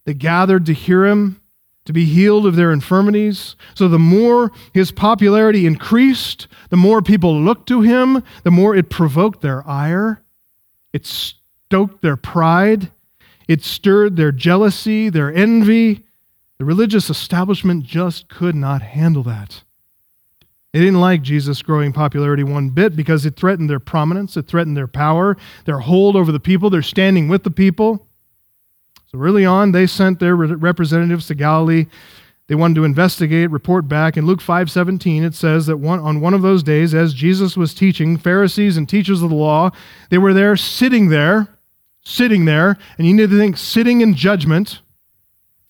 They 0.04 0.14
gathered 0.14 0.66
to 0.66 0.74
hear 0.74 1.06
him 1.06 1.40
to 1.84 1.92
be 1.92 2.04
healed 2.04 2.46
of 2.46 2.56
their 2.56 2.72
infirmities. 2.72 3.56
So 3.74 3.88
the 3.88 3.98
more 3.98 4.50
his 4.72 4.90
popularity 4.90 5.66
increased, 5.66 6.46
the 6.70 6.76
more 6.76 7.02
people 7.02 7.38
looked 7.38 7.68
to 7.68 7.82
him, 7.82 8.22
the 8.42 8.50
more 8.50 8.74
it 8.74 8.90
provoked 8.90 9.42
their 9.42 9.66
ire, 9.68 10.22
it 10.92 11.06
stoked 11.06 12.02
their 12.02 12.16
pride, 12.16 12.90
it 13.48 13.62
stirred 13.62 14.16
their 14.16 14.32
jealousy, 14.32 15.10
their 15.10 15.32
envy. 15.32 16.06
The 16.58 16.64
religious 16.64 17.10
establishment 17.10 17.84
just 17.84 18.28
could 18.28 18.54
not 18.54 18.80
handle 18.80 19.22
that. 19.24 19.62
They 20.72 20.80
didn't 20.80 21.00
like 21.00 21.22
Jesus' 21.22 21.62
growing 21.62 21.92
popularity 21.92 22.42
one 22.42 22.70
bit 22.70 22.96
because 22.96 23.24
it 23.24 23.36
threatened 23.36 23.70
their 23.70 23.78
prominence, 23.78 24.36
it 24.36 24.48
threatened 24.48 24.76
their 24.76 24.88
power, 24.88 25.36
their 25.66 25.78
hold 25.78 26.16
over 26.16 26.32
the 26.32 26.40
people, 26.40 26.70
their 26.70 26.82
standing 26.82 27.28
with 27.28 27.44
the 27.44 27.50
people. 27.50 28.08
So 29.14 29.20
early 29.20 29.46
on, 29.46 29.70
they 29.70 29.86
sent 29.86 30.18
their 30.18 30.34
representatives 30.34 31.28
to 31.28 31.36
Galilee. 31.36 31.86
They 32.48 32.56
wanted 32.56 32.74
to 32.74 32.84
investigate, 32.84 33.48
report 33.48 33.86
back. 33.86 34.16
In 34.16 34.26
Luke 34.26 34.40
5:17, 34.40 35.22
it 35.22 35.36
says 35.36 35.66
that 35.66 35.76
one, 35.76 36.00
on 36.00 36.20
one 36.20 36.34
of 36.34 36.42
those 36.42 36.64
days, 36.64 36.96
as 36.96 37.14
Jesus 37.14 37.56
was 37.56 37.74
teaching, 37.74 38.16
Pharisees 38.16 38.76
and 38.76 38.88
teachers 38.88 39.22
of 39.22 39.30
the 39.30 39.36
law, 39.36 39.70
they 40.10 40.18
were 40.18 40.34
there 40.34 40.56
sitting 40.56 41.10
there, 41.10 41.46
sitting 42.02 42.44
there, 42.44 42.76
and 42.98 43.06
you 43.06 43.14
need 43.14 43.30
to 43.30 43.38
think 43.38 43.56
sitting 43.56 44.00
in 44.00 44.14
judgment. 44.14 44.80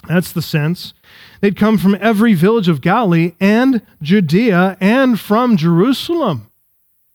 That's 0.08 0.32
the 0.32 0.40
sense. 0.40 0.94
They'd 1.42 1.54
come 1.54 1.76
from 1.76 1.98
every 2.00 2.32
village 2.32 2.70
of 2.70 2.80
Galilee 2.80 3.34
and 3.40 3.82
Judea 4.00 4.78
and 4.80 5.20
from 5.20 5.58
Jerusalem. 5.58 6.50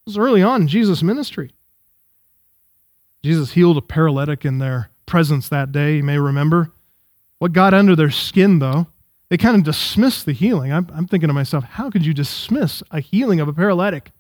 This 0.06 0.16
was 0.16 0.18
early 0.20 0.44
on 0.44 0.62
in 0.62 0.68
Jesus' 0.68 1.02
ministry. 1.02 1.54
Jesus 3.24 3.54
healed 3.54 3.78
a 3.78 3.82
paralytic 3.82 4.46
in 4.46 4.60
there 4.60 4.92
presence 5.10 5.50
that 5.50 5.72
day, 5.72 5.98
you 5.98 6.04
may 6.04 6.18
remember. 6.18 6.72
What 7.40 7.52
got 7.52 7.74
under 7.74 7.96
their 7.96 8.12
skin, 8.12 8.60
though, 8.60 8.88
they 9.30 9.38
kind 9.38 9.58
of 9.58 9.64
dismissed 9.64 10.26
the 10.26 10.34
healing. 10.34 10.72
I'm, 10.72 10.88
I'm 10.94 11.08
thinking 11.08 11.28
to 11.28 11.34
myself, 11.34 11.64
how 11.64 11.90
could 11.90 12.06
you 12.06 12.14
dismiss 12.14 12.82
a 12.92 13.00
healing 13.00 13.40
of 13.40 13.48
a 13.48 13.54
paralytic? 13.54 14.12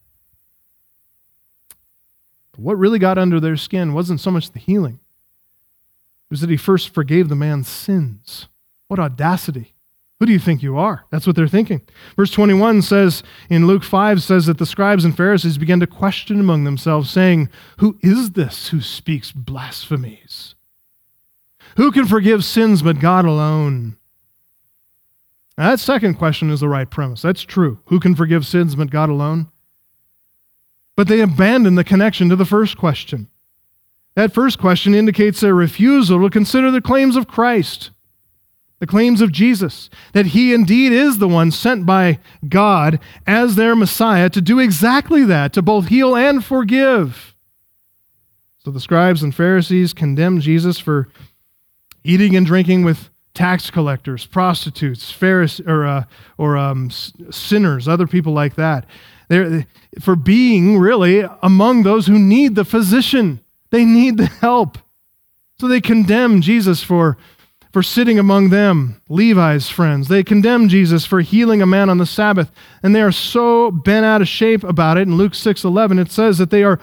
But 2.51 2.61
what 2.61 2.77
really 2.77 2.99
got 2.99 3.17
under 3.17 3.39
their 3.39 3.57
skin 3.57 3.93
wasn't 3.93 4.19
so 4.19 4.31
much 4.31 4.51
the 4.51 4.59
healing, 4.59 4.95
it 4.95 6.33
was 6.33 6.41
that 6.41 6.49
he 6.49 6.57
first 6.57 6.93
forgave 6.93 7.29
the 7.29 7.35
man's 7.35 7.69
sins. 7.69 8.47
What 8.87 8.99
audacity! 8.99 9.73
Who 10.19 10.25
do 10.25 10.33
you 10.33 10.39
think 10.39 10.61
you 10.61 10.77
are? 10.77 11.05
That's 11.11 11.25
what 11.25 11.37
they're 11.37 11.47
thinking. 11.47 11.81
Verse 12.17 12.29
21 12.31 12.81
says, 12.81 13.23
in 13.49 13.67
Luke 13.67 13.85
5, 13.85 14.21
says 14.21 14.47
that 14.47 14.57
the 14.57 14.65
scribes 14.65 15.05
and 15.05 15.15
Pharisees 15.15 15.57
began 15.57 15.79
to 15.79 15.87
question 15.87 16.41
among 16.41 16.65
themselves, 16.65 17.09
saying, 17.09 17.49
Who 17.77 17.97
is 18.01 18.31
this 18.31 18.67
who 18.67 18.81
speaks 18.81 19.31
blasphemies? 19.31 20.55
Who 21.77 21.91
can 21.91 22.05
forgive 22.05 22.43
sins 22.43 22.81
but 22.81 22.99
God 22.99 23.25
alone? 23.25 23.97
Now, 25.57 25.71
that 25.71 25.79
second 25.79 26.15
question 26.15 26.49
is 26.49 26.61
the 26.61 26.69
right 26.69 26.89
premise. 26.89 27.21
That's 27.21 27.43
true. 27.43 27.79
Who 27.85 27.99
can 27.99 28.15
forgive 28.15 28.45
sins 28.45 28.75
but 28.75 28.89
God 28.89 29.09
alone? 29.09 29.47
But 30.95 31.07
they 31.07 31.21
abandon 31.21 31.75
the 31.75 31.83
connection 31.83 32.29
to 32.29 32.35
the 32.35 32.45
first 32.45 32.77
question. 32.77 33.29
That 34.15 34.33
first 34.33 34.59
question 34.59 34.95
indicates 34.95 35.39
their 35.39 35.55
refusal 35.55 36.21
to 36.21 36.29
consider 36.29 36.71
the 36.71 36.81
claims 36.81 37.15
of 37.15 37.27
Christ 37.27 37.91
the 38.79 38.87
claims 38.87 39.21
of 39.21 39.31
Jesus, 39.31 39.89
that 40.13 40.27
he 40.27 40.53
indeed 40.53 40.91
is 40.91 41.17
the 41.17 41.27
one 41.27 41.51
sent 41.51 41.85
by 41.85 42.19
God 42.47 42.99
as 43.27 43.55
their 43.55 43.75
Messiah 43.75 44.29
to 44.29 44.41
do 44.41 44.59
exactly 44.59 45.23
that, 45.25 45.53
to 45.53 45.61
both 45.61 45.87
heal 45.87 46.15
and 46.15 46.43
forgive. 46.43 47.35
So 48.59 48.71
the 48.71 48.79
scribes 48.79 49.21
and 49.21 49.35
Pharisees 49.35 49.93
condemn 49.93 50.39
Jesus 50.39 50.79
for 50.79 51.09
eating 52.03 52.35
and 52.35 52.45
drinking 52.45 52.83
with 52.83 53.09
tax 53.33 53.69
collectors, 53.69 54.25
prostitutes, 54.25 55.11
Pharisees, 55.11 55.65
or, 55.65 55.85
uh, 55.85 56.03
or 56.37 56.57
um, 56.57 56.89
sinners, 56.91 57.87
other 57.87 58.07
people 58.07 58.33
like 58.33 58.55
that. 58.55 58.85
They're, 59.29 59.65
for 60.01 60.15
being 60.15 60.77
really 60.77 61.23
among 61.41 61.83
those 61.83 62.07
who 62.07 62.19
need 62.19 62.55
the 62.55 62.65
physician. 62.65 63.39
They 63.69 63.85
need 63.85 64.17
the 64.17 64.25
help. 64.25 64.77
So 65.59 65.67
they 65.67 65.81
condemn 65.81 66.41
Jesus 66.41 66.83
for 66.83 67.17
for 67.71 67.83
sitting 67.83 68.17
among 68.17 68.49
them, 68.49 68.99
Levi's 69.09 69.69
friends. 69.69 70.07
They 70.07 70.23
condemn 70.23 70.69
Jesus 70.69 71.05
for 71.05 71.21
healing 71.21 71.61
a 71.61 71.67
man 71.67 71.87
on 71.87 71.99
the 71.99 72.05
Sabbath, 72.05 72.51
and 72.81 72.95
they 72.95 73.01
are 73.01 73.11
so 73.11 73.69
bent 73.69 74.07
out 74.07 74.21
of 74.21 74.27
shape 74.27 74.63
about 74.63 74.97
it. 74.97 75.01
In 75.01 75.17
Luke 75.17 75.33
6:11 75.33 75.99
it 75.99 76.11
says 76.11 76.39
that 76.39 76.49
they 76.49 76.63
are 76.63 76.79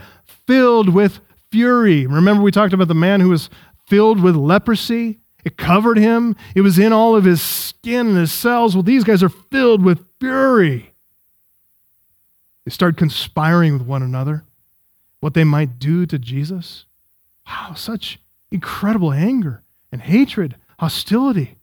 filled 0.47 0.89
with 0.89 1.19
fury. 1.51 2.07
Remember 2.07 2.43
we 2.43 2.53
talked 2.53 2.73
about 2.73 2.89
the 2.89 2.95
man 2.95 3.21
who 3.21 3.31
was 3.31 3.51
filled 3.87 4.21
with 4.21 4.37
leprosy? 4.37 5.19
It 5.45 5.57
covered 5.57 5.97
him. 5.97 6.35
It 6.55 6.63
was 6.63 6.79
in 6.79 6.93
all 6.93 7.15
of 7.15 7.25
his 7.25 7.41
skin 7.41 8.09
and 8.09 8.17
his 8.17 8.33
cells. 8.33 8.75
Well, 8.75 8.83
these 8.83 9.05
guys 9.05 9.23
are 9.23 9.29
filled 9.29 9.83
with 9.83 10.05
fury. 10.19 10.93
They 12.65 12.71
start 12.71 12.97
conspiring 12.97 13.75
with 13.75 13.83
one 13.83 14.03
another 14.03 14.43
what 15.21 15.35
they 15.35 15.45
might 15.45 15.79
do 15.79 16.05
to 16.07 16.19
Jesus. 16.19 16.85
Wow, 17.47 17.75
such 17.75 18.19
incredible 18.51 19.13
anger 19.13 19.63
and 19.93 20.03
hatred 20.03 20.57
hostility. 20.81 21.57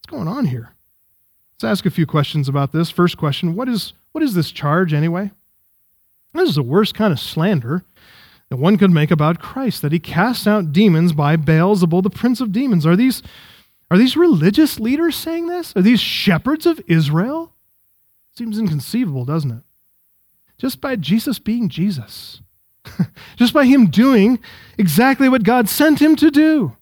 What's 0.00 0.10
going 0.10 0.28
on 0.28 0.46
here? 0.46 0.74
Let's 1.54 1.64
ask 1.78 1.86
a 1.86 1.90
few 1.90 2.06
questions 2.06 2.48
about 2.48 2.72
this. 2.72 2.90
First 2.90 3.16
question 3.16 3.54
What 3.54 3.68
is, 3.68 3.92
what 4.10 4.24
is 4.24 4.34
this 4.34 4.50
charge 4.50 4.92
anyway? 4.92 5.30
This 6.34 6.48
is 6.48 6.54
the 6.56 6.62
worst 6.62 6.94
kind 6.94 7.12
of 7.12 7.20
slander 7.20 7.84
that 8.52 8.58
one 8.58 8.76
could 8.76 8.90
make 8.90 9.10
about 9.10 9.38
Christ, 9.38 9.80
that 9.80 9.92
he 9.92 9.98
casts 9.98 10.46
out 10.46 10.72
demons 10.72 11.14
by 11.14 11.38
Beelzebul, 11.38 12.02
the 12.02 12.10
prince 12.10 12.38
of 12.38 12.52
demons. 12.52 12.84
Are 12.84 12.96
these, 12.96 13.22
are 13.90 13.96
these 13.96 14.14
religious 14.14 14.78
leaders 14.78 15.16
saying 15.16 15.46
this? 15.46 15.74
Are 15.74 15.80
these 15.80 16.00
shepherds 16.00 16.66
of 16.66 16.78
Israel? 16.86 17.54
Seems 18.36 18.58
inconceivable, 18.58 19.24
doesn't 19.24 19.52
it? 19.52 19.62
Just 20.58 20.82
by 20.82 20.96
Jesus 20.96 21.38
being 21.38 21.70
Jesus, 21.70 22.42
just 23.36 23.54
by 23.54 23.64
him 23.64 23.86
doing 23.86 24.38
exactly 24.76 25.30
what 25.30 25.44
God 25.44 25.66
sent 25.70 26.02
him 26.02 26.14
to 26.16 26.30
do. 26.30 26.76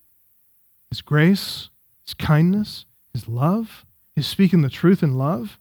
His 0.88 1.02
grace, 1.02 1.70
His 2.04 2.14
kindness, 2.14 2.84
His 3.14 3.28
love, 3.28 3.86
His 4.16 4.26
speaking 4.26 4.62
the 4.62 4.70
truth 4.70 5.04
in 5.04 5.16
love. 5.16 5.60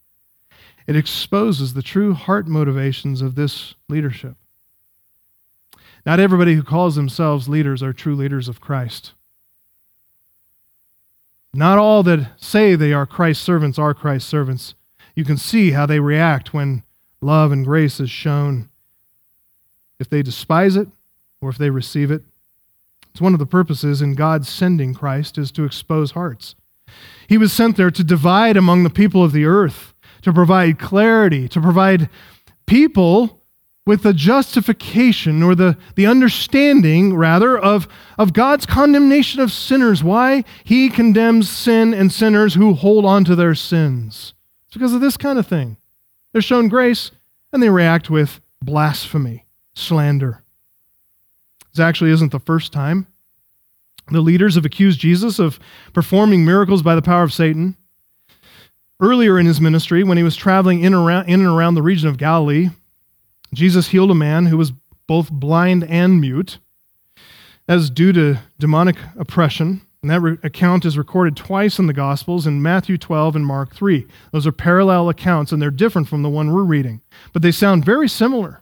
It 0.87 0.95
exposes 0.95 1.75
the 1.75 1.83
true 1.83 2.15
heart 2.15 2.47
motivations 2.47 3.21
of 3.21 3.35
this 3.35 3.75
leadership. 3.89 4.37
Not 6.05 6.19
everybody 6.19 6.55
who 6.55 6.63
calls 6.63 6.95
themselves 6.95 7.49
leaders 7.49 7.83
are 7.83 7.93
true 7.93 8.15
leaders 8.15 8.47
of 8.47 8.61
Christ. 8.61 9.13
Not 11.53 11.77
all 11.77 12.03
that 12.03 12.31
say 12.37 12.75
they 12.75 12.93
are 12.93 13.05
Christ's 13.05 13.43
servants 13.43 13.79
are 13.79 13.93
Christ's 13.93 14.29
servants. 14.29 14.75
You 15.15 15.25
can 15.25 15.37
see 15.37 15.71
how 15.71 15.85
they 15.85 15.99
react 15.99 16.53
when 16.53 16.83
love 17.21 17.51
and 17.51 17.65
grace 17.65 17.99
is 17.99 18.09
shown. 18.09 18.69
If 19.99 20.09
they 20.09 20.21
despise 20.21 20.75
it 20.75 20.87
or 21.41 21.49
if 21.49 21.57
they 21.57 21.69
receive 21.69 22.11
it, 22.11 22.23
it's 23.11 23.21
one 23.21 23.33
of 23.33 23.39
the 23.39 23.45
purposes 23.45 24.01
in 24.01 24.15
God 24.15 24.45
sending 24.45 24.93
Christ 24.93 25.37
is 25.37 25.51
to 25.53 25.65
expose 25.65 26.11
hearts. 26.11 26.55
He 27.27 27.37
was 27.37 27.51
sent 27.51 27.75
there 27.75 27.91
to 27.91 28.03
divide 28.03 28.55
among 28.55 28.83
the 28.83 28.89
people 28.89 29.23
of 29.23 29.31
the 29.31 29.45
earth, 29.45 29.93
to 30.21 30.31
provide 30.31 30.79
clarity, 30.79 31.47
to 31.49 31.61
provide 31.61 32.09
people 32.65 33.38
with 33.89 34.03
the 34.03 34.13
justification 34.13 35.41
or 35.41 35.55
the, 35.55 35.75
the 35.95 36.05
understanding, 36.05 37.15
rather, 37.15 37.57
of, 37.57 37.87
of 38.19 38.33
God's 38.33 38.67
condemnation 38.67 39.41
of 39.41 39.51
sinners. 39.51 40.03
Why 40.03 40.43
he 40.63 40.89
condemns 40.89 41.49
sin 41.49 41.95
and 41.95 42.13
sinners 42.13 42.53
who 42.53 42.75
hold 42.75 43.03
on 43.03 43.23
to 43.23 43.35
their 43.35 43.55
sins. 43.55 44.35
It's 44.67 44.75
because 44.75 44.93
of 44.93 45.01
this 45.01 45.17
kind 45.17 45.39
of 45.39 45.47
thing. 45.47 45.77
They're 46.31 46.41
shown 46.43 46.67
grace 46.67 47.09
and 47.51 47.63
they 47.63 47.69
react 47.71 48.11
with 48.11 48.41
blasphemy, 48.61 49.47
slander. 49.73 50.43
This 51.73 51.79
actually 51.79 52.11
isn't 52.11 52.31
the 52.31 52.39
first 52.39 52.71
time. 52.71 53.07
The 54.11 54.21
leaders 54.21 54.53
have 54.53 54.65
accused 54.65 54.99
Jesus 54.99 55.39
of 55.39 55.59
performing 55.93 56.45
miracles 56.45 56.83
by 56.83 56.93
the 56.93 57.01
power 57.01 57.23
of 57.23 57.33
Satan. 57.33 57.75
Earlier 58.99 59.39
in 59.39 59.47
his 59.47 59.59
ministry, 59.59 60.03
when 60.03 60.17
he 60.17 60.23
was 60.23 60.35
traveling 60.35 60.83
in, 60.83 60.93
around, 60.93 61.27
in 61.27 61.39
and 61.39 61.49
around 61.49 61.73
the 61.73 61.81
region 61.81 62.07
of 62.07 62.17
Galilee, 62.17 62.69
Jesus 63.53 63.89
healed 63.89 64.11
a 64.11 64.15
man 64.15 64.47
who 64.47 64.57
was 64.57 64.71
both 65.07 65.31
blind 65.31 65.83
and 65.85 66.21
mute. 66.21 66.59
Is 67.67 67.91
due 67.91 68.11
to 68.13 68.39
demonic 68.57 68.95
oppression. 69.15 69.81
And 70.01 70.09
that 70.09 70.21
re- 70.21 70.37
account 70.41 70.85
is 70.85 70.97
recorded 70.97 71.35
twice 71.35 71.77
in 71.77 71.85
the 71.85 71.93
Gospels 71.93 72.47
in 72.47 72.63
Matthew 72.63 72.97
12 72.97 73.35
and 73.35 73.45
Mark 73.45 73.75
3. 73.75 74.07
Those 74.31 74.47
are 74.47 74.51
parallel 74.51 75.07
accounts, 75.07 75.51
and 75.51 75.61
they're 75.61 75.69
different 75.69 76.07
from 76.07 76.23
the 76.23 76.29
one 76.29 76.51
we're 76.51 76.63
reading, 76.63 77.01
but 77.31 77.41
they 77.41 77.51
sound 77.51 77.85
very 77.85 78.07
similar. 78.07 78.61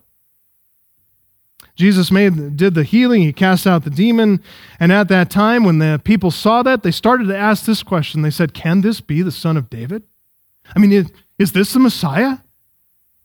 Jesus 1.76 2.12
made, 2.12 2.58
did 2.58 2.74
the 2.74 2.84
healing, 2.84 3.22
he 3.22 3.32
cast 3.32 3.68
out 3.68 3.84
the 3.84 3.92
demon. 3.92 4.42
And 4.80 4.92
at 4.92 5.10
that 5.10 5.30
time, 5.30 5.64
when 5.64 5.78
the 5.78 6.02
people 6.04 6.32
saw 6.32 6.64
that, 6.64 6.82
they 6.82 6.92
started 6.92 7.28
to 7.28 7.38
ask 7.38 7.66
this 7.66 7.84
question. 7.84 8.24
They 8.24 8.32
said, 8.32 8.56
Can 8.56 8.82
this 8.82 9.00
be 9.00 9.22
the 9.22 9.32
son 9.32 9.58
of 9.58 9.70
David? 9.70 10.04
I 10.76 10.80
mean, 10.80 11.08
is 11.38 11.52
this 11.52 11.72
the 11.72 11.80
Messiah? 11.80 12.40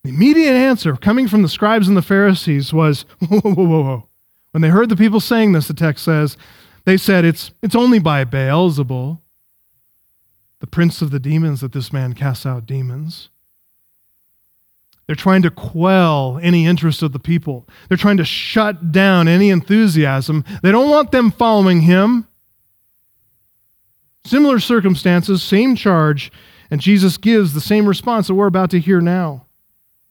The 0.05 0.11
immediate 0.11 0.55
answer 0.55 0.97
coming 0.97 1.29
from 1.29 1.43
the 1.43 1.49
scribes 1.49 1.89
and 1.89 1.97
the 1.97 2.03
Pharisees 2.03 2.73
was, 2.73 3.05
Whoa, 3.29 3.41
whoa, 3.41 3.55
whoa, 3.55 3.83
whoa. 3.83 4.09
When 4.51 4.63
they 4.63 4.69
heard 4.69 4.89
the 4.89 4.97
people 4.97 5.21
saying 5.21 5.53
this, 5.53 5.69
the 5.69 5.75
text 5.75 6.05
says, 6.05 6.37
they 6.85 6.97
said, 6.97 7.25
It's, 7.25 7.53
it's 7.63 7.77
only 7.77 7.99
by 7.99 8.25
Beelzebul, 8.25 9.21
the 10.61 10.67
prince 10.67 11.03
of 11.03 11.11
the 11.11 11.21
demons, 11.21 11.61
that 11.61 11.73
this 11.73 11.93
man 11.93 12.13
casts 12.13 12.45
out 12.45 12.67
demons. 12.67 13.31
They're 15.07 15.17
trying 15.17 15.43
to 15.43 15.51
quell 15.51 16.39
any 16.43 16.67
interest 16.67 17.03
of 17.03 17.13
the 17.13 17.19
people. 17.19 17.69
They're 17.89 17.97
trying 17.97 18.17
to 18.19 18.25
shut 18.25 18.93
down 18.93 19.29
any 19.29 19.51
enthusiasm. 19.51 20.45
They 20.63 20.71
don't 20.71 20.91
want 20.91 21.11
them 21.11 21.31
following 21.31 21.83
him. 21.83 22.29
Similar 24.25 24.61
circumstances, 24.61 25.43
same 25.43 25.75
charge, 25.75 26.31
and 26.71 26.81
Jesus 26.81 27.17
gives 27.19 27.53
the 27.53 27.61
same 27.61 27.87
response 27.87 28.29
that 28.29 28.35
we're 28.35 28.47
about 28.47 28.71
to 28.71 28.81
hear 28.81 29.01
now. 29.01 29.47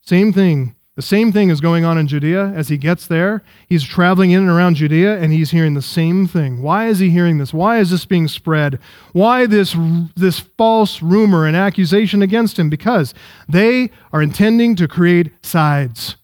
Same 0.02 0.34
thing. 0.34 0.76
The 0.95 1.02
same 1.02 1.32
thing 1.32 1.49
is 1.49 1.62
going 1.62 1.86
on 1.86 1.97
in 1.97 2.08
Judea 2.08 2.47
as 2.47 2.68
he 2.68 2.78
gets 2.78 3.08
there. 3.08 3.43
He's 3.66 3.84
traveling 3.84 4.32
in 4.32 4.41
and 4.41 4.49
around 4.49 4.76
Judea 4.76 5.20
and 5.20 5.32
he's 5.32 5.52
hearing 5.52 5.74
the 5.74 5.82
same 5.82 6.28
thing. 6.28 6.62
Why 6.62 6.88
is 6.88 6.99
he 6.99 7.10
hearing 7.10 7.38
this? 7.38 7.54
Why 7.54 7.80
is 7.80 7.91
this 7.91 8.06
being 8.06 8.28
spread? 8.28 8.78
Why 9.14 9.45
this, 9.45 9.76
this 10.16 10.39
false 10.39 11.02
rumor 11.02 11.47
and 11.47 11.56
accusation 11.56 12.22
against 12.22 12.60
him? 12.60 12.70
Because 12.70 13.14
they 13.47 13.89
are 14.12 14.22
intending 14.22 14.76
to 14.76 14.88
create 14.88 15.32
sides. 15.41 16.18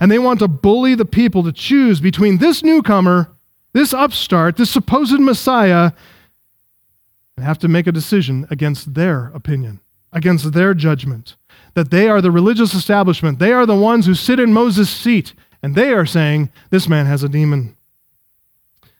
And 0.00 0.10
they 0.10 0.18
want 0.18 0.40
to 0.40 0.48
bully 0.48 0.96
the 0.96 1.04
people 1.04 1.44
to 1.44 1.52
choose 1.52 2.00
between 2.00 2.38
this 2.38 2.64
newcomer, 2.64 3.30
this 3.74 3.94
upstart, 3.94 4.56
this 4.56 4.70
supposed 4.70 5.20
Messiah, 5.20 5.92
and 7.36 7.46
have 7.46 7.58
to 7.60 7.68
make 7.68 7.86
a 7.86 7.92
decision 7.92 8.46
against 8.50 8.94
their 8.94 9.26
opinion, 9.28 9.80
against 10.12 10.52
their 10.52 10.74
judgment 10.74 11.36
that 11.74 11.90
they 11.90 12.08
are 12.08 12.20
the 12.20 12.30
religious 12.30 12.74
establishment. 12.74 13.38
They 13.38 13.52
are 13.52 13.66
the 13.66 13.76
ones 13.76 14.06
who 14.06 14.14
sit 14.14 14.40
in 14.40 14.52
Moses' 14.52 14.90
seat, 14.90 15.34
and 15.62 15.74
they 15.74 15.92
are 15.92 16.06
saying, 16.06 16.50
This 16.70 16.88
man 16.88 17.06
has 17.06 17.22
a 17.22 17.28
demon. 17.28 17.76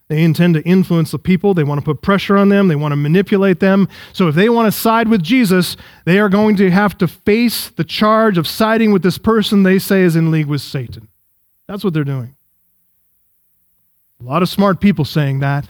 They 0.09 0.25
intend 0.25 0.55
to 0.55 0.63
influence 0.63 1.13
the 1.13 1.21
people. 1.21 1.55
They 1.55 1.63
want 1.63 1.79
to 1.79 1.85
put 1.85 2.03
pressure 2.03 2.37
on 2.37 2.49
them. 2.49 2.67
They 2.67 2.75
want 2.75 2.91
to 2.91 2.97
manipulate 2.97 3.61
them. 3.61 3.89
So, 4.13 4.27
if 4.27 4.35
they 4.35 4.49
want 4.49 4.67
to 4.67 4.73
side 4.73 5.07
with 5.07 5.23
Jesus, 5.23 5.77
they 6.05 6.19
are 6.19 6.29
going 6.29 6.57
to 6.57 6.69
have 6.71 6.99
to 6.99 7.07
face 7.07 7.69
the 7.69 7.85
charge 7.85 8.37
of 8.37 8.49
siding 8.49 8.93
with 8.93 9.05
this 9.05 9.19
person 9.19 9.63
they 9.63 9.79
say 9.79 10.03
is 10.03 10.17
in 10.17 10.33
league 10.33 10.47
with 10.47 10.63
Satan. 10.63 11.07
That's 11.69 11.85
what 11.85 11.95
they're 11.95 12.03
doing. 12.03 12.35
A 14.21 14.25
lot 14.25 14.43
of 14.43 14.49
smart 14.49 14.81
people 14.81 15.05
saying 15.05 15.39
that. 15.41 15.69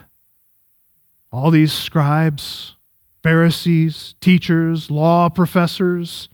All 1.30 1.50
these 1.50 1.72
scribes, 1.72 2.76
Pharisees, 3.22 4.14
teachers, 4.22 4.90
law 4.90 5.28
professors, 5.28 6.30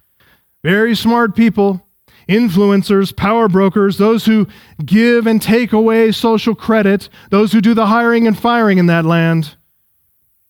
very 0.66 0.96
smart 0.96 1.36
people, 1.36 1.80
influencers, 2.28 3.14
power 3.14 3.46
brokers, 3.46 3.98
those 3.98 4.26
who 4.26 4.48
give 4.84 5.24
and 5.24 5.40
take 5.40 5.72
away 5.72 6.10
social 6.10 6.56
credit, 6.56 7.08
those 7.30 7.52
who 7.52 7.60
do 7.60 7.72
the 7.72 7.86
hiring 7.86 8.26
and 8.26 8.36
firing 8.36 8.78
in 8.78 8.86
that 8.86 9.04
land. 9.04 9.54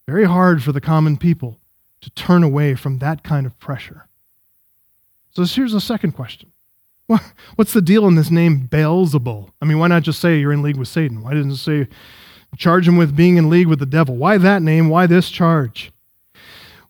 Very 0.09 0.25
hard 0.25 0.63
for 0.63 0.73
the 0.73 0.81
common 0.81 1.19
people 1.19 1.61
to 2.01 2.09
turn 2.09 2.43
away 2.43 2.75
from 2.75 2.97
that 3.01 3.23
kind 3.25 3.45
of 3.45 3.59
pressure. 3.59 4.09
So 5.35 5.45
here's 5.45 5.75
a 5.75 5.83
second 5.83 6.13
question. 6.13 6.51
What's 7.57 7.75
the 7.75 7.83
deal 7.83 8.07
in 8.07 8.15
this 8.15 8.31
name 8.31 8.69
Beelzebul? 8.69 9.51
I 9.61 9.67
mean, 9.67 9.79
why 9.79 9.89
not 9.89 10.03
just 10.03 10.21
say 10.21 10.39
you're 10.39 10.55
in 10.55 10.63
league 10.63 10.79
with 10.79 10.89
Satan? 10.89 11.21
Why 11.21 11.35
didn't 11.35 11.51
it 11.51 11.57
say 11.57 11.89
charge 12.57 12.89
him 12.89 12.97
with 12.97 13.15
being 13.15 13.37
in 13.37 13.51
league 13.51 13.67
with 13.67 13.81
the 13.81 13.85
devil? 13.85 14.17
Why 14.17 14.39
that 14.39 14.63
name? 14.63 14.89
Why 14.89 15.07
this 15.07 15.29
charge? 15.29 15.93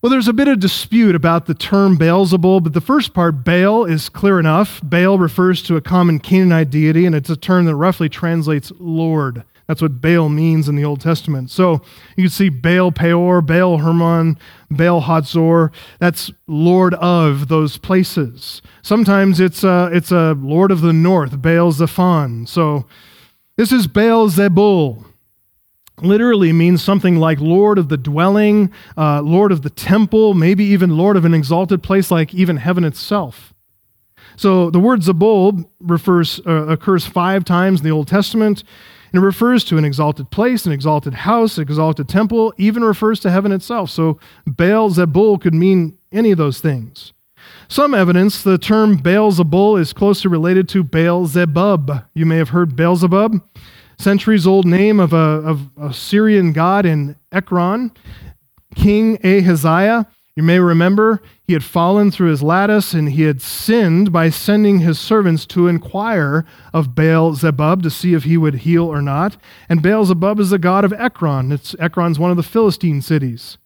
Well, 0.03 0.11
there's 0.11 0.29
a 0.29 0.35
bit 0.35 0.47
of 0.47 0.61
dispute 0.61 1.15
about 1.15 1.47
the 1.47 1.55
term 1.55 1.97
Beelzebul, 1.97 2.63
but 2.63 2.75
the 2.75 2.83
first 2.83 3.15
part, 3.15 3.43
Baal, 3.45 3.87
is 3.87 4.11
clear 4.11 4.39
enough. 4.39 4.81
Baal 4.83 5.19
refers 5.19 5.63
to 5.63 5.77
a 5.77 5.81
common 5.81 6.19
Canaanite 6.21 6.69
deity, 6.69 7.07
and 7.07 7.15
it's 7.15 7.31
a 7.31 7.37
term 7.37 7.65
that 7.65 7.77
roughly 7.77 8.11
translates 8.11 8.71
Lord. 8.79 9.43
That's 9.67 9.81
what 9.81 10.03
Baal 10.03 10.29
means 10.29 10.69
in 10.69 10.77
the 10.77 10.85
Old 10.85 11.01
Testament. 11.01 11.51
So 11.51 11.81
you 12.15 12.25
can 12.25 12.31
see 12.31 12.51
Baal 12.51 12.93
Peor, 12.93 13.41
Baal 13.41 13.79
Hermon, 13.79 14.39
Baal 14.71 15.03
Hatzor. 15.03 15.73
That's 15.99 16.31
Lord 16.47 16.95
of 16.95 17.49
those 17.49 17.79
places. 17.79 18.61
Sometimes 18.83 19.41
it's 19.41 19.65
a, 19.65 19.91
it's 19.93 20.13
a 20.13 20.35
Lord 20.35 20.71
of 20.71 20.83
the 20.83 20.93
North, 20.93 21.41
Baal 21.41 21.73
Zephon. 21.73 22.47
So 22.47 22.87
this 23.57 23.73
is 23.73 23.87
Baal 23.87 24.29
Zebul 24.29 25.05
literally 26.03 26.53
means 26.53 26.83
something 26.83 27.17
like 27.17 27.41
Lord 27.41 27.79
of 27.79 27.89
the 27.89 27.97
dwelling, 27.97 28.73
uh, 28.97 29.23
Lord 29.23 29.53
of 29.53 29.63
the 29.63 29.71
temple, 29.71 30.35
maybe 30.35 30.65
even 30.65 30.97
Lord 30.97 31.17
of 31.17 31.25
an 31.25 31.35
exalted 31.35 31.83
place 31.83 32.11
like 32.11 32.35
even 32.35 32.59
heaven 32.59 32.85
itself. 32.85 33.55
So 34.37 34.71
the 34.71 34.81
word 34.81 35.01
Zebul 35.01 35.67
refers, 35.81 36.41
uh, 36.47 36.67
occurs 36.67 37.07
five 37.07 37.45
times 37.45 37.81
in 37.81 37.85
the 37.85 37.93
Old 37.93 38.09
Testament, 38.09 38.63
and 39.13 39.23
it 39.23 39.25
refers 39.25 39.65
to 39.65 39.79
an 39.79 39.85
exalted 39.85 40.31
place, 40.31 40.67
an 40.67 40.73
exalted 40.73 41.15
house, 41.15 41.57
an 41.57 41.63
exalted 41.63 42.09
temple, 42.09 42.53
even 42.59 42.85
refers 42.85 43.19
to 43.21 43.31
heaven 43.31 43.51
itself. 43.51 43.89
So 43.89 44.19
Baal 44.47 44.91
Zebul 44.91 45.41
could 45.41 45.55
mean 45.55 45.97
any 46.13 46.33
of 46.33 46.39
those 46.39 46.61
things. 46.61 47.15
Some 47.69 47.95
evidence 47.95 48.43
the 48.43 48.59
term 48.59 48.97
Baal 48.97 49.33
Zebul 49.33 49.81
is 49.81 49.93
closely 49.93 50.31
related 50.31 50.69
to 50.71 50.85
Baal 50.85 51.27
Zebub. 51.27 52.05
You 52.13 52.27
may 52.27 52.37
have 52.37 52.51
heard 52.51 52.77
Beelzebub 52.77 53.41
centuries 53.99 54.47
old 54.47 54.67
name 54.67 55.01
of 55.01 55.13
a, 55.13 55.17
of 55.17 55.71
a 55.77 55.93
Syrian 55.93 56.53
god 56.53 56.87
in 56.87 57.17
Ekron, 57.33 57.93
King 58.75 59.19
Ahaziah. 59.25 60.07
You 60.37 60.43
may 60.43 60.61
remember 60.61 61.23
he 61.45 61.55
had 61.55 61.65
fallen 61.65 62.11
through 62.11 62.29
his 62.29 62.43
lattice 62.43 62.93
and 62.93 63.11
he 63.11 63.23
had 63.23 63.41
sinned 63.41 64.13
by 64.13 64.29
sending 64.29 64.81
his 64.81 64.99
servants 64.99 65.47
to 65.47 65.67
inquire 65.67 66.45
of 66.75 66.95
Baal 66.95 67.35
Zebub 67.35 67.83
to 67.83 67.91
see 67.91 68.13
if 68.13 68.25
he 68.25 68.37
would 68.37 68.57
heal 68.57 68.85
or 68.85 69.01
not. 69.01 69.39
And 69.69 69.83
Baal 69.83 70.05
Zebub 70.05 70.39
is 70.39 70.51
the 70.51 70.59
god 70.59 70.85
of 70.85 70.93
Ekron. 70.93 71.53
It's, 71.53 71.75
Ekron's 71.79 72.19
one 72.19 72.31
of 72.31 72.37
the 72.37 72.43
Philistine 72.43 73.01
cities. 73.01 73.57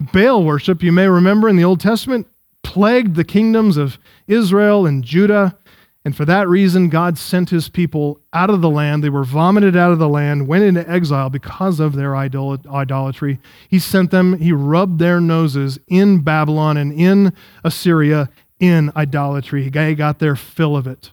Baal 0.00 0.42
worship, 0.42 0.82
you 0.82 0.90
may 0.90 1.06
remember 1.06 1.48
in 1.48 1.56
the 1.56 1.64
Old 1.64 1.80
Testament, 1.80 2.26
plagued 2.62 3.14
the 3.14 3.24
kingdoms 3.24 3.76
of 3.76 3.98
Israel 4.26 4.86
and 4.86 5.04
Judah. 5.04 5.58
And 6.04 6.16
for 6.16 6.24
that 6.24 6.48
reason, 6.48 6.88
God 6.88 7.18
sent 7.18 7.50
his 7.50 7.68
people 7.68 8.20
out 8.32 8.48
of 8.48 8.62
the 8.62 8.70
land. 8.70 9.04
They 9.04 9.10
were 9.10 9.24
vomited 9.24 9.76
out 9.76 9.92
of 9.92 9.98
the 9.98 10.08
land, 10.08 10.48
went 10.48 10.64
into 10.64 10.88
exile 10.88 11.28
because 11.28 11.78
of 11.78 11.94
their 11.94 12.16
idolatry. 12.16 13.38
He 13.68 13.78
sent 13.78 14.10
them, 14.10 14.38
he 14.38 14.52
rubbed 14.52 14.98
their 14.98 15.20
noses 15.20 15.78
in 15.88 16.20
Babylon 16.20 16.78
and 16.78 16.92
in 16.92 17.34
Assyria 17.64 18.30
in 18.58 18.90
idolatry. 18.96 19.68
They 19.68 19.94
got 19.94 20.20
their 20.20 20.36
fill 20.36 20.74
of 20.74 20.86
it. 20.86 21.10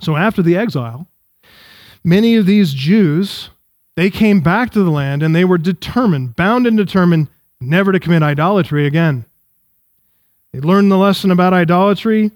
So 0.00 0.14
after 0.14 0.42
the 0.42 0.56
exile, 0.56 1.08
many 2.04 2.36
of 2.36 2.46
these 2.46 2.72
Jews, 2.72 3.50
they 3.96 4.10
came 4.10 4.40
back 4.40 4.70
to 4.70 4.84
the 4.84 4.90
land 4.90 5.24
and 5.24 5.34
they 5.34 5.44
were 5.44 5.58
determined, 5.58 6.36
bound 6.36 6.68
and 6.68 6.76
determined, 6.76 7.28
never 7.60 7.90
to 7.90 7.98
commit 7.98 8.22
idolatry 8.22 8.86
again. 8.86 9.24
They 10.52 10.60
learned 10.60 10.92
the 10.92 10.98
lesson 10.98 11.32
about 11.32 11.52
idolatry 11.52 12.30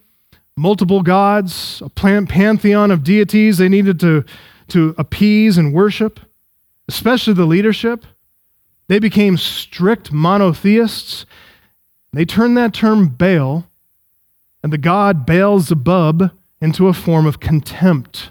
multiple 0.56 1.02
gods, 1.02 1.82
a 1.84 1.88
pantheon 1.90 2.90
of 2.90 3.04
deities 3.04 3.58
they 3.58 3.68
needed 3.68 4.00
to, 4.00 4.24
to 4.68 4.94
appease 4.98 5.56
and 5.56 5.72
worship, 5.72 6.20
especially 6.88 7.34
the 7.34 7.46
leadership. 7.46 8.04
They 8.88 8.98
became 8.98 9.36
strict 9.36 10.12
monotheists. 10.12 11.24
They 12.12 12.24
turned 12.24 12.56
that 12.56 12.74
term 12.74 13.08
Baal 13.08 13.66
and 14.62 14.72
the 14.72 14.78
god 14.78 15.24
Baal 15.24 15.60
Zebub 15.60 16.30
into 16.60 16.88
a 16.88 16.92
form 16.92 17.26
of 17.26 17.40
contempt. 17.40 18.30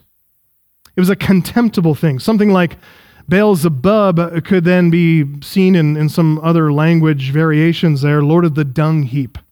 It 0.95 0.99
was 0.99 1.09
a 1.09 1.15
contemptible 1.15 1.95
thing, 1.95 2.19
something 2.19 2.51
like 2.51 2.77
Baal 3.29 3.55
Zebub 3.55 4.43
could 4.43 4.63
then 4.63 4.89
be 4.89 5.41
seen 5.41 5.75
in, 5.75 5.95
in 5.95 6.09
some 6.09 6.39
other 6.39 6.73
language 6.73 7.31
variations 7.31 8.01
there, 8.01 8.23
Lord 8.23 8.43
of 8.43 8.55
the 8.55 8.65
dung 8.65 9.03
heap. 9.03 9.37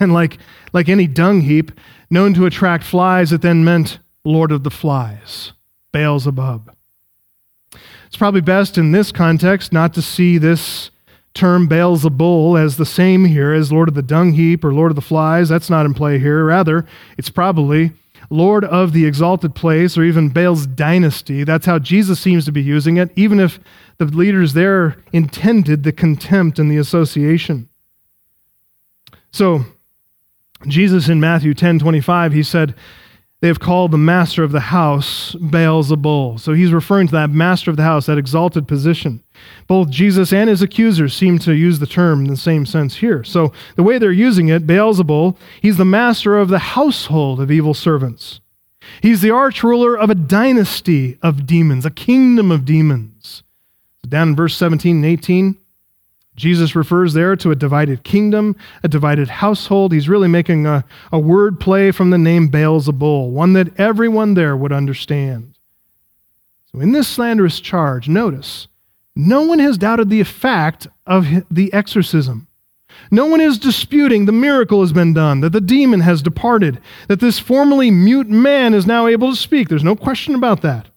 And 0.00 0.14
like, 0.14 0.38
like 0.72 0.88
any 0.88 1.06
dung 1.06 1.42
heap, 1.42 1.70
known 2.12 2.34
to 2.34 2.44
attract 2.44 2.84
flies, 2.84 3.32
it 3.32 3.40
then 3.40 3.64
meant 3.64 3.98
Lord 4.22 4.52
of 4.52 4.64
the 4.64 4.70
Flies, 4.70 5.52
Beelzebub. 5.92 6.70
It's 8.06 8.18
probably 8.18 8.42
best 8.42 8.76
in 8.76 8.92
this 8.92 9.10
context 9.10 9.72
not 9.72 9.94
to 9.94 10.02
see 10.02 10.36
this 10.36 10.90
term 11.32 11.66
Beelzebul 11.66 12.62
as 12.62 12.76
the 12.76 12.84
same 12.84 13.24
here 13.24 13.54
as 13.54 13.72
Lord 13.72 13.88
of 13.88 13.94
the 13.94 14.02
Dung 14.02 14.34
Heap 14.34 14.62
or 14.62 14.74
Lord 14.74 14.92
of 14.92 14.96
the 14.96 15.00
Flies. 15.00 15.48
That's 15.48 15.70
not 15.70 15.86
in 15.86 15.94
play 15.94 16.18
here. 16.18 16.44
Rather, 16.44 16.86
it's 17.16 17.30
probably 17.30 17.92
Lord 18.28 18.66
of 18.66 18.92
the 18.92 19.06
Exalted 19.06 19.54
Place 19.54 19.96
or 19.96 20.04
even 20.04 20.28
Baal's 20.28 20.66
dynasty. 20.66 21.44
That's 21.44 21.64
how 21.64 21.78
Jesus 21.78 22.20
seems 22.20 22.44
to 22.44 22.52
be 22.52 22.62
using 22.62 22.98
it, 22.98 23.10
even 23.16 23.40
if 23.40 23.58
the 23.96 24.04
leaders 24.04 24.52
there 24.52 24.98
intended 25.14 25.82
the 25.82 25.92
contempt 25.92 26.58
and 26.58 26.70
the 26.70 26.76
association. 26.76 27.70
So, 29.30 29.64
Jesus 30.66 31.08
in 31.08 31.20
Matthew 31.20 31.54
10 31.54 31.78
25, 31.78 32.32
he 32.32 32.42
said, 32.42 32.74
They 33.40 33.48
have 33.48 33.60
called 33.60 33.90
the 33.90 33.98
master 33.98 34.42
of 34.42 34.52
the 34.52 34.60
house 34.60 35.34
Beelzebul. 35.34 36.40
So 36.40 36.52
he's 36.52 36.72
referring 36.72 37.08
to 37.08 37.12
that 37.12 37.30
master 37.30 37.70
of 37.70 37.76
the 37.76 37.82
house, 37.82 38.06
that 38.06 38.18
exalted 38.18 38.68
position. 38.68 39.22
Both 39.66 39.90
Jesus 39.90 40.32
and 40.32 40.48
his 40.48 40.62
accusers 40.62 41.14
seem 41.14 41.38
to 41.40 41.54
use 41.54 41.78
the 41.78 41.86
term 41.86 42.20
in 42.20 42.28
the 42.28 42.36
same 42.36 42.66
sense 42.66 42.96
here. 42.96 43.24
So 43.24 43.52
the 43.76 43.82
way 43.82 43.98
they're 43.98 44.12
using 44.12 44.48
it, 44.48 44.66
Beelzebul, 44.66 45.36
he's 45.60 45.76
the 45.76 45.84
master 45.84 46.38
of 46.38 46.48
the 46.48 46.58
household 46.58 47.40
of 47.40 47.50
evil 47.50 47.74
servants. 47.74 48.40
He's 49.00 49.20
the 49.20 49.30
arch 49.30 49.62
ruler 49.62 49.96
of 49.96 50.10
a 50.10 50.14
dynasty 50.14 51.18
of 51.22 51.46
demons, 51.46 51.86
a 51.86 51.90
kingdom 51.90 52.50
of 52.50 52.64
demons. 52.64 53.42
Down 54.08 54.30
in 54.30 54.36
verse 54.36 54.56
17 54.56 54.96
and 54.96 55.06
18, 55.06 55.56
Jesus 56.34 56.74
refers 56.74 57.12
there 57.12 57.36
to 57.36 57.50
a 57.50 57.56
divided 57.56 58.04
kingdom, 58.04 58.56
a 58.82 58.88
divided 58.88 59.28
household. 59.28 59.92
He's 59.92 60.08
really 60.08 60.28
making 60.28 60.66
a, 60.66 60.84
a 61.10 61.18
word 61.18 61.60
play 61.60 61.90
from 61.90 62.10
the 62.10 62.18
name 62.18 62.50
Beelzebul, 62.50 63.30
one 63.30 63.52
that 63.52 63.78
everyone 63.78 64.34
there 64.34 64.56
would 64.56 64.72
understand. 64.72 65.58
So, 66.72 66.80
in 66.80 66.92
this 66.92 67.06
slanderous 67.06 67.60
charge, 67.60 68.08
notice, 68.08 68.68
no 69.14 69.42
one 69.42 69.58
has 69.58 69.76
doubted 69.76 70.08
the 70.08 70.22
fact 70.22 70.86
of 71.06 71.26
the 71.50 71.72
exorcism. 71.72 72.48
No 73.10 73.26
one 73.26 73.40
is 73.40 73.58
disputing 73.58 74.24
the 74.24 74.32
miracle 74.32 74.80
has 74.80 74.92
been 74.92 75.12
done, 75.12 75.40
that 75.40 75.50
the 75.50 75.60
demon 75.60 76.00
has 76.00 76.22
departed, 76.22 76.80
that 77.08 77.20
this 77.20 77.38
formerly 77.38 77.90
mute 77.90 78.28
man 78.28 78.74
is 78.74 78.86
now 78.86 79.06
able 79.06 79.30
to 79.30 79.36
speak. 79.36 79.68
There's 79.68 79.84
no 79.84 79.96
question 79.96 80.34
about 80.34 80.62
that. 80.62 80.88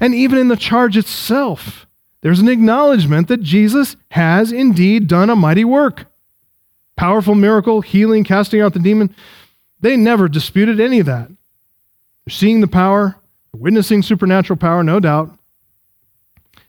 And 0.00 0.14
even 0.14 0.38
in 0.38 0.48
the 0.48 0.56
charge 0.56 0.96
itself, 0.96 1.85
there's 2.26 2.40
an 2.40 2.48
acknowledgement 2.48 3.28
that 3.28 3.40
Jesus 3.40 3.94
has 4.10 4.50
indeed 4.50 5.06
done 5.06 5.30
a 5.30 5.36
mighty 5.36 5.64
work. 5.64 6.06
Powerful 6.96 7.36
miracle, 7.36 7.82
healing, 7.82 8.24
casting 8.24 8.60
out 8.60 8.72
the 8.72 8.80
demon. 8.80 9.14
They 9.78 9.96
never 9.96 10.26
disputed 10.26 10.80
any 10.80 10.98
of 10.98 11.06
that. 11.06 11.28
They're 11.28 12.32
seeing 12.32 12.62
the 12.62 12.66
power, 12.66 13.14
witnessing 13.54 14.02
supernatural 14.02 14.56
power, 14.56 14.82
no 14.82 14.98
doubt. 14.98 15.38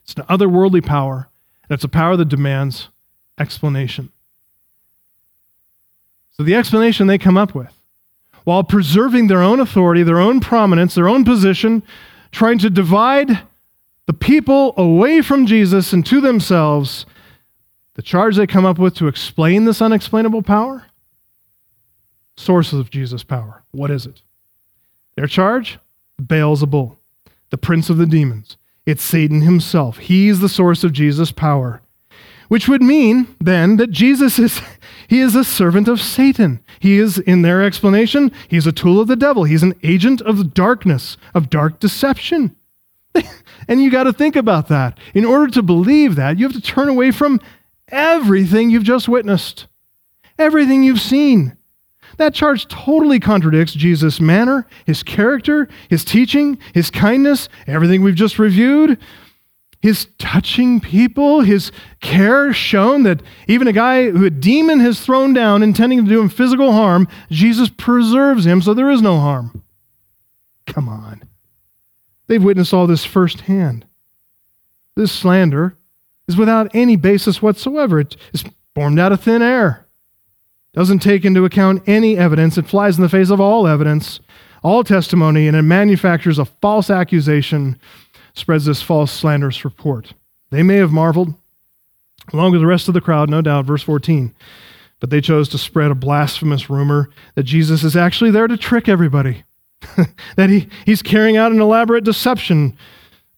It's 0.04 0.14
an 0.14 0.22
otherworldly 0.26 0.86
power, 0.86 1.28
and 1.64 1.74
it's 1.74 1.82
a 1.82 1.88
power 1.88 2.16
that 2.16 2.28
demands 2.28 2.90
explanation. 3.36 4.12
So, 6.36 6.44
the 6.44 6.54
explanation 6.54 7.08
they 7.08 7.18
come 7.18 7.36
up 7.36 7.52
with, 7.52 7.74
while 8.44 8.62
preserving 8.62 9.26
their 9.26 9.42
own 9.42 9.58
authority, 9.58 10.04
their 10.04 10.20
own 10.20 10.38
prominence, 10.38 10.94
their 10.94 11.08
own 11.08 11.24
position, 11.24 11.82
trying 12.30 12.58
to 12.58 12.70
divide 12.70 13.40
the 14.08 14.14
people 14.14 14.72
away 14.78 15.20
from 15.20 15.44
Jesus 15.44 15.92
and 15.92 16.04
to 16.06 16.22
themselves, 16.22 17.04
the 17.92 18.00
charge 18.00 18.36
they 18.36 18.46
come 18.46 18.64
up 18.64 18.78
with 18.78 18.94
to 18.94 19.06
explain 19.06 19.66
this 19.66 19.82
unexplainable 19.82 20.42
power? 20.42 20.86
Sources 22.34 22.80
of 22.80 22.90
Jesus' 22.90 23.22
power. 23.22 23.64
What 23.70 23.90
is 23.90 24.06
it? 24.06 24.22
Their 25.14 25.26
charge? 25.26 25.78
Beelzebul, 26.20 26.96
the 27.50 27.58
prince 27.58 27.90
of 27.90 27.98
the 27.98 28.06
demons. 28.06 28.56
It's 28.86 29.04
Satan 29.04 29.42
himself. 29.42 29.98
He's 29.98 30.40
the 30.40 30.48
source 30.48 30.84
of 30.84 30.94
Jesus' 30.94 31.30
power. 31.30 31.82
which 32.48 32.66
would 32.66 32.80
mean 32.80 33.36
then 33.38 33.76
that 33.76 33.90
Jesus 33.90 34.38
is 34.38 34.62
he 35.08 35.20
is 35.20 35.36
a 35.36 35.44
servant 35.44 35.86
of 35.86 36.00
Satan. 36.00 36.64
He 36.80 36.96
is 36.96 37.18
in 37.18 37.42
their 37.42 37.62
explanation, 37.62 38.32
he's 38.48 38.66
a 38.66 38.72
tool 38.72 39.00
of 39.00 39.06
the 39.06 39.16
devil. 39.16 39.44
He's 39.44 39.62
an 39.62 39.74
agent 39.82 40.22
of 40.22 40.54
darkness, 40.54 41.18
of 41.34 41.50
dark 41.50 41.78
deception. 41.78 42.56
and 43.68 43.82
you 43.82 43.90
got 43.90 44.04
to 44.04 44.12
think 44.12 44.36
about 44.36 44.68
that. 44.68 44.98
In 45.14 45.24
order 45.24 45.48
to 45.52 45.62
believe 45.62 46.16
that, 46.16 46.38
you 46.38 46.46
have 46.46 46.54
to 46.54 46.60
turn 46.60 46.88
away 46.88 47.10
from 47.10 47.40
everything 47.88 48.70
you've 48.70 48.84
just 48.84 49.08
witnessed. 49.08 49.66
Everything 50.38 50.82
you've 50.82 51.00
seen. 51.00 51.56
That 52.16 52.34
charge 52.34 52.66
totally 52.68 53.20
contradicts 53.20 53.74
Jesus' 53.74 54.20
manner, 54.20 54.66
his 54.86 55.02
character, 55.02 55.68
his 55.88 56.04
teaching, 56.04 56.58
his 56.74 56.90
kindness, 56.90 57.48
everything 57.66 58.02
we've 58.02 58.14
just 58.14 58.38
reviewed 58.38 58.98
his 59.80 60.08
touching 60.18 60.80
people, 60.80 61.42
his 61.42 61.70
care 62.00 62.52
shown 62.52 63.04
that 63.04 63.22
even 63.46 63.68
a 63.68 63.72
guy 63.72 64.10
who 64.10 64.24
a 64.24 64.30
demon 64.30 64.80
has 64.80 65.00
thrown 65.00 65.32
down 65.32 65.62
intending 65.62 66.04
to 66.04 66.10
do 66.10 66.20
him 66.20 66.28
physical 66.28 66.72
harm, 66.72 67.06
Jesus 67.30 67.70
preserves 67.70 68.44
him 68.44 68.60
so 68.60 68.74
there 68.74 68.90
is 68.90 69.02
no 69.02 69.18
harm. 69.18 69.62
Come 70.66 70.88
on. 70.88 71.27
They've 72.28 72.42
witnessed 72.42 72.72
all 72.72 72.86
this 72.86 73.04
firsthand. 73.04 73.86
This 74.94 75.10
slander 75.10 75.74
is 76.28 76.36
without 76.36 76.70
any 76.74 76.96
basis 76.96 77.42
whatsoever. 77.42 78.00
It 78.00 78.16
is 78.32 78.44
formed 78.74 78.98
out 78.98 79.12
of 79.12 79.20
thin 79.20 79.42
air. 79.42 79.86
Doesn't 80.74 81.00
take 81.00 81.24
into 81.24 81.44
account 81.44 81.82
any 81.88 82.16
evidence. 82.16 82.58
It 82.58 82.66
flies 82.66 82.96
in 82.96 83.02
the 83.02 83.08
face 83.08 83.30
of 83.30 83.40
all 83.40 83.66
evidence, 83.66 84.20
all 84.62 84.84
testimony, 84.84 85.48
and 85.48 85.56
it 85.56 85.62
manufactures 85.62 86.38
a 86.38 86.44
false 86.44 86.90
accusation 86.90 87.80
spreads 88.34 88.66
this 88.66 88.82
false 88.82 89.10
slanderous 89.10 89.64
report. 89.64 90.12
They 90.50 90.62
may 90.62 90.76
have 90.76 90.92
marveled, 90.92 91.34
along 92.32 92.52
with 92.52 92.60
the 92.60 92.66
rest 92.66 92.88
of 92.88 92.94
the 92.94 93.00
crowd, 93.00 93.28
no 93.28 93.42
doubt, 93.42 93.64
verse 93.64 93.82
14. 93.82 94.34
But 95.00 95.10
they 95.10 95.20
chose 95.20 95.48
to 95.50 95.58
spread 95.58 95.90
a 95.90 95.94
blasphemous 95.94 96.68
rumor 96.68 97.10
that 97.34 97.44
Jesus 97.44 97.82
is 97.84 97.96
actually 97.96 98.30
there 98.30 98.46
to 98.46 98.56
trick 98.56 98.88
everybody, 98.88 99.44
that 100.36 100.50
he, 100.50 100.68
he's 100.84 101.02
carrying 101.02 101.36
out 101.36 101.52
an 101.52 101.60
elaborate 101.60 102.04
deception, 102.04 102.76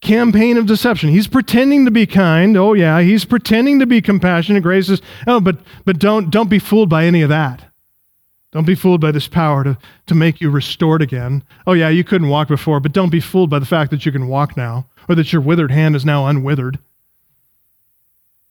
campaign 0.01 0.57
of 0.57 0.65
deception. 0.65 1.09
He's 1.09 1.27
pretending 1.27 1.85
to 1.85 1.91
be 1.91 2.05
kind. 2.05 2.57
Oh, 2.57 2.73
yeah, 2.73 3.01
he's 3.01 3.25
pretending 3.25 3.79
to 3.79 3.85
be 3.85 4.01
compassionate, 4.01 4.63
gracious. 4.63 5.01
Oh, 5.27 5.39
but, 5.39 5.57
but 5.85 5.99
don't, 5.99 6.29
don't 6.29 6.49
be 6.49 6.59
fooled 6.59 6.89
by 6.89 7.05
any 7.05 7.21
of 7.21 7.29
that. 7.29 7.65
Don't 8.51 8.65
be 8.65 8.75
fooled 8.75 8.99
by 8.99 9.11
this 9.11 9.29
power 9.29 9.63
to, 9.63 9.77
to 10.07 10.15
make 10.15 10.41
you 10.41 10.49
restored 10.49 11.01
again. 11.01 11.43
Oh, 11.65 11.73
yeah, 11.73 11.87
you 11.87 12.03
couldn't 12.03 12.27
walk 12.27 12.49
before, 12.49 12.81
but 12.81 12.91
don't 12.91 13.09
be 13.09 13.21
fooled 13.21 13.49
by 13.49 13.59
the 13.59 13.65
fact 13.65 13.91
that 13.91 14.05
you 14.05 14.11
can 14.11 14.27
walk 14.27 14.57
now 14.57 14.87
or 15.07 15.15
that 15.15 15.31
your 15.31 15.41
withered 15.41 15.71
hand 15.71 15.95
is 15.95 16.03
now 16.03 16.25
unwithered. 16.25 16.77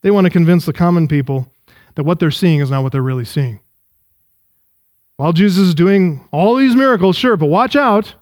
They 0.03 0.11
want 0.11 0.25
to 0.25 0.31
convince 0.31 0.65
the 0.65 0.73
common 0.73 1.07
people 1.07 1.53
that 1.97 2.05
what 2.05 2.19
they're 2.19 2.31
seeing 2.31 2.61
is 2.61 2.71
not 2.71 2.83
what 2.83 2.93
they're 2.93 3.03
really 3.03 3.27
seeing. 3.27 3.61
While 5.21 5.35
Jesus 5.35 5.69
is 5.69 5.75
doing 5.75 6.27
all 6.33 6.55
these 6.55 6.75
miracles, 6.75 7.15
sure, 7.15 7.37
but 7.37 7.49
watch 7.49 7.77
out. 7.77 8.15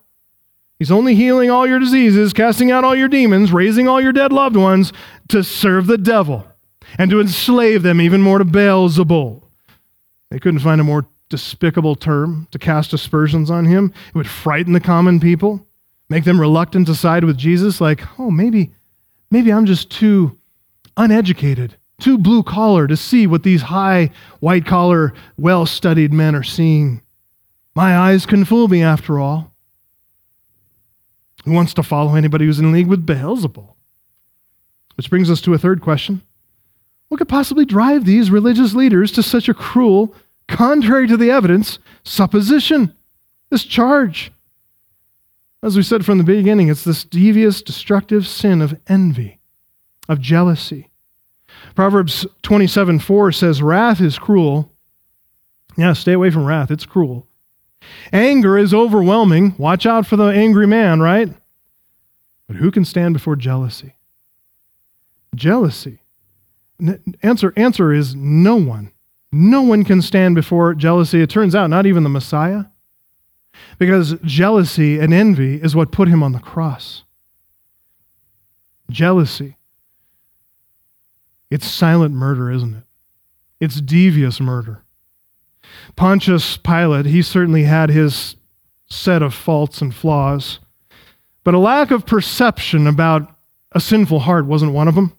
He's 0.81 0.91
only 0.91 1.15
healing 1.15 1.49
all 1.49 1.65
your 1.65 1.79
diseases, 1.79 2.33
casting 2.33 2.73
out 2.73 2.83
all 2.83 2.97
your 2.97 3.07
demons, 3.07 3.53
raising 3.53 3.87
all 3.87 4.01
your 4.01 4.11
dead 4.13 4.33
loved 4.33 4.57
ones 4.57 4.93
to 5.29 5.45
serve 5.45 5.87
the 5.87 5.97
devil 5.97 6.45
and 6.99 7.09
to 7.13 7.21
enslave 7.21 7.85
them 7.85 8.01
even 8.01 8.21
more 8.21 8.39
to 8.39 8.45
Beelzebul. 8.45 9.45
They 10.33 10.41
couldn't 10.41 10.59
find 10.59 10.81
a 10.81 10.85
more 10.85 11.07
despicable 11.29 11.95
term 11.95 12.49
to 12.51 12.59
cast 12.59 12.93
aspersions 12.93 13.49
on 13.49 13.67
him. 13.67 13.95
It 14.09 14.17
would 14.17 14.29
frighten 14.29 14.73
the 14.73 14.81
common 14.81 15.21
people, 15.21 15.65
make 16.09 16.25
them 16.25 16.41
reluctant 16.41 16.89
to 16.89 16.97
side 16.97 17.23
with 17.23 17.39
Jesus, 17.39 17.81
like, 17.81 18.03
oh, 18.19 18.33
maybe, 18.33 18.73
maybe 19.31 19.53
I'm 19.53 19.67
just 19.67 19.89
too 19.89 20.37
uneducated, 20.97 21.77
too 22.01 22.19
blue 22.19 22.43
collar 22.43 22.87
to 22.87 22.97
see 22.97 23.27
what 23.27 23.43
these 23.43 23.63
high, 23.63 24.11
white 24.41 24.67
collar, 24.67 25.13
well 25.37 25.67
studied 25.67 26.13
men 26.13 26.35
are 26.35 26.43
seeing. 26.43 27.03
My 27.75 27.97
eyes 27.97 28.27
can 28.27 28.45
fool 28.45 28.69
me 28.69 28.83
after 28.83 29.19
all. 29.19 29.53
Who 31.45 31.53
wants 31.53 31.75
to 31.75 31.83
follow 31.83 32.15
anybody 32.15 32.45
who's 32.45 32.59
in 32.59 32.73
league 32.73 32.89
with 32.89 33.07
Beelzebul? 33.07 33.75
Which 34.97 35.11
brings 35.11 35.31
us 35.31 35.41
to 35.43 35.55
a 35.55 35.59
third 35.59 35.81
question. 35.81 36.23
What 37.09 37.19
could 37.19 37.29
possibly 37.29 37.65
drive 37.65 38.05
these 38.05 38.31
religious 38.31 38.75
leaders 38.75 39.13
to 39.13 39.23
such 39.23 39.49
a 39.49 39.55
cruel 39.55 40.15
contrary 40.49 41.07
to 41.07 41.17
the 41.17 41.31
evidence, 41.31 41.79
supposition, 42.03 42.95
this 43.51 43.65
charge. 43.65 44.33
As 45.63 45.77
we 45.77 45.83
said 45.83 46.05
from 46.05 46.19
the 46.19 46.25
beginning, 46.25 46.69
it's 46.69 46.85
this 46.85 47.05
devious, 47.05 47.63
destructive 47.63 48.27
sin 48.27 48.63
of 48.63 48.81
envy, 48.89 49.39
of 50.09 50.21
jealousy. 50.21 50.88
Proverbs 51.75 52.27
27 52.43 52.99
4 52.99 53.33
says, 53.33 53.63
Wrath 53.63 54.01
is 54.01 54.19
cruel. 54.19 54.73
Yeah, 55.77 55.93
stay 55.93 56.13
away 56.13 56.31
from 56.31 56.45
wrath. 56.45 56.71
It's 56.71 56.87
cruel. 56.87 57.27
Anger 58.13 58.59
is 58.59 58.75
overwhelming. 58.75 59.55
Watch 59.59 59.87
out 59.87 60.07
for 60.07 60.17
the 60.17 60.27
angry 60.27 60.67
man, 60.67 61.01
right? 61.01 61.33
But 62.49 62.57
who 62.57 62.71
can 62.71 62.85
stand 62.85 63.15
before 63.15 63.37
jealousy? 63.37 63.95
Jealousy. 65.35 66.01
Answer, 67.23 67.53
answer 67.57 67.93
is 67.93 68.15
no 68.15 68.57
one. 68.57 68.93
No 69.31 69.63
one 69.63 69.85
can 69.85 70.01
stand 70.01 70.35
before 70.35 70.75
jealousy. 70.75 71.21
It 71.21 71.31
turns 71.31 71.55
out, 71.55 71.69
not 71.69 71.87
even 71.87 72.03
the 72.03 72.09
Messiah. 72.09 72.65
Because 73.79 74.15
jealousy 74.25 74.99
and 74.99 75.13
envy 75.13 75.57
is 75.57 75.77
what 75.77 75.93
put 75.93 76.09
him 76.09 76.23
on 76.23 76.33
the 76.33 76.39
cross. 76.39 77.05
Jealousy. 78.91 79.58
It's 81.51 81.67
silent 81.67 82.15
murder, 82.15 82.51
isn't 82.51 82.75
it? 82.75 82.83
It's 83.61 83.81
devious 83.81 84.41
murder. 84.41 84.83
Pontius 85.97 86.57
Pilate, 86.57 87.07
he 87.07 87.23
certainly 87.23 87.65
had 87.65 87.91
his 87.91 88.37
set 88.87 89.23
of 89.23 89.35
faults 89.35 89.81
and 89.81 89.95
flaws, 89.95 90.61
but 91.45 91.55
a 91.55 91.59
lack 91.59 91.91
of 91.91 92.07
perception 92.07 92.87
about 92.87 93.35
a 93.73 93.81
sinful 93.81 94.21
heart 94.21 94.47
wasn't 94.47 94.73
one 94.73 94.89
of 94.89 94.95
them. 94.95 95.13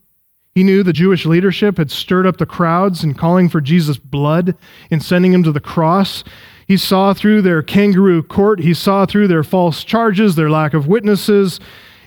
He 0.55 0.63
knew 0.63 0.83
the 0.83 0.93
Jewish 0.93 1.25
leadership 1.25 1.77
had 1.77 1.91
stirred 1.91 2.25
up 2.25 2.37
the 2.37 2.45
crowds 2.45 3.03
in 3.03 3.13
calling 3.13 3.49
for 3.49 3.61
Jesus' 3.61 3.97
blood 3.97 4.55
and 4.89 5.03
sending 5.03 5.33
him 5.33 5.43
to 5.43 5.51
the 5.51 5.59
cross. 5.59 6.23
He 6.67 6.77
saw 6.77 7.13
through 7.13 7.41
their 7.43 7.61
kangaroo 7.61 8.23
court, 8.23 8.59
he 8.59 8.73
saw 8.73 9.05
through 9.05 9.27
their 9.27 9.43
false 9.43 9.83
charges, 9.83 10.35
their 10.35 10.49
lack 10.49 10.73
of 10.73 10.87
witnesses, 10.87 11.59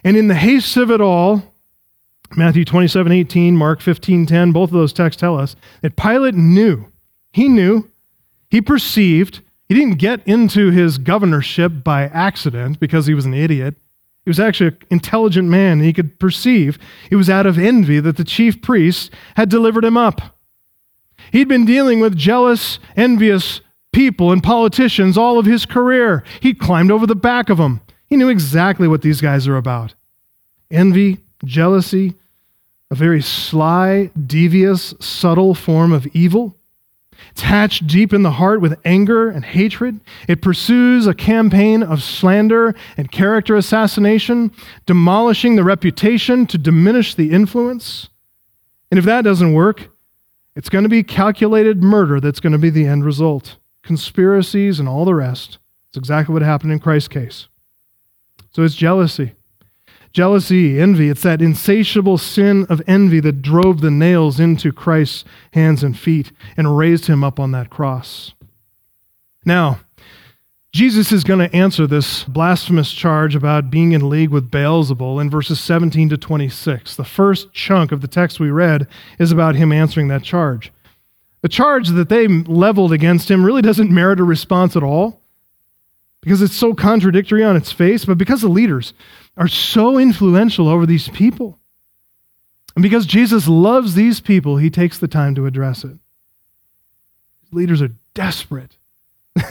and 0.05 0.17
in 0.17 0.29
the 0.29 0.35
haste 0.35 0.77
of 0.77 0.91
it 0.91 1.01
all, 1.01 1.52
Matthew 2.37 2.65
27, 2.65 3.13
18, 3.13 3.57
Mark 3.57 3.81
15, 3.81 4.27
10, 4.27 4.53
both 4.53 4.71
of 4.71 4.75
those 4.75 4.93
texts 4.93 5.21
tell 5.21 5.39
us 5.39 5.55
that 5.83 5.97
Pilate 5.97 6.35
knew. 6.35 6.87
He 7.33 7.49
knew. 7.49 7.91
He 8.51 8.61
perceived. 8.61 9.41
He 9.69 9.75
didn't 9.75 9.99
get 9.99 10.27
into 10.27 10.71
his 10.71 10.99
governorship 10.99 11.85
by 11.85 12.05
accident 12.05 12.81
because 12.81 13.07
he 13.07 13.15
was 13.15 13.27
an 13.27 13.35
idiot. 13.35 13.77
He 14.25 14.31
was 14.31 14.41
actually 14.41 14.69
an 14.69 14.79
intelligent 14.91 15.49
man. 15.49 15.81
He 15.81 15.93
could 15.93 16.19
perceive 16.19 16.79
it 17.11 17.17
was 17.17 17.29
out 17.29 17.47
of 17.47 17.59
envy 17.59 18.01
that 18.01 18.17
the 18.17 18.25
chief 18.25 18.63
priests 18.63 19.11
had 19.37 19.49
delivered 19.49 19.85
him 19.85 19.97
up. 19.97 20.37
He'd 21.33 21.49
been 21.49 21.65
dealing 21.65 22.01
with 22.01 22.17
jealous, 22.17 22.79
envious 22.97 23.61
people 23.93 24.33
and 24.33 24.43
politicians 24.43 25.19
all 25.19 25.39
of 25.39 25.47
his 25.47 25.67
career. 25.67 26.25
He'd 26.41 26.59
climbed 26.59 26.91
over 26.91 27.07
the 27.07 27.15
back 27.15 27.51
of 27.51 27.59
them. 27.59 27.81
He 28.07 28.17
knew 28.17 28.29
exactly 28.29 28.89
what 28.89 29.03
these 29.03 29.21
guys 29.21 29.49
are 29.49 29.57
about 29.57 29.95
envy, 30.71 31.19
jealousy, 31.45 32.15
a 32.93 32.95
very 32.95 33.23
sly, 33.23 34.11
devious, 34.27 34.93
subtle 35.01 35.55
form 35.55 35.95
of 35.95 36.07
evil. 36.09 36.55
It's 37.31 37.41
hatched 37.41 37.87
deep 37.87 38.13
in 38.13 38.23
the 38.23 38.33
heart 38.33 38.61
with 38.61 38.79
anger 38.85 39.31
and 39.31 39.47
hatred. 39.47 40.01
It 40.29 40.43
pursues 40.43 41.07
a 41.07 41.15
campaign 41.15 41.83
of 41.83 42.03
slander 42.03 42.75
and 42.99 43.11
character 43.11 43.57
assassination, 43.57 44.53
demolishing 44.85 45.57
the 45.57 45.65
reputation 45.65 46.47
to 46.49 46.59
diminish 46.59 47.15
the 47.15 47.31
influence. 47.31 48.11
And 48.91 48.99
if 48.99 49.07
that 49.07 49.23
doesn't 49.23 49.55
work, 49.55 49.89
it's 50.55 50.69
going 50.69 50.85
to 50.85 50.91
be 50.91 51.03
calculated 51.03 51.83
murder 51.83 52.21
that's 52.21 52.41
going 52.41 52.53
to 52.53 52.59
be 52.59 52.69
the 52.69 52.85
end 52.85 53.07
result. 53.07 53.57
Conspiracies 53.83 54.79
and 54.79 54.87
all 54.87 55.07
the 55.07 55.15
rest. 55.15 55.57
It's 55.89 55.97
exactly 55.97 56.35
what 56.35 56.43
happened 56.43 56.73
in 56.73 56.79
Christ's 56.79 57.09
case. 57.09 57.49
So 58.51 58.63
it's 58.63 58.75
jealousy 58.75 59.33
jealousy, 60.13 60.79
envy. 60.79 61.09
It's 61.09 61.23
that 61.23 61.43
insatiable 61.43 62.19
sin 62.19 62.67
of 62.69 62.83
envy 62.87 63.21
that 63.21 63.43
drove 63.43 63.81
the 63.81 63.91
nails 63.91 64.39
into 64.39 64.73
Christ's 64.73 65.25
hands 65.53 65.83
and 65.83 65.99
feet 65.99 66.33
and 66.57 66.77
raised 66.77 67.07
him 67.07 67.25
up 67.25 67.41
on 67.41 67.53
that 67.53 67.71
cross. 67.71 68.35
Now, 69.45 69.81
Jesus 70.73 71.13
is 71.13 71.23
going 71.23 71.41
to 71.41 71.55
answer 71.55 71.87
this 71.87 72.25
blasphemous 72.25 72.93
charge 72.93 73.35
about 73.35 73.71
being 73.71 73.93
in 73.93 74.09
league 74.09 74.31
with 74.31 74.51
Beelzebul 74.51 75.21
in 75.21 75.29
verses 75.29 75.61
17 75.61 76.09
to 76.09 76.17
26. 76.17 76.97
The 76.97 77.05
first 77.05 77.53
chunk 77.53 77.93
of 77.93 78.01
the 78.01 78.09
text 78.09 78.41
we 78.41 78.51
read 78.51 78.89
is 79.19 79.33
about 79.33 79.55
him 79.55 79.71
answering 79.71 80.09
that 80.09 80.23
charge. 80.23 80.73
The 81.43 81.51
charge 81.51 81.89
that 81.89 82.09
they 82.09 82.27
leveled 82.27 82.93
against 82.93 83.31
him 83.31 83.45
really 83.45 83.61
doesn't 83.61 83.91
merit 83.91 84.21
a 84.21 84.25
response 84.25 84.75
at 84.75 84.83
all 84.83 85.21
because 86.23 86.41
it's 86.41 86.57
so 86.57 86.73
contradictory 86.73 87.45
on 87.45 87.57
its 87.57 87.73
face, 87.73 88.07
but 88.07 88.17
because 88.17 88.41
the 88.41 88.49
leaders 88.49 88.95
are 89.37 89.49
so 89.49 89.99
influential 89.99 90.69
over 90.69 90.87
these 90.87 91.09
people. 91.09 91.59
And 92.75 92.83
because 92.83 93.07
Jesus 93.07 93.49
loves 93.49 93.95
these 93.95 94.21
people, 94.21 94.57
he 94.57 94.71
takes 94.71 94.99
the 94.99 95.09
time 95.09 95.35
to 95.35 95.47
address 95.47 95.85
it. 95.85 95.97
Leaders 97.51 97.83
are 97.83 97.93
desperate. 98.15 98.77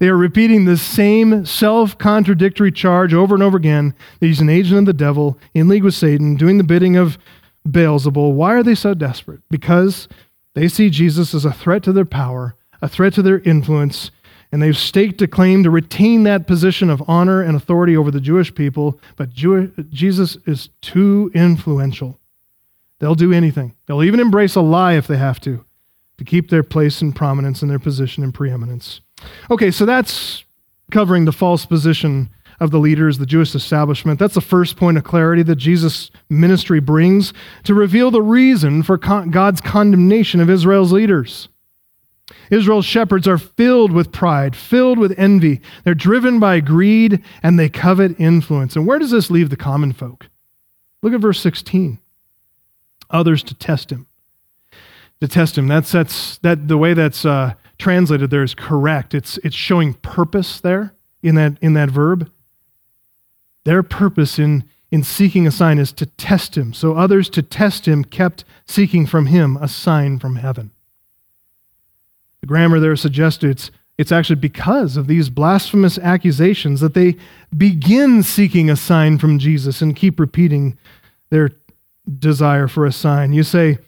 they, 0.00 0.08
are 0.08 0.16
repeating 0.16 0.64
the 0.64 0.76
same 0.76 1.44
self 1.46 1.96
contradictory 1.96 2.70
charge 2.70 3.14
over 3.14 3.34
and 3.34 3.42
over 3.42 3.56
again 3.56 3.94
that 4.20 4.26
he's 4.26 4.40
an 4.40 4.50
agent 4.50 4.80
of 4.80 4.86
the 4.86 4.92
devil, 4.92 5.38
in 5.54 5.68
league 5.68 5.84
with 5.84 5.94
Satan, 5.94 6.36
doing 6.36 6.58
the 6.58 6.64
bidding 6.64 6.96
of 6.96 7.18
Beelzebul. 7.66 8.34
Why 8.34 8.54
are 8.54 8.62
they 8.62 8.74
so 8.74 8.94
desperate? 8.94 9.40
Because 9.50 10.08
they 10.54 10.68
see 10.68 10.90
Jesus 10.90 11.34
as 11.34 11.44
a 11.44 11.52
threat 11.52 11.82
to 11.84 11.92
their 11.92 12.04
power, 12.04 12.54
a 12.82 12.88
threat 12.88 13.14
to 13.14 13.22
their 13.22 13.40
influence, 13.40 14.10
and 14.50 14.62
they've 14.62 14.76
staked 14.76 15.20
a 15.22 15.28
claim 15.28 15.62
to 15.62 15.70
retain 15.70 16.22
that 16.22 16.46
position 16.46 16.90
of 16.90 17.02
honor 17.08 17.42
and 17.42 17.56
authority 17.56 17.96
over 17.96 18.10
the 18.10 18.20
Jewish 18.20 18.54
people, 18.54 18.98
but 19.16 19.30
Jew- 19.30 19.72
Jesus 19.90 20.36
is 20.46 20.70
too 20.80 21.30
influential. 21.34 22.18
They'll 22.98 23.14
do 23.14 23.32
anything. 23.32 23.74
They'll 23.86 24.02
even 24.02 24.20
embrace 24.20 24.54
a 24.54 24.60
lie 24.60 24.94
if 24.94 25.06
they 25.06 25.18
have 25.18 25.40
to, 25.40 25.64
to 26.16 26.24
keep 26.24 26.50
their 26.50 26.62
place 26.62 27.00
and 27.00 27.14
prominence 27.14 27.62
and 27.62 27.70
their 27.70 27.78
position 27.78 28.24
and 28.24 28.34
preeminence. 28.34 29.00
Okay, 29.50 29.70
so 29.70 29.84
that's 29.84 30.44
covering 30.90 31.24
the 31.24 31.32
false 31.32 31.66
position 31.66 32.30
of 32.60 32.70
the 32.70 32.78
leaders, 32.78 33.18
the 33.18 33.26
Jewish 33.26 33.54
establishment. 33.54 34.18
That's 34.18 34.34
the 34.34 34.40
first 34.40 34.76
point 34.76 34.96
of 34.98 35.04
clarity 35.04 35.42
that 35.44 35.56
Jesus' 35.56 36.10
ministry 36.28 36.80
brings 36.80 37.32
to 37.64 37.74
reveal 37.74 38.10
the 38.10 38.22
reason 38.22 38.82
for 38.82 38.96
God's 38.96 39.60
condemnation 39.60 40.40
of 40.40 40.50
Israel's 40.50 40.92
leaders. 40.92 41.48
Israel's 42.50 42.84
shepherds 42.84 43.26
are 43.26 43.38
filled 43.38 43.92
with 43.92 44.12
pride, 44.12 44.54
filled 44.54 44.98
with 44.98 45.18
envy. 45.18 45.60
They're 45.84 45.94
driven 45.94 46.38
by 46.38 46.60
greed 46.60 47.22
and 47.42 47.58
they 47.58 47.68
covet 47.68 48.18
influence. 48.18 48.76
And 48.76 48.86
where 48.86 48.98
does 48.98 49.10
this 49.10 49.30
leave 49.30 49.50
the 49.50 49.56
common 49.56 49.92
folk? 49.92 50.28
Look 51.02 51.12
at 51.12 51.20
verse 51.20 51.40
16. 51.40 51.98
Others 53.10 53.42
to 53.44 53.54
test 53.54 53.90
him. 53.90 54.06
To 55.20 55.28
test 55.28 55.56
him. 55.56 55.68
That's, 55.68 55.90
that's 55.90 56.38
that 56.38 56.68
the 56.68 56.78
way 56.78 56.94
that's 56.94 57.24
uh, 57.24 57.54
translated 57.78 58.30
there 58.30 58.42
is 58.42 58.54
correct. 58.54 59.14
It's, 59.14 59.38
it's 59.38 59.56
showing 59.56 59.94
purpose 59.94 60.60
there 60.60 60.94
in 61.22 61.34
that, 61.36 61.56
in 61.60 61.74
that 61.74 61.90
verb. 61.90 62.30
Their 63.64 63.82
purpose 63.82 64.38
in, 64.38 64.64
in 64.90 65.02
seeking 65.02 65.46
a 65.46 65.50
sign 65.50 65.78
is 65.78 65.92
to 65.92 66.06
test 66.06 66.56
him. 66.56 66.72
So 66.72 66.94
others 66.94 67.28
to 67.30 67.42
test 67.42 67.88
him 67.88 68.04
kept 68.04 68.44
seeking 68.66 69.06
from 69.06 69.26
him 69.26 69.56
a 69.56 69.68
sign 69.68 70.18
from 70.18 70.36
heaven. 70.36 70.72
The 72.40 72.46
grammar 72.46 72.80
there 72.80 72.96
suggests 72.96 73.42
it's, 73.44 73.70
it's 73.96 74.12
actually 74.12 74.36
because 74.36 74.96
of 74.96 75.06
these 75.06 75.28
blasphemous 75.28 75.98
accusations 75.98 76.80
that 76.80 76.94
they 76.94 77.16
begin 77.56 78.22
seeking 78.22 78.70
a 78.70 78.76
sign 78.76 79.18
from 79.18 79.38
Jesus 79.38 79.82
and 79.82 79.96
keep 79.96 80.20
repeating 80.20 80.78
their 81.30 81.50
desire 82.18 82.68
for 82.68 82.86
a 82.86 82.92
sign. 82.92 83.32
You 83.32 83.42
say, 83.42 83.78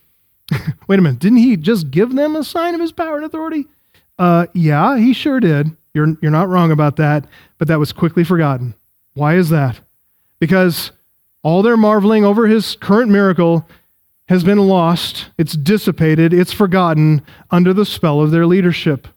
wait 0.89 0.99
a 0.99 1.03
minute, 1.03 1.21
didn't 1.21 1.39
he 1.39 1.57
just 1.57 1.91
give 1.91 2.15
them 2.15 2.37
a 2.37 2.45
sign 2.45 2.75
of 2.75 2.81
his 2.81 2.93
power 2.93 3.17
and 3.17 3.25
authority? 3.25 3.67
Uh, 4.19 4.47
yeah, 4.53 4.99
he 4.99 5.13
sure 5.13 5.41
did. 5.41 5.77
You're, 5.95 6.17
you're 6.21 6.31
not 6.31 6.49
wrong 6.49 6.71
about 6.71 6.97
that, 6.97 7.27
but 7.59 7.69
that 7.69 7.79
was 7.79 7.93
quickly 7.93 8.25
forgotten. 8.25 8.75
Why 9.15 9.37
is 9.37 9.49
that? 9.49 9.81
Because 10.39 10.93
all 11.43 11.63
their 11.63 11.77
marveling 11.77 12.25
over 12.25 12.47
his 12.47 12.77
current 12.77 13.11
miracle 13.11 13.67
has 14.31 14.45
been 14.45 14.59
lost, 14.59 15.29
it's 15.39 15.55
dissipated, 15.55 16.33
it's 16.33 16.53
forgotten 16.53 17.21
under 17.51 17.75
the 17.75 17.85
spell 17.85 18.21
of 18.21 18.31
their 18.31 18.47
leadership. 18.47 19.09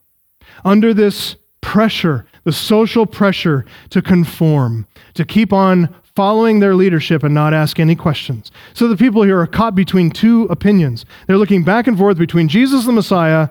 Under 0.65 0.91
this 0.91 1.35
pressure, 1.61 2.25
the 2.45 2.51
social 2.51 3.05
pressure 3.05 3.63
to 3.91 4.01
conform, 4.01 4.87
to 5.13 5.23
keep 5.23 5.53
on 5.53 5.93
following 6.15 6.59
their 6.59 6.73
leadership 6.73 7.23
and 7.23 7.31
not 7.31 7.53
ask 7.53 7.79
any 7.79 7.95
questions. 7.95 8.51
So 8.73 8.87
the 8.87 8.97
people 8.97 9.21
here 9.21 9.39
are 9.39 9.45
caught 9.45 9.75
between 9.75 10.09
two 10.09 10.45
opinions. 10.45 11.05
They're 11.27 11.37
looking 11.37 11.63
back 11.63 11.85
and 11.85 11.95
forth 11.95 12.17
between 12.17 12.47
Jesus 12.47 12.85
the 12.85 12.91
Messiah 12.91 13.49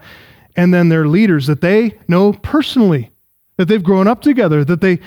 and 0.56 0.74
then 0.74 0.88
their 0.88 1.06
leaders 1.06 1.46
that 1.46 1.60
they 1.60 1.96
know 2.08 2.32
personally, 2.32 3.12
that 3.56 3.68
they've 3.68 3.82
grown 3.82 4.08
up 4.08 4.20
together, 4.20 4.64
that 4.64 4.80
they 4.80 4.98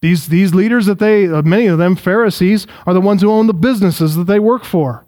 these, 0.00 0.28
these 0.28 0.54
leaders 0.54 0.86
that 0.86 0.98
they, 0.98 1.28
uh, 1.28 1.42
many 1.42 1.66
of 1.66 1.78
them, 1.78 1.96
Pharisees, 1.96 2.66
are 2.86 2.94
the 2.94 3.00
ones 3.00 3.20
who 3.20 3.30
own 3.30 3.46
the 3.46 3.54
businesses 3.54 4.16
that 4.16 4.24
they 4.24 4.40
work 4.40 4.64
for. 4.64 5.06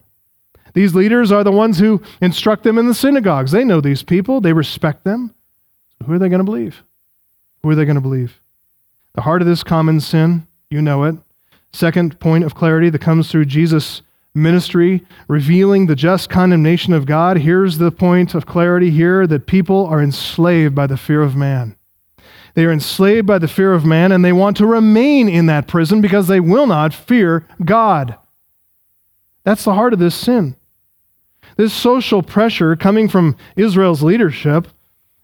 These 0.75 0.95
leaders 0.95 1.33
are 1.33 1.45
the 1.45 1.53
ones 1.53 1.79
who 1.79 2.03
instruct 2.21 2.65
them 2.65 2.79
in 2.79 2.87
the 2.87 2.95
synagogues. 2.95 3.53
They 3.53 3.65
know 3.65 3.81
these 3.81 4.03
people, 4.03 4.41
they 4.41 4.53
respect 4.53 5.05
them. 5.05 5.35
So 5.99 6.07
who 6.07 6.13
are 6.15 6.19
they 6.19 6.29
going 6.29 6.41
to 6.41 6.45
believe? 6.45 6.83
Who 7.63 7.71
are 7.71 7.75
they 7.75 7.85
going 7.85 7.95
to 7.95 8.01
believe? 8.01 8.41
The 9.15 9.23
heart 9.23 9.41
of 9.41 9.49
this 9.49 9.63
common 9.63 10.01
sin, 10.01 10.47
you 10.69 10.83
know 10.83 11.05
it. 11.05 11.17
Second 11.73 12.19
point 12.21 12.45
of 12.45 12.55
clarity 12.55 12.91
that 12.91 13.01
comes 13.01 13.31
through 13.31 13.47
Jesus' 13.47 14.03
ministry, 14.35 15.05
revealing 15.29 15.87
the 15.87 15.95
just 15.95 16.29
condemnation 16.29 16.93
of 16.93 17.07
God. 17.07 17.39
Here's 17.39 17.79
the 17.79 17.93
point 17.93 18.35
of 18.35 18.47
clarity 18.47 18.91
here 18.91 19.27
that 19.29 19.47
people 19.47 19.87
are 19.87 20.03
enslaved 20.03 20.75
by 20.75 20.89
the 20.89 20.97
fear 20.97 21.23
of 21.23 21.37
man. 21.37 21.77
They 22.55 22.65
are 22.65 22.73
enslaved 22.73 23.27
by 23.27 23.39
the 23.39 23.49
fear 23.49 23.73
of 23.73 23.85
man, 23.85 24.13
and 24.13 24.25
they 24.25 24.33
want 24.33 24.57
to 24.57 24.67
remain 24.67 25.29
in 25.29 25.47
that 25.47 25.69
prison 25.69 26.01
because 26.01 26.27
they 26.27 26.41
will 26.41 26.67
not 26.67 26.95
fear 26.95 27.47
God. 27.65 28.17
That's 29.45 29.65
the 29.65 29.75
heart 29.75 29.93
of 29.93 29.99
this 29.99 30.15
sin. 30.15 30.57
This 31.57 31.73
social 31.73 32.23
pressure 32.23 32.77
coming 32.77 33.09
from 33.09 33.37
Israel's 33.57 34.03
leadership, 34.03 34.69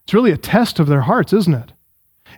it's 0.04 0.14
really 0.14 0.30
a 0.32 0.36
test 0.36 0.78
of 0.78 0.86
their 0.86 1.02
hearts, 1.02 1.32
isn't 1.32 1.54
it? 1.54 1.72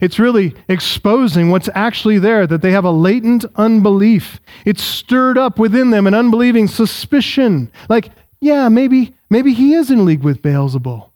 It's 0.00 0.18
really 0.18 0.54
exposing 0.68 1.50
what's 1.50 1.68
actually 1.74 2.18
there, 2.18 2.46
that 2.46 2.62
they 2.62 2.72
have 2.72 2.84
a 2.84 2.90
latent 2.90 3.44
unbelief. 3.56 4.40
It's 4.64 4.82
stirred 4.82 5.38
up 5.38 5.58
within 5.58 5.90
them 5.90 6.06
an 6.06 6.14
unbelieving 6.14 6.66
suspicion. 6.66 7.70
Like, 7.88 8.10
yeah, 8.40 8.68
maybe, 8.68 9.14
maybe 9.30 9.52
he 9.52 9.74
is 9.74 9.90
in 9.90 10.04
league 10.04 10.22
with 10.22 10.42
Beelzebul. 10.42 11.10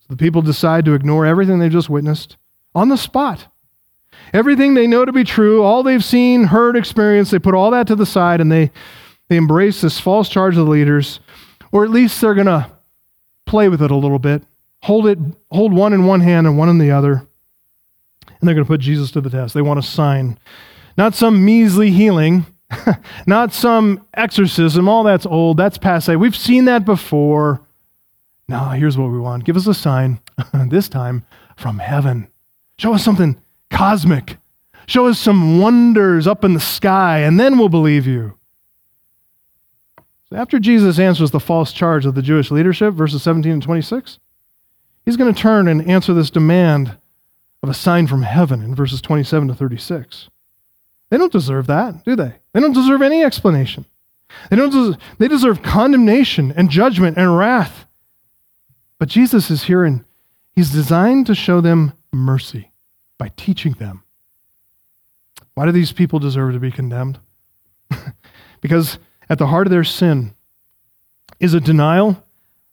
So 0.00 0.06
the 0.08 0.16
people 0.16 0.40
decide 0.40 0.84
to 0.84 0.94
ignore 0.94 1.26
everything 1.26 1.58
they've 1.58 1.70
just 1.70 1.90
witnessed 1.90 2.36
on 2.74 2.88
the 2.88 2.96
spot. 2.96 3.48
Everything 4.32 4.74
they 4.74 4.86
know 4.86 5.04
to 5.04 5.12
be 5.12 5.24
true, 5.24 5.62
all 5.62 5.82
they've 5.82 6.04
seen, 6.04 6.44
heard, 6.44 6.76
experienced, 6.76 7.30
they 7.30 7.38
put 7.38 7.54
all 7.54 7.70
that 7.72 7.86
to 7.88 7.94
the 7.94 8.06
side 8.06 8.40
and 8.40 8.50
they, 8.50 8.70
they 9.28 9.36
embrace 9.36 9.80
this 9.80 10.00
false 10.00 10.28
charge 10.28 10.56
of 10.56 10.64
the 10.64 10.70
leaders, 10.70 11.20
or 11.72 11.84
at 11.84 11.90
least 11.90 12.20
they're 12.20 12.34
going 12.34 12.46
to 12.46 12.70
play 13.46 13.68
with 13.68 13.82
it 13.82 13.90
a 13.90 13.96
little 13.96 14.18
bit, 14.18 14.42
hold 14.82 15.06
it, 15.06 15.18
hold 15.50 15.72
one 15.72 15.92
in 15.92 16.06
one 16.06 16.20
hand 16.20 16.46
and 16.46 16.58
one 16.58 16.68
in 16.68 16.78
the 16.78 16.90
other, 16.90 17.26
and 18.26 18.46
they're 18.48 18.54
going 18.54 18.64
to 18.64 18.68
put 18.68 18.80
Jesus 18.80 19.10
to 19.12 19.20
the 19.20 19.30
test. 19.30 19.54
They 19.54 19.62
want 19.62 19.78
a 19.78 19.82
sign, 19.82 20.38
not 20.96 21.14
some 21.14 21.44
measly 21.44 21.90
healing, 21.90 22.46
not 23.26 23.52
some 23.52 24.06
exorcism. 24.14 24.88
All 24.88 25.02
that's 25.02 25.26
old, 25.26 25.56
that's 25.56 25.78
passe. 25.78 26.16
We've 26.16 26.36
seen 26.36 26.66
that 26.66 26.84
before. 26.84 27.60
Now 28.48 28.70
here's 28.70 28.96
what 28.96 29.10
we 29.10 29.18
want. 29.18 29.44
Give 29.44 29.56
us 29.56 29.66
a 29.66 29.74
sign, 29.74 30.20
this 30.68 30.88
time 30.88 31.24
from 31.56 31.78
heaven. 31.78 32.28
Show 32.78 32.94
us 32.94 33.04
something 33.04 33.40
cosmic. 33.70 34.38
Show 34.86 35.06
us 35.06 35.18
some 35.18 35.58
wonders 35.58 36.26
up 36.26 36.44
in 36.44 36.54
the 36.54 36.60
sky, 36.60 37.18
and 37.18 37.38
then 37.38 37.58
we'll 37.58 37.68
believe 37.68 38.06
you. 38.06 38.37
So 40.28 40.36
after 40.36 40.58
Jesus 40.58 40.98
answers 40.98 41.30
the 41.30 41.40
false 41.40 41.72
charge 41.72 42.04
of 42.04 42.14
the 42.14 42.22
Jewish 42.22 42.50
leadership, 42.50 42.94
verses 42.94 43.22
17 43.22 43.50
and 43.50 43.62
26, 43.62 44.18
he's 45.04 45.16
going 45.16 45.32
to 45.32 45.40
turn 45.40 45.68
and 45.68 45.88
answer 45.88 46.12
this 46.12 46.30
demand 46.30 46.98
of 47.62 47.70
a 47.70 47.74
sign 47.74 48.06
from 48.06 48.22
heaven 48.22 48.62
in 48.62 48.74
verses 48.74 49.00
27 49.00 49.48
to 49.48 49.54
36. 49.54 50.28
They 51.10 51.16
don't 51.16 51.32
deserve 51.32 51.66
that, 51.68 52.04
do 52.04 52.14
they? 52.14 52.34
They 52.52 52.60
don't 52.60 52.74
deserve 52.74 53.00
any 53.00 53.24
explanation. 53.24 53.86
They, 54.50 54.56
don't 54.56 54.70
deserve, 54.70 54.96
they 55.18 55.28
deserve 55.28 55.62
condemnation 55.62 56.52
and 56.52 56.68
judgment 56.68 57.16
and 57.16 57.36
wrath. 57.36 57.86
But 58.98 59.08
Jesus 59.08 59.50
is 59.50 59.64
here 59.64 59.84
and 59.84 60.04
he's 60.54 60.70
designed 60.70 61.26
to 61.28 61.34
show 61.34 61.62
them 61.62 61.94
mercy 62.12 62.70
by 63.16 63.30
teaching 63.36 63.72
them. 63.74 64.02
Why 65.54 65.64
do 65.64 65.72
these 65.72 65.92
people 65.92 66.18
deserve 66.18 66.52
to 66.52 66.60
be 66.60 66.70
condemned? 66.70 67.18
because 68.60 68.98
at 69.28 69.38
the 69.38 69.48
heart 69.48 69.66
of 69.66 69.70
their 69.70 69.84
sin 69.84 70.34
is 71.40 71.54
a 71.54 71.60
denial 71.60 72.22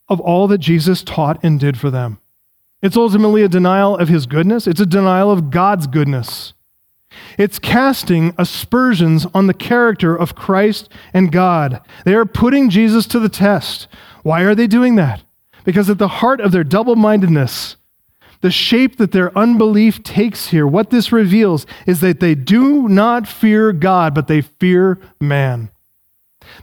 of 0.08 0.20
all 0.20 0.48
that 0.48 0.60
Jesus 0.60 1.04
taught 1.04 1.40
and 1.44 1.60
did 1.60 1.78
for 1.78 1.90
them. 1.90 2.20
It's 2.82 2.98
ultimately 2.98 3.42
a 3.42 3.50
denial 3.50 3.98
of 3.98 4.10
his 4.10 4.26
goodness, 4.26 4.68
it's 4.68 4.80
a 4.80 4.86
denial 4.86 5.32
of 5.32 5.50
God's 5.50 5.88
goodness. 5.88 6.54
It's 7.38 7.60
casting 7.60 8.34
aspersions 8.38 9.26
on 9.34 9.48
the 9.48 9.54
character 9.54 10.16
of 10.16 10.36
Christ 10.36 10.90
and 11.14 11.32
God. 11.32 11.82
They 12.04 12.14
are 12.14 12.26
putting 12.26 12.70
Jesus 12.70 13.06
to 13.08 13.20
the 13.20 13.30
test. 13.30 13.88
Why 14.24 14.42
are 14.42 14.56
they 14.56 14.68
doing 14.68 14.96
that? 14.96 15.24
Because 15.64 15.90
at 15.90 15.98
the 15.98 16.08
heart 16.08 16.42
of 16.42 16.52
their 16.52 16.64
double 16.64 16.96
mindedness, 16.96 17.78
the 18.42 18.52
shape 18.52 18.98
that 18.98 19.12
their 19.12 19.36
unbelief 19.38 20.04
takes 20.04 20.48
here, 20.48 20.68
what 20.68 20.90
this 20.90 21.12
reveals 21.12 21.66
is 21.88 22.02
that 22.02 22.20
they 22.20 22.36
do 22.36 22.88
not 22.88 23.28
fear 23.28 23.72
God, 23.72 24.14
but 24.14 24.28
they 24.28 24.42
fear 24.42 25.00
man. 25.20 25.72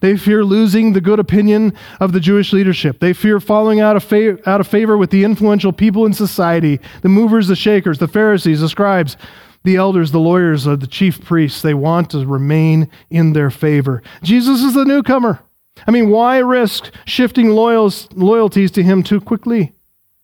They 0.01 0.17
fear 0.17 0.45
losing 0.45 0.93
the 0.93 1.01
good 1.01 1.19
opinion 1.19 1.75
of 2.01 2.13
the 2.13 2.21
Jewish 2.21 2.53
leadership. 2.53 3.01
They 3.01 3.13
fear 3.13 3.41
falling 3.41 3.81
out 3.81 3.97
of, 3.97 4.13
out 4.47 4.61
of 4.61 4.67
favor 4.67 4.97
with 4.97 5.11
the 5.11 5.25
influential 5.25 5.73
people 5.73 6.07
in 6.07 6.13
society, 6.13 6.81
the 7.03 7.09
movers, 7.09 7.49
the 7.49 7.57
shakers, 7.57 7.99
the 7.99 8.09
Pharisees, 8.09 8.61
the 8.61 8.69
scribes. 8.69 9.17
The 9.65 9.77
elders, 9.77 10.11
the 10.11 10.19
lawyers, 10.19 10.65
the 10.65 10.77
chief 10.89 11.25
priests, 11.25 11.63
they 11.63 11.73
want 11.73 12.11
to 12.11 12.27
remain 12.27 12.89
in 13.11 13.33
their 13.33 13.49
favor. 13.49 14.03
Jesus 14.21 14.61
is 14.61 14.75
the 14.75 14.85
newcomer. 14.85 15.39
I 15.87 15.93
mean, 15.93 16.11
why 16.11 16.39
risk 16.39 16.93
shifting 17.05 17.51
loyals, 17.51 18.09
loyalties 18.13 18.73
to 18.73 18.83
him 18.83 19.05
too 19.05 19.21
quickly? 19.21 19.73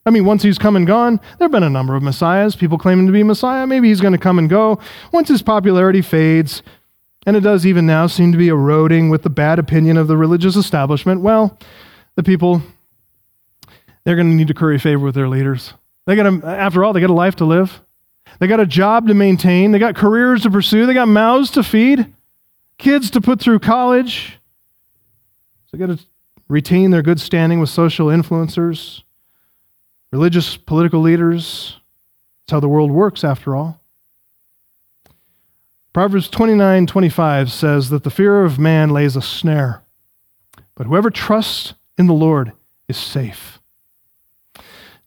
I 0.04 0.10
mean, 0.10 0.24
once 0.24 0.42
he's 0.42 0.58
come 0.58 0.74
and 0.74 0.86
gone, 0.86 1.20
there 1.38 1.44
have 1.44 1.52
been 1.52 1.62
a 1.62 1.70
number 1.70 1.94
of 1.94 2.02
messiahs, 2.02 2.56
people 2.56 2.78
claiming 2.78 3.06
to 3.06 3.12
be 3.12 3.22
messiah. 3.22 3.66
Maybe 3.66 3.88
he's 3.88 4.00
going 4.00 4.12
to 4.14 4.18
come 4.18 4.38
and 4.38 4.48
go. 4.48 4.80
Once 5.12 5.28
his 5.28 5.42
popularity 5.42 6.00
fades, 6.00 6.62
and 7.28 7.36
it 7.36 7.40
does 7.40 7.66
even 7.66 7.84
now 7.84 8.06
seem 8.06 8.32
to 8.32 8.38
be 8.38 8.48
eroding 8.48 9.10
with 9.10 9.22
the 9.22 9.28
bad 9.28 9.58
opinion 9.58 9.98
of 9.98 10.08
the 10.08 10.16
religious 10.16 10.56
establishment, 10.56 11.20
well, 11.20 11.58
the 12.14 12.22
people, 12.22 12.62
they're 14.02 14.16
going 14.16 14.30
to 14.30 14.34
need 14.34 14.48
to 14.48 14.54
curry 14.54 14.78
favor 14.78 15.04
with 15.04 15.14
their 15.14 15.28
leaders. 15.28 15.74
They 16.06 16.16
got 16.16 16.24
a, 16.24 16.46
after 16.46 16.82
all, 16.82 16.94
they 16.94 17.02
got 17.02 17.10
a 17.10 17.12
life 17.12 17.36
to 17.36 17.44
live. 17.44 17.82
They 18.38 18.46
got 18.46 18.60
a 18.60 18.66
job 18.66 19.08
to 19.08 19.14
maintain. 19.14 19.72
They 19.72 19.78
got 19.78 19.94
careers 19.94 20.44
to 20.44 20.50
pursue. 20.50 20.86
They 20.86 20.94
got 20.94 21.06
mouths 21.06 21.50
to 21.50 21.62
feed, 21.62 22.14
kids 22.78 23.10
to 23.10 23.20
put 23.20 23.40
through 23.40 23.58
college. 23.58 24.40
So 25.66 25.76
they 25.76 25.86
got 25.86 25.98
to 25.98 26.02
retain 26.48 26.92
their 26.92 27.02
good 27.02 27.20
standing 27.20 27.60
with 27.60 27.68
social 27.68 28.06
influencers, 28.06 29.02
religious, 30.12 30.56
political 30.56 31.02
leaders. 31.02 31.76
That's 32.46 32.52
how 32.52 32.60
the 32.60 32.68
world 32.68 32.90
works, 32.90 33.22
after 33.22 33.54
all. 33.54 33.77
Proverbs 35.98 36.28
29 36.28 36.86
25 36.86 37.50
says 37.50 37.90
that 37.90 38.04
the 38.04 38.10
fear 38.10 38.44
of 38.44 38.56
man 38.56 38.90
lays 38.90 39.16
a 39.16 39.20
snare, 39.20 39.82
but 40.76 40.86
whoever 40.86 41.10
trusts 41.10 41.74
in 41.98 42.06
the 42.06 42.14
Lord 42.14 42.52
is 42.86 42.96
safe. 42.96 43.58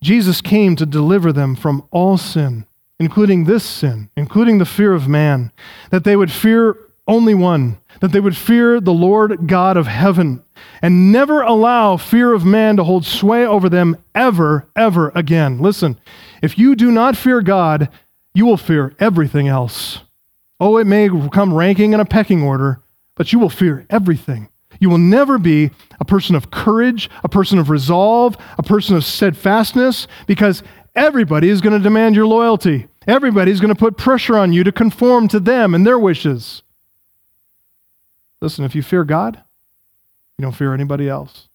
Jesus 0.02 0.42
came 0.42 0.76
to 0.76 0.86
deliver 0.86 1.32
them 1.32 1.56
from 1.56 1.88
all 1.92 2.18
sin, 2.18 2.66
including 3.00 3.46
this 3.46 3.64
sin, 3.64 4.10
including 4.18 4.58
the 4.58 4.66
fear 4.66 4.92
of 4.92 5.08
man, 5.08 5.54
that 5.92 6.04
they 6.04 6.18
would 6.18 6.30
fear 6.30 6.76
only 7.08 7.36
one, 7.36 7.78
that 8.02 8.12
they 8.12 8.20
would 8.20 8.36
fear 8.36 8.82
the 8.82 8.92
Lord 8.92 9.48
God 9.48 9.78
of 9.78 9.88
heaven, 9.88 10.44
and 10.82 11.10
never 11.10 11.42
allow 11.42 11.96
fear 11.96 12.34
of 12.34 12.44
man 12.44 12.76
to 12.76 12.84
hold 12.84 13.06
sway 13.06 13.46
over 13.46 13.70
them 13.70 13.96
ever, 14.14 14.68
ever 14.76 15.14
again. 15.16 15.62
Listen, 15.62 15.98
if 16.42 16.58
you 16.58 16.76
do 16.76 16.92
not 16.92 17.16
fear 17.16 17.42
God, 17.42 17.88
you 18.34 18.46
will 18.46 18.58
fear 18.58 18.94
everything 19.00 19.48
else. 19.48 20.02
Oh, 20.62 20.78
it 20.78 20.86
may 20.86 21.10
come 21.32 21.54
ranking 21.56 21.94
in 21.94 22.00
a 22.00 22.06
pecking 22.06 22.44
order, 22.44 22.84
but 23.16 23.34
you 23.34 23.40
will 23.40 23.50
fear 23.50 23.88
everything. 23.90 24.48
You 24.80 24.92
will 24.92 25.00
never 25.00 25.40
be 25.40 25.72
a 26.00 26.06
person 26.06 26.36
of 26.36 26.52
courage, 26.52 27.10
a 27.24 27.30
person 27.30 27.58
of 27.58 27.72
resolve, 27.72 28.38
a 28.60 28.64
person 28.64 28.96
of 28.96 29.04
steadfastness, 29.04 30.08
because 30.28 30.62
everybody 30.94 31.50
is 31.50 31.62
going 31.62 31.76
to 31.76 31.84
demand 31.84 32.16
your 32.16 32.28
loyalty. 32.28 32.88
Everybody's 33.08 33.60
going 33.60 33.74
to 33.74 33.80
put 33.80 33.98
pressure 33.98 34.38
on 34.38 34.54
you 34.54 34.64
to 34.64 34.72
conform 34.72 35.28
to 35.30 35.40
them 35.40 35.74
and 35.74 35.86
their 35.86 35.98
wishes. 35.98 36.62
Listen, 38.40 38.64
if 38.64 38.76
you 38.76 38.84
fear 38.84 39.04
God, 39.04 39.44
you 40.38 40.44
don't 40.44 40.52
fear 40.52 40.76
anybody 40.76 41.10
else. 41.10 41.50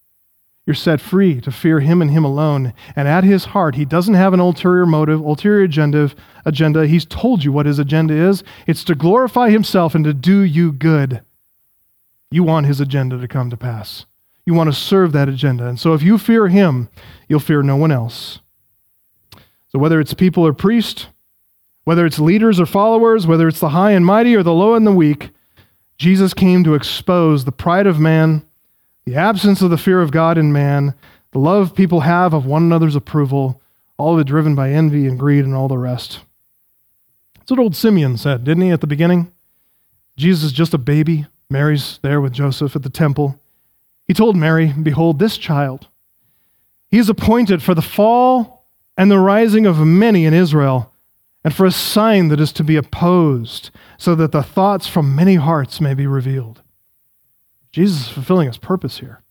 You're 0.67 0.75
set 0.75 1.01
free 1.01 1.41
to 1.43 1.53
fear 1.53 1.79
Him 1.79 2.03
and 2.03 2.11
Him 2.11 2.25
alone. 2.25 2.75
And 2.97 3.07
at 3.07 3.23
His 3.23 3.47
heart, 3.47 3.77
He 3.77 3.85
doesn't 3.85 4.15
have 4.15 4.35
an 4.35 4.41
ulterior 4.41 4.85
motive, 4.85 5.21
ulterior 5.21 5.63
agenda. 5.63 6.11
agenda. 6.45 6.87
He's 6.89 7.05
told 7.05 7.45
you 7.45 7.53
what 7.53 7.67
His 7.67 7.79
agenda 7.79 8.15
is 8.15 8.43
it's 8.67 8.85
to 8.85 8.97
glorify 8.97 9.51
Himself 9.51 9.95
and 9.95 10.05
to 10.05 10.13
do 10.13 10.41
you 10.41 10.73
good. 10.73 11.23
You 12.31 12.43
want 12.43 12.67
His 12.67 12.81
agenda 12.81 13.17
to 13.19 13.29
come 13.29 13.49
to 13.51 13.57
pass. 13.57 14.07
You 14.45 14.55
want 14.55 14.69
to 14.69 14.75
serve 14.75 15.13
that 15.13 15.29
agenda. 15.29 15.67
And 15.67 15.79
so 15.79 15.95
if 15.95 16.03
you 16.03 16.19
fear 16.19 16.49
Him, 16.49 16.89
you'll 17.29 17.41
fear 17.41 17.63
no 17.63 17.77
one 17.77 17.93
else. 17.93 18.41
So 19.69 19.79
whether 19.79 20.01
it's 20.01 20.15
people 20.15 20.45
or 20.45 20.53
priests, 20.53 21.07
whether 21.85 22.05
it's 22.05 22.19
leaders 22.19 22.59
or 22.59 22.67
followers, 22.67 23.27
whether 23.27 23.47
it's 23.47 23.61
the 23.61 23.69
high 23.69 23.93
and 23.93 24.05
mighty 24.05 24.35
or 24.35 24.43
the 24.43 24.53
low 24.53 24.75
and 24.75 24.85
the 24.85 24.93
weak, 24.93 25.31
Jesus 25.99 26.35
came 26.35 26.65
to 26.65 26.75
expose 26.75 27.45
the 27.45 27.53
pride 27.53 27.87
of 27.87 28.01
man, 28.01 28.45
the 29.07 29.15
absence 29.15 29.63
of 29.63 29.71
the 29.71 29.79
fear 29.79 30.03
of 30.03 30.11
God 30.11 30.37
in 30.37 30.53
man, 30.53 30.95
the 31.31 31.39
love 31.39 31.75
people 31.75 32.01
have 32.01 32.35
of 32.35 32.45
one 32.45 32.65
another's 32.65 32.97
approval, 32.97 33.63
all 33.97 34.15
of 34.15 34.21
it 34.21 34.27
driven 34.27 34.55
by 34.55 34.71
envy 34.71 35.07
and 35.07 35.19
greed 35.19 35.45
and 35.45 35.55
all 35.55 35.69
the 35.69 35.79
rest. 35.79 36.21
That's 37.39 37.53
what 37.53 37.61
old 37.61 37.77
Simeon 37.77 38.17
said, 38.17 38.43
didn't 38.43 38.65
he, 38.65 38.71
at 38.71 38.81
the 38.81 38.87
beginning? 38.87 39.33
Jesus 40.17 40.45
is 40.45 40.53
just 40.53 40.75
a 40.75 40.79
baby. 40.79 41.27
Mary's 41.49 42.01
there 42.03 42.21
with 42.21 42.33
Joseph 42.33 42.75
at 42.75 42.83
the 42.83 42.91
temple. 42.91 43.39
He 44.09 44.15
told 44.15 44.37
Mary, 44.37 44.73
Behold, 44.73 45.19
this 45.19 45.39
child. 45.39 45.87
He 46.89 46.99
is 46.99 47.09
appointed 47.09 47.63
for 47.63 47.75
the 47.75 47.83
fall 47.83 48.67
and 48.97 49.11
the 49.11 49.19
rising 49.19 49.67
of 49.67 49.79
many 49.79 50.25
in 50.25 50.35
Israel, 50.35 50.93
and 51.45 51.55
for 51.55 51.67
a 51.67 51.71
sign 51.71 52.29
that 52.29 52.41
is 52.41 52.53
to 52.53 52.65
be 52.65 52.77
opposed, 52.77 53.71
so 53.99 54.17
that 54.17 54.33
the 54.33 54.43
thoughts 54.43 54.89
from 54.89 55.15
many 55.15 55.37
hearts 55.37 55.81
may 55.81 55.95
be 55.95 56.07
revealed. 56.07 56.63
Jesus 57.77 58.07
is 58.07 58.09
fulfilling 58.09 58.47
his 58.47 58.57
purpose 58.57 59.01
here. 59.01 59.23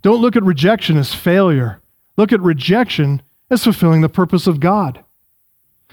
Don't 0.00 0.22
look 0.22 0.34
at 0.34 0.42
rejection 0.42 0.96
as 0.96 1.14
failure. 1.14 1.82
Look 2.16 2.32
at 2.32 2.40
rejection 2.40 3.20
as 3.50 3.64
fulfilling 3.64 4.00
the 4.00 4.08
purpose 4.08 4.46
of 4.46 4.60
God. 4.60 5.04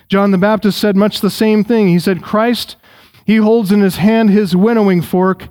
John 0.08 0.32
the 0.32 0.38
Baptist 0.38 0.80
said 0.80 0.96
much 0.96 1.20
the 1.20 1.30
same 1.30 1.66
thing. 1.66 1.90
He 1.90 2.00
said, 2.00 2.24
Christ, 2.24 2.78
he 3.26 3.36
holds 3.36 3.70
in 3.70 3.82
his 3.82 3.98
hand 3.98 4.30
his 4.30 4.56
winnowing 4.56 5.02
fork, 5.02 5.50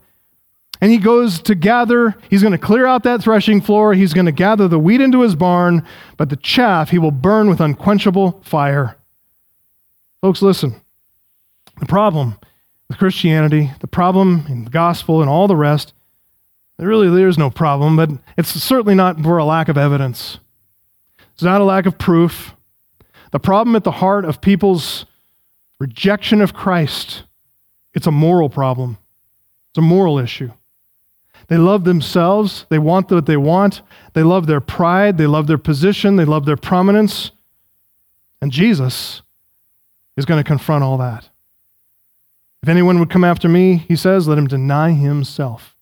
and 0.81 0.91
he 0.91 0.97
goes 0.97 1.39
to 1.43 1.55
gather. 1.55 2.17
He's 2.31 2.41
going 2.41 2.53
to 2.53 2.59
clear 2.59 2.87
out 2.87 3.03
that 3.03 3.23
threshing 3.23 3.61
floor. 3.61 3.93
He's 3.93 4.15
going 4.15 4.25
to 4.25 4.33
gather 4.33 4.69
the 4.69 4.79
wheat 4.79 5.03
into 5.03 5.21
his 5.21 5.35
barn, 5.35 5.87
but 6.17 6.31
the 6.31 6.37
chaff 6.37 6.89
he 6.89 6.99
will 6.99 7.11
burn 7.11 7.51
with 7.51 7.61
unquenchable 7.61 8.41
fire. 8.43 8.97
Folks, 10.23 10.41
listen. 10.41 10.81
The 11.79 11.85
problem 11.85 12.39
with 12.89 12.97
Christianity, 12.97 13.71
the 13.81 13.87
problem 13.87 14.47
in 14.49 14.65
the 14.65 14.71
gospel, 14.71 15.21
and 15.21 15.29
all 15.29 15.47
the 15.47 15.57
rest, 15.57 15.93
there 16.79 16.89
really 16.89 17.09
there's 17.09 17.39
no 17.39 17.51
problem, 17.51 17.97
but 17.97 18.11
it's 18.37 18.51
certainly 18.51 18.95
not 18.95 19.21
for 19.21 19.39
a 19.39 19.45
lack 19.45 19.69
of 19.69 19.79
evidence. 19.79 20.39
It's 21.35 21.43
not 21.43 21.61
a 21.61 21.65
lack 21.65 21.87
of 21.87 21.99
proof. 21.99 22.55
The 23.31 23.41
problem 23.41 23.77
at 23.77 23.85
the 23.85 23.93
heart 23.93 24.25
of 24.25 24.41
people's 24.41 25.07
rejection 25.79 26.41
of 26.41 26.55
Christ, 26.55 27.25
it's 27.95 28.07
a 28.07 28.13
moral 28.13 28.49
problem. 28.49 28.99
It's 29.71 29.79
a 29.79 29.83
moral 29.83 30.19
issue. 30.19 30.53
They 31.49 31.57
love 31.57 31.85
themselves. 31.85 32.67
They 32.69 32.79
want 32.79 33.11
what 33.11 33.27
they 33.27 33.37
want. 33.37 33.83
They 34.13 34.23
love 34.23 34.47
their 34.47 34.61
pride. 34.61 35.19
They 35.19 35.27
love 35.27 35.47
their 35.47 35.59
position. 35.59 36.17
They 36.17 36.25
love 36.25 36.47
their 36.47 36.57
prominence. 36.57 37.31
And 38.41 38.53
Jesus 38.53 39.23
is 40.17 40.25
going 40.25 40.39
to 40.39 40.47
confront 40.47 40.85
all 40.85 40.99
that. 40.99 41.29
If 42.63 42.69
anyone 42.69 42.99
would 42.99 43.11
come 43.11 43.25
after 43.25 43.49
me, 43.49 43.77
he 43.77 43.97
says, 43.97 44.29
let 44.29 44.39
him 44.39 44.47
deny 44.47 44.93
himself. 44.93 45.75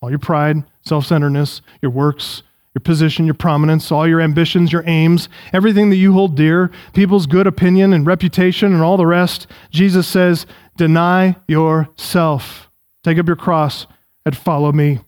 All 0.00 0.10
your 0.10 0.18
pride, 0.18 0.64
self 0.82 1.06
centeredness, 1.06 1.62
your 1.80 1.90
works, 1.90 2.42
your 2.74 2.80
position, 2.80 3.24
your 3.24 3.34
prominence, 3.34 3.90
all 3.90 4.06
your 4.06 4.20
ambitions, 4.20 4.70
your 4.70 4.84
aims, 4.86 5.28
everything 5.52 5.88
that 5.90 5.96
you 5.96 6.12
hold 6.12 6.36
dear, 6.36 6.70
people's 6.92 7.26
good 7.26 7.46
opinion 7.46 7.92
and 7.94 8.06
reputation, 8.06 8.74
and 8.74 8.82
all 8.82 8.98
the 8.98 9.06
rest, 9.06 9.46
Jesus 9.70 10.06
says, 10.06 10.44
deny 10.76 11.36
yourself. 11.48 12.68
Take 13.02 13.18
up 13.18 13.26
your 13.26 13.36
cross 13.36 13.86
and 14.26 14.36
follow 14.36 14.72
me. 14.72 15.00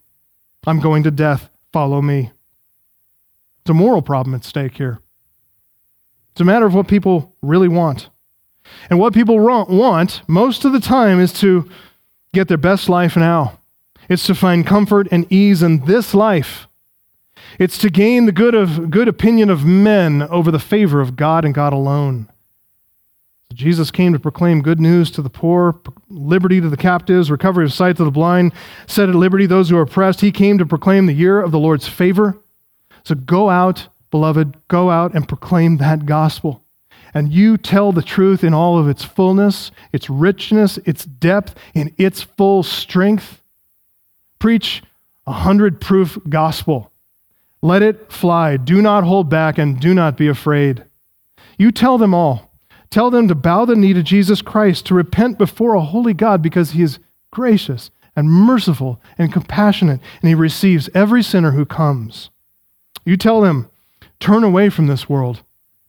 I'm 0.66 0.80
going 0.80 1.03
to 1.03 1.11
death. 1.11 1.51
Follow 1.72 2.01
me. 2.01 2.32
It's 3.61 3.70
a 3.70 3.74
moral 3.74 4.01
problem 4.01 4.34
at 4.34 4.45
stake 4.45 4.78
here. 4.78 5.01
It's 6.32 6.41
a 6.41 6.45
matter 6.45 6.64
of 6.64 6.72
what 6.72 6.89
people 6.89 7.36
really 7.43 7.68
want. 7.68 8.09
And 8.89 8.99
what 8.99 9.12
people 9.12 9.39
want 9.39 10.22
most 10.26 10.64
of 10.64 10.72
the 10.72 10.80
time 10.80 11.20
is 11.20 11.32
to 11.34 11.68
get 12.32 12.49
their 12.49 12.57
best 12.57 12.89
life 12.89 13.16
now. 13.16 13.58
It's 14.09 14.27
to 14.27 14.35
find 14.35 14.67
comfort 14.67 15.09
and 15.11 15.31
ease 15.31 15.63
in 15.63 15.85
this 15.85 16.15
life. 16.15 16.67
It's 17.59 17.79
to 17.79 17.91
gain 17.91 18.27
the 18.27 18.33
good, 18.33 18.55
of, 18.55 18.91
good 18.91 19.09
opinion 19.09 19.51
of 19.51 19.65
men 19.65 20.23
over 20.23 20.51
the 20.51 20.59
favor 20.59 21.01
of 21.01 21.17
God 21.17 21.45
and 21.45 21.55
God 21.55 21.73
alone. 21.73 22.29
Jesus 23.53 23.91
came 23.91 24.13
to 24.13 24.19
proclaim 24.19 24.63
good 24.63 24.79
news 24.79 25.11
to 25.13 25.23
the 25.23 25.31
poor, 25.31 25.81
liberty 26.09 26.61
to 26.61 26.69
the 26.69 26.77
captives, 26.77 27.31
recovery 27.31 27.65
of 27.65 27.73
sight 27.73 27.97
to 27.97 28.05
the 28.05 28.11
blind, 28.11 28.53
set 28.87 29.09
at 29.09 29.15
liberty 29.15 29.47
those 29.47 29.71
who 29.71 29.77
are 29.77 29.83
oppressed. 29.83 30.21
He 30.21 30.31
came 30.31 30.59
to 30.59 30.67
proclaim 30.67 31.07
the 31.07 31.13
year 31.13 31.41
of 31.41 31.51
the 31.51 31.59
Lord's 31.59 31.89
favor. 31.89 32.39
So 33.05 33.15
go 33.15 33.51
out, 33.51 33.89
beloved, 34.11 34.57
go 34.69 34.91
out 34.91 35.15
and 35.15 35.27
proclaim 35.27 35.79
that 35.79 36.07
gospel. 36.07 36.63
And 37.15 37.33
you 37.33 37.57
tell 37.57 37.91
the 37.91 38.03
truth 38.03 38.45
in 38.45 38.53
all 38.53 38.79
of 38.79 38.89
its 38.89 39.03
fullness, 39.03 39.71
its 39.93 40.11
richness, 40.11 40.77
its 40.85 41.05
depth, 41.05 41.55
in 41.75 41.95
its 41.97 42.23
full 42.23 42.63
strength. 42.63 43.41
Preach 44.39 44.82
a 45.26 45.32
hundred 45.32 45.80
proof 45.80 46.18
gospel. 46.28 46.91
Let 47.61 47.82
it 47.82 48.12
fly. 48.12 48.57
Do 48.57 48.80
not 48.80 49.05
hold 49.05 49.28
back 49.28 49.59
and 49.59 49.80
do 49.80 49.93
not 49.95 50.16
be 50.16 50.28
afraid. 50.28 50.84
You 51.59 51.72
tell 51.72 51.99
them 51.99 52.14
all. 52.14 52.53
Tell 52.91 53.11
them 53.11 53.28
to 53.28 53.34
bow 53.34 53.64
the 53.64 53.76
knee 53.76 53.93
to 53.93 54.03
Jesus 54.03 54.41
Christ, 54.41 54.86
to 54.86 54.95
repent 54.95 55.36
before 55.36 55.74
a 55.74 55.80
holy 55.80 56.14
God 56.14 56.41
because 56.41 56.70
he 56.70 56.82
is 56.82 56.99
gracious 57.30 57.91
and 58.16 58.30
merciful 58.30 59.01
and 59.18 59.32
compassionate, 59.32 60.01
and 60.22 60.28
he 60.28 60.34
receives 60.34 60.89
every 60.95 61.22
sinner 61.22 61.51
who 61.51 61.66
comes. 61.66 62.30
You 63.05 63.16
tell 63.16 63.41
them, 63.41 63.70
turn 64.18 64.43
away 64.43 64.70
from 64.70 64.86
this 64.86 65.09
world. 65.09 65.43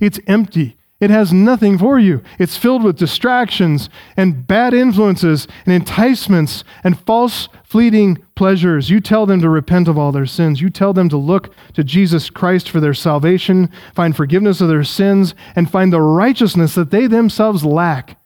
it's 0.00 0.20
empty 0.26 0.76
It 1.00 1.08
has 1.08 1.32
nothing 1.32 1.78
for 1.78 1.98
you. 1.98 2.22
It's 2.38 2.58
filled 2.58 2.84
with 2.84 2.98
distractions 2.98 3.88
and 4.18 4.46
bad 4.46 4.74
influences 4.74 5.48
and 5.64 5.74
enticements 5.74 6.62
and 6.84 6.98
false, 6.98 7.48
fleeting 7.64 8.22
pleasures. 8.34 8.90
You 8.90 9.00
tell 9.00 9.24
them 9.24 9.40
to 9.40 9.48
repent 9.48 9.88
of 9.88 9.96
all 9.96 10.12
their 10.12 10.26
sins. 10.26 10.60
You 10.60 10.68
tell 10.68 10.92
them 10.92 11.08
to 11.08 11.16
look 11.16 11.54
to 11.72 11.82
Jesus 11.82 12.28
Christ 12.28 12.68
for 12.68 12.80
their 12.80 12.92
salvation, 12.92 13.70
find 13.94 14.14
forgiveness 14.14 14.60
of 14.60 14.68
their 14.68 14.84
sins, 14.84 15.34
and 15.56 15.70
find 15.70 15.90
the 15.90 16.02
righteousness 16.02 16.74
that 16.74 16.90
they 16.90 17.06
themselves 17.06 17.64
lack 17.64 18.18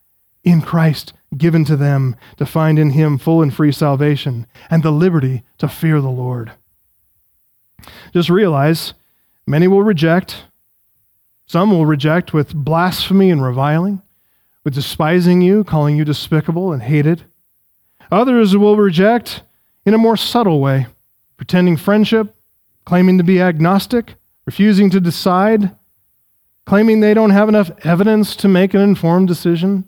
in 0.43 0.61
Christ 0.61 1.13
given 1.37 1.65
to 1.67 1.77
them 1.77 2.17
to 2.37 2.47
find 2.47 2.79
in 2.79 2.91
Him 2.91 3.19
full 3.19 3.41
and 3.41 3.55
free 3.55 3.73
salvation 3.73 4.47
and 4.69 4.83
the 4.83 4.91
liberty 4.91 5.45
to 5.59 5.69
fear 5.69 6.01
the 6.01 6.11
Lord. 6.11 6.53
Just 8.13 8.31
realize 8.31 8.95
many 9.47 9.69
will 9.69 9.83
reject 9.83 10.45
some 11.47 11.71
will 11.71 11.87
reject 11.87 12.33
with 12.33 12.55
blasphemy 12.55 13.31
and 13.31 13.43
reviling, 13.43 14.03
with 14.65 14.75
despising 14.75 15.43
you, 15.43 15.65
calling 15.65 15.97
you 15.97 16.05
despicable 16.05 16.73
and 16.73 16.83
hated. 16.83 17.25
Others 18.11 18.57
will 18.57 18.77
reject 18.77 19.43
in 19.85 19.95
a 19.95 19.99
more 19.99 20.17
subtle 20.17 20.61
way, 20.61 20.87
pretending 21.37 21.77
friendship, 21.77 22.35
claiming 22.85 23.19
to 23.19 23.25
be 23.25 23.41
agnostic, 23.41 24.15
refusing 24.47 24.91
to 24.91 25.01
decide, 25.01 25.75
claiming 26.65 27.01
they 27.01 27.15
don't 27.15 27.31
have 27.31 27.49
enough 27.49 27.71
evidence 27.85 28.37
to 28.37 28.49
make 28.49 28.75
an 28.75 28.81
informed 28.81 29.29
decision. 29.29 29.85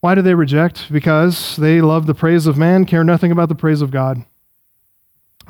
Why 0.00 0.14
do 0.14 0.22
they 0.22 0.34
reject? 0.34 0.92
Because 0.92 1.56
they 1.56 1.80
love 1.80 2.06
the 2.06 2.14
praise 2.14 2.46
of 2.46 2.56
man, 2.56 2.84
care 2.84 3.04
nothing 3.04 3.32
about 3.32 3.48
the 3.48 3.54
praise 3.54 3.82
of 3.82 3.90
God. 3.90 4.24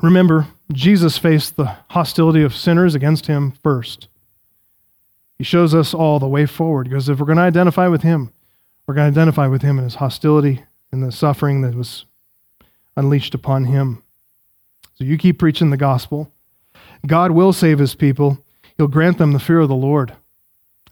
Remember, 0.02 0.46
Jesus 0.72 1.16
faced 1.16 1.56
the 1.56 1.76
hostility 1.90 2.42
of 2.42 2.54
sinners 2.54 2.94
against 2.94 3.26
him 3.26 3.52
first. 3.62 4.08
He 5.38 5.44
shows 5.44 5.74
us 5.74 5.92
all 5.92 6.18
the 6.18 6.28
way 6.28 6.46
forward 6.46 6.88
because 6.88 7.08
if 7.08 7.18
we're 7.18 7.26
going 7.26 7.36
to 7.36 7.42
identify 7.42 7.88
with 7.88 8.02
him, 8.02 8.32
we're 8.86 8.94
going 8.94 9.12
to 9.12 9.20
identify 9.20 9.46
with 9.46 9.62
him 9.62 9.78
in 9.78 9.84
his 9.84 9.96
hostility 9.96 10.62
and 10.92 11.02
the 11.02 11.12
suffering 11.12 11.60
that 11.62 11.74
was 11.74 12.06
unleashed 12.96 13.34
upon 13.34 13.64
him. 13.64 14.02
So 14.94 15.04
you 15.04 15.18
keep 15.18 15.38
preaching 15.38 15.70
the 15.70 15.76
gospel. 15.76 16.32
God 17.06 17.32
will 17.32 17.52
save 17.52 17.78
his 17.78 17.94
people. 17.94 18.38
He'll 18.76 18.88
grant 18.88 19.18
them 19.18 19.32
the 19.32 19.38
fear 19.38 19.60
of 19.60 19.68
the 19.68 19.74
Lord. 19.74 20.14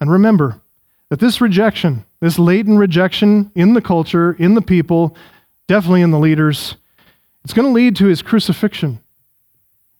And 0.00 0.10
remember 0.10 0.60
that 1.08 1.20
this 1.20 1.40
rejection, 1.40 2.04
this 2.20 2.38
latent 2.38 2.78
rejection 2.78 3.50
in 3.54 3.72
the 3.72 3.80
culture, 3.80 4.32
in 4.32 4.54
the 4.54 4.62
people, 4.62 5.16
definitely 5.68 6.02
in 6.02 6.10
the 6.10 6.18
leaders, 6.18 6.76
it's 7.44 7.54
going 7.54 7.68
to 7.68 7.72
lead 7.72 7.96
to 7.96 8.06
his 8.06 8.22
crucifixion. 8.22 9.00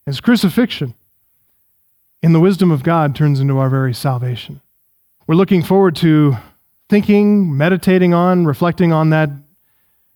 His 0.05 0.21
crucifixion 0.21 0.93
in 2.25 2.33
the 2.33 2.39
wisdom 2.39 2.71
of 2.71 2.81
God 2.81 3.15
turns 3.15 3.39
into 3.39 3.59
our 3.59 3.69
very 3.69 3.93
salvation. 3.93 4.59
We're 5.27 5.35
looking 5.35 5.61
forward 5.61 5.95
to 5.97 6.35
thinking, 6.89 7.55
meditating 7.55 8.15
on, 8.15 8.47
reflecting 8.47 8.91
on 8.91 9.11
that 9.11 9.29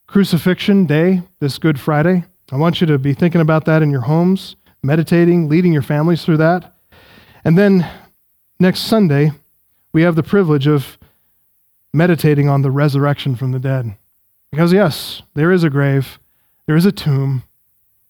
crucifixion 0.07 0.87
day 0.87 1.21
this 1.39 1.59
Good 1.59 1.79
Friday. 1.79 2.23
I 2.51 2.55
want 2.55 2.81
you 2.81 2.87
to 2.87 2.97
be 2.97 3.13
thinking 3.13 3.41
about 3.41 3.65
that 3.65 3.83
in 3.83 3.91
your 3.91 4.01
homes, 4.01 4.55
meditating, 4.81 5.49
leading 5.49 5.71
your 5.71 5.83
families 5.83 6.25
through 6.25 6.37
that. 6.37 6.73
And 7.45 7.55
then 7.55 7.87
next 8.59 8.79
Sunday, 8.79 9.29
we 9.93 10.01
have 10.01 10.15
the 10.15 10.23
privilege 10.23 10.65
of 10.65 10.97
meditating 11.93 12.49
on 12.49 12.63
the 12.63 12.71
resurrection 12.71 13.35
from 13.35 13.51
the 13.51 13.59
dead. 13.59 13.95
Because, 14.49 14.73
yes, 14.73 15.21
there 15.35 15.51
is 15.51 15.63
a 15.63 15.69
grave, 15.69 16.17
there 16.65 16.75
is 16.75 16.87
a 16.87 16.91
tomb, 16.91 17.43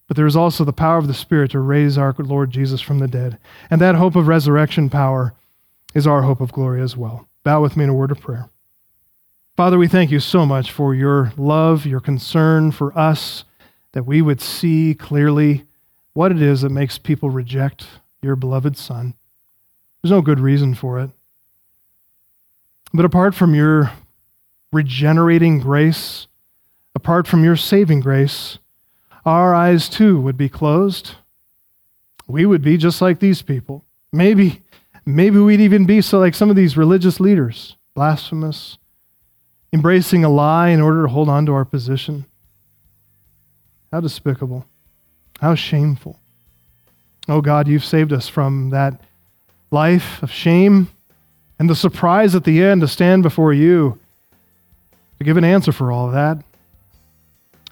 but 0.09 0.17
there 0.17 0.25
is 0.25 0.35
also 0.35 0.65
the 0.65 0.73
power 0.73 0.97
of 0.97 1.05
the 1.05 1.13
Spirit 1.13 1.51
to 1.51 1.59
raise 1.59 1.95
our 1.95 2.15
Lord 2.17 2.49
Jesus 2.49 2.81
from 2.81 2.97
the 2.97 3.07
dead. 3.07 3.37
And 3.69 3.79
that 3.79 3.93
hope 3.93 4.15
of 4.15 4.27
resurrection 4.27 4.89
power 4.89 5.35
is 5.93 6.07
our 6.07 6.23
hope 6.23 6.41
of 6.41 6.51
glory 6.51 6.81
as 6.81 6.97
well. 6.97 7.27
Bow 7.43 7.61
with 7.61 7.77
me 7.77 7.83
in 7.83 7.91
a 7.91 7.93
word 7.93 8.09
of 8.09 8.19
prayer. 8.19 8.49
Father, 9.55 9.77
we 9.77 9.87
thank 9.87 10.09
you 10.09 10.19
so 10.19 10.47
much 10.47 10.71
for 10.71 10.95
your 10.95 11.31
love, 11.37 11.85
your 11.85 11.99
concern 11.99 12.71
for 12.71 12.97
us, 12.97 13.45
that 13.91 14.07
we 14.07 14.19
would 14.19 14.41
see 14.41 14.95
clearly 14.95 15.65
what 16.13 16.31
it 16.31 16.41
is 16.41 16.61
that 16.61 16.69
makes 16.69 16.97
people 16.97 17.29
reject 17.29 17.85
your 18.23 18.35
beloved 18.35 18.77
Son. 18.77 19.13
There's 20.01 20.11
no 20.11 20.23
good 20.23 20.39
reason 20.39 20.73
for 20.73 20.99
it. 20.99 21.11
But 22.91 23.05
apart 23.05 23.35
from 23.35 23.53
your 23.53 23.91
regenerating 24.71 25.59
grace, 25.59 26.25
apart 26.95 27.27
from 27.27 27.43
your 27.43 27.55
saving 27.55 27.99
grace, 27.99 28.57
our 29.29 29.53
eyes 29.53 29.87
too 29.87 30.19
would 30.19 30.37
be 30.37 30.49
closed. 30.49 31.11
We 32.27 32.45
would 32.45 32.61
be 32.61 32.77
just 32.77 33.01
like 33.01 33.19
these 33.19 33.41
people. 33.41 33.85
Maybe, 34.11 34.61
maybe 35.05 35.37
we'd 35.37 35.61
even 35.61 35.85
be 35.85 36.01
so 36.01 36.19
like 36.19 36.33
some 36.33 36.49
of 36.49 36.55
these 36.55 36.75
religious 36.75 37.19
leaders, 37.19 37.77
blasphemous, 37.93 38.77
embracing 39.71 40.23
a 40.23 40.29
lie 40.29 40.69
in 40.69 40.81
order 40.81 41.03
to 41.03 41.09
hold 41.09 41.29
on 41.29 41.45
to 41.45 41.53
our 41.53 41.65
position. 41.65 42.25
How 43.91 43.99
despicable. 43.99 44.65
How 45.39 45.55
shameful. 45.55 46.19
Oh 47.27 47.41
God, 47.41 47.67
you've 47.67 47.85
saved 47.85 48.11
us 48.11 48.27
from 48.27 48.71
that 48.71 48.99
life 49.69 50.21
of 50.23 50.31
shame 50.31 50.89
and 51.59 51.69
the 51.69 51.75
surprise 51.75 52.33
at 52.33 52.43
the 52.43 52.63
end 52.63 52.81
to 52.81 52.87
stand 52.87 53.21
before 53.21 53.53
you 53.53 53.99
to 55.19 55.23
give 55.23 55.37
an 55.37 55.43
answer 55.43 55.71
for 55.71 55.91
all 55.91 56.07
of 56.07 56.13
that 56.13 56.43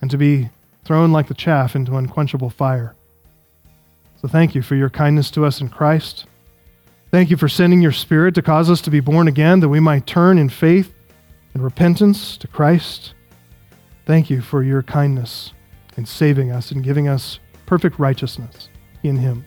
and 0.01 0.11
to 0.11 0.17
be 0.17 0.49
thrown 0.87 1.11
like 1.11 1.27
the 1.27 1.33
chaff 1.33 1.75
into 1.75 1.97
unquenchable 1.97 2.49
fire. 2.49 2.95
So 4.21 4.27
thank 4.27 4.55
you 4.55 4.61
for 4.61 4.75
your 4.75 4.89
kindness 4.89 5.29
to 5.31 5.45
us 5.45 5.59
in 5.59 5.69
Christ. 5.69 6.25
Thank 7.11 7.29
you 7.29 7.37
for 7.37 7.49
sending 7.49 7.81
your 7.81 7.91
Spirit 7.91 8.33
to 8.35 8.41
cause 8.41 8.71
us 8.71 8.81
to 8.81 8.89
be 8.89 9.01
born 9.01 9.27
again, 9.27 9.59
that 9.59 9.69
we 9.69 9.81
might 9.81 10.07
turn 10.07 10.37
in 10.37 10.49
faith 10.49 10.93
and 11.53 11.61
repentance 11.61 12.37
to 12.37 12.47
Christ. 12.47 13.13
Thank 14.05 14.29
you 14.29 14.41
for 14.41 14.63
your 14.63 14.81
kindness 14.81 15.53
in 15.97 16.05
saving 16.05 16.51
us 16.51 16.71
and 16.71 16.83
giving 16.83 17.09
us 17.09 17.39
perfect 17.65 17.99
righteousness 17.99 18.69
in 19.03 19.17
Him. 19.17 19.45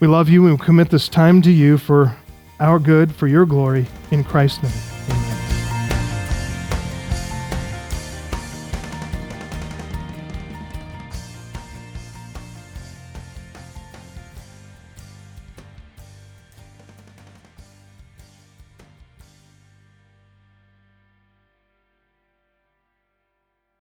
We 0.00 0.08
love 0.08 0.28
you 0.28 0.46
and 0.46 0.58
we 0.58 0.64
commit 0.64 0.90
this 0.90 1.08
time 1.08 1.40
to 1.42 1.52
you 1.52 1.78
for 1.78 2.16
our 2.58 2.78
good, 2.78 3.14
for 3.14 3.28
your 3.28 3.46
glory, 3.46 3.86
in 4.10 4.24
Christ's 4.24 4.64
name. 4.64 4.97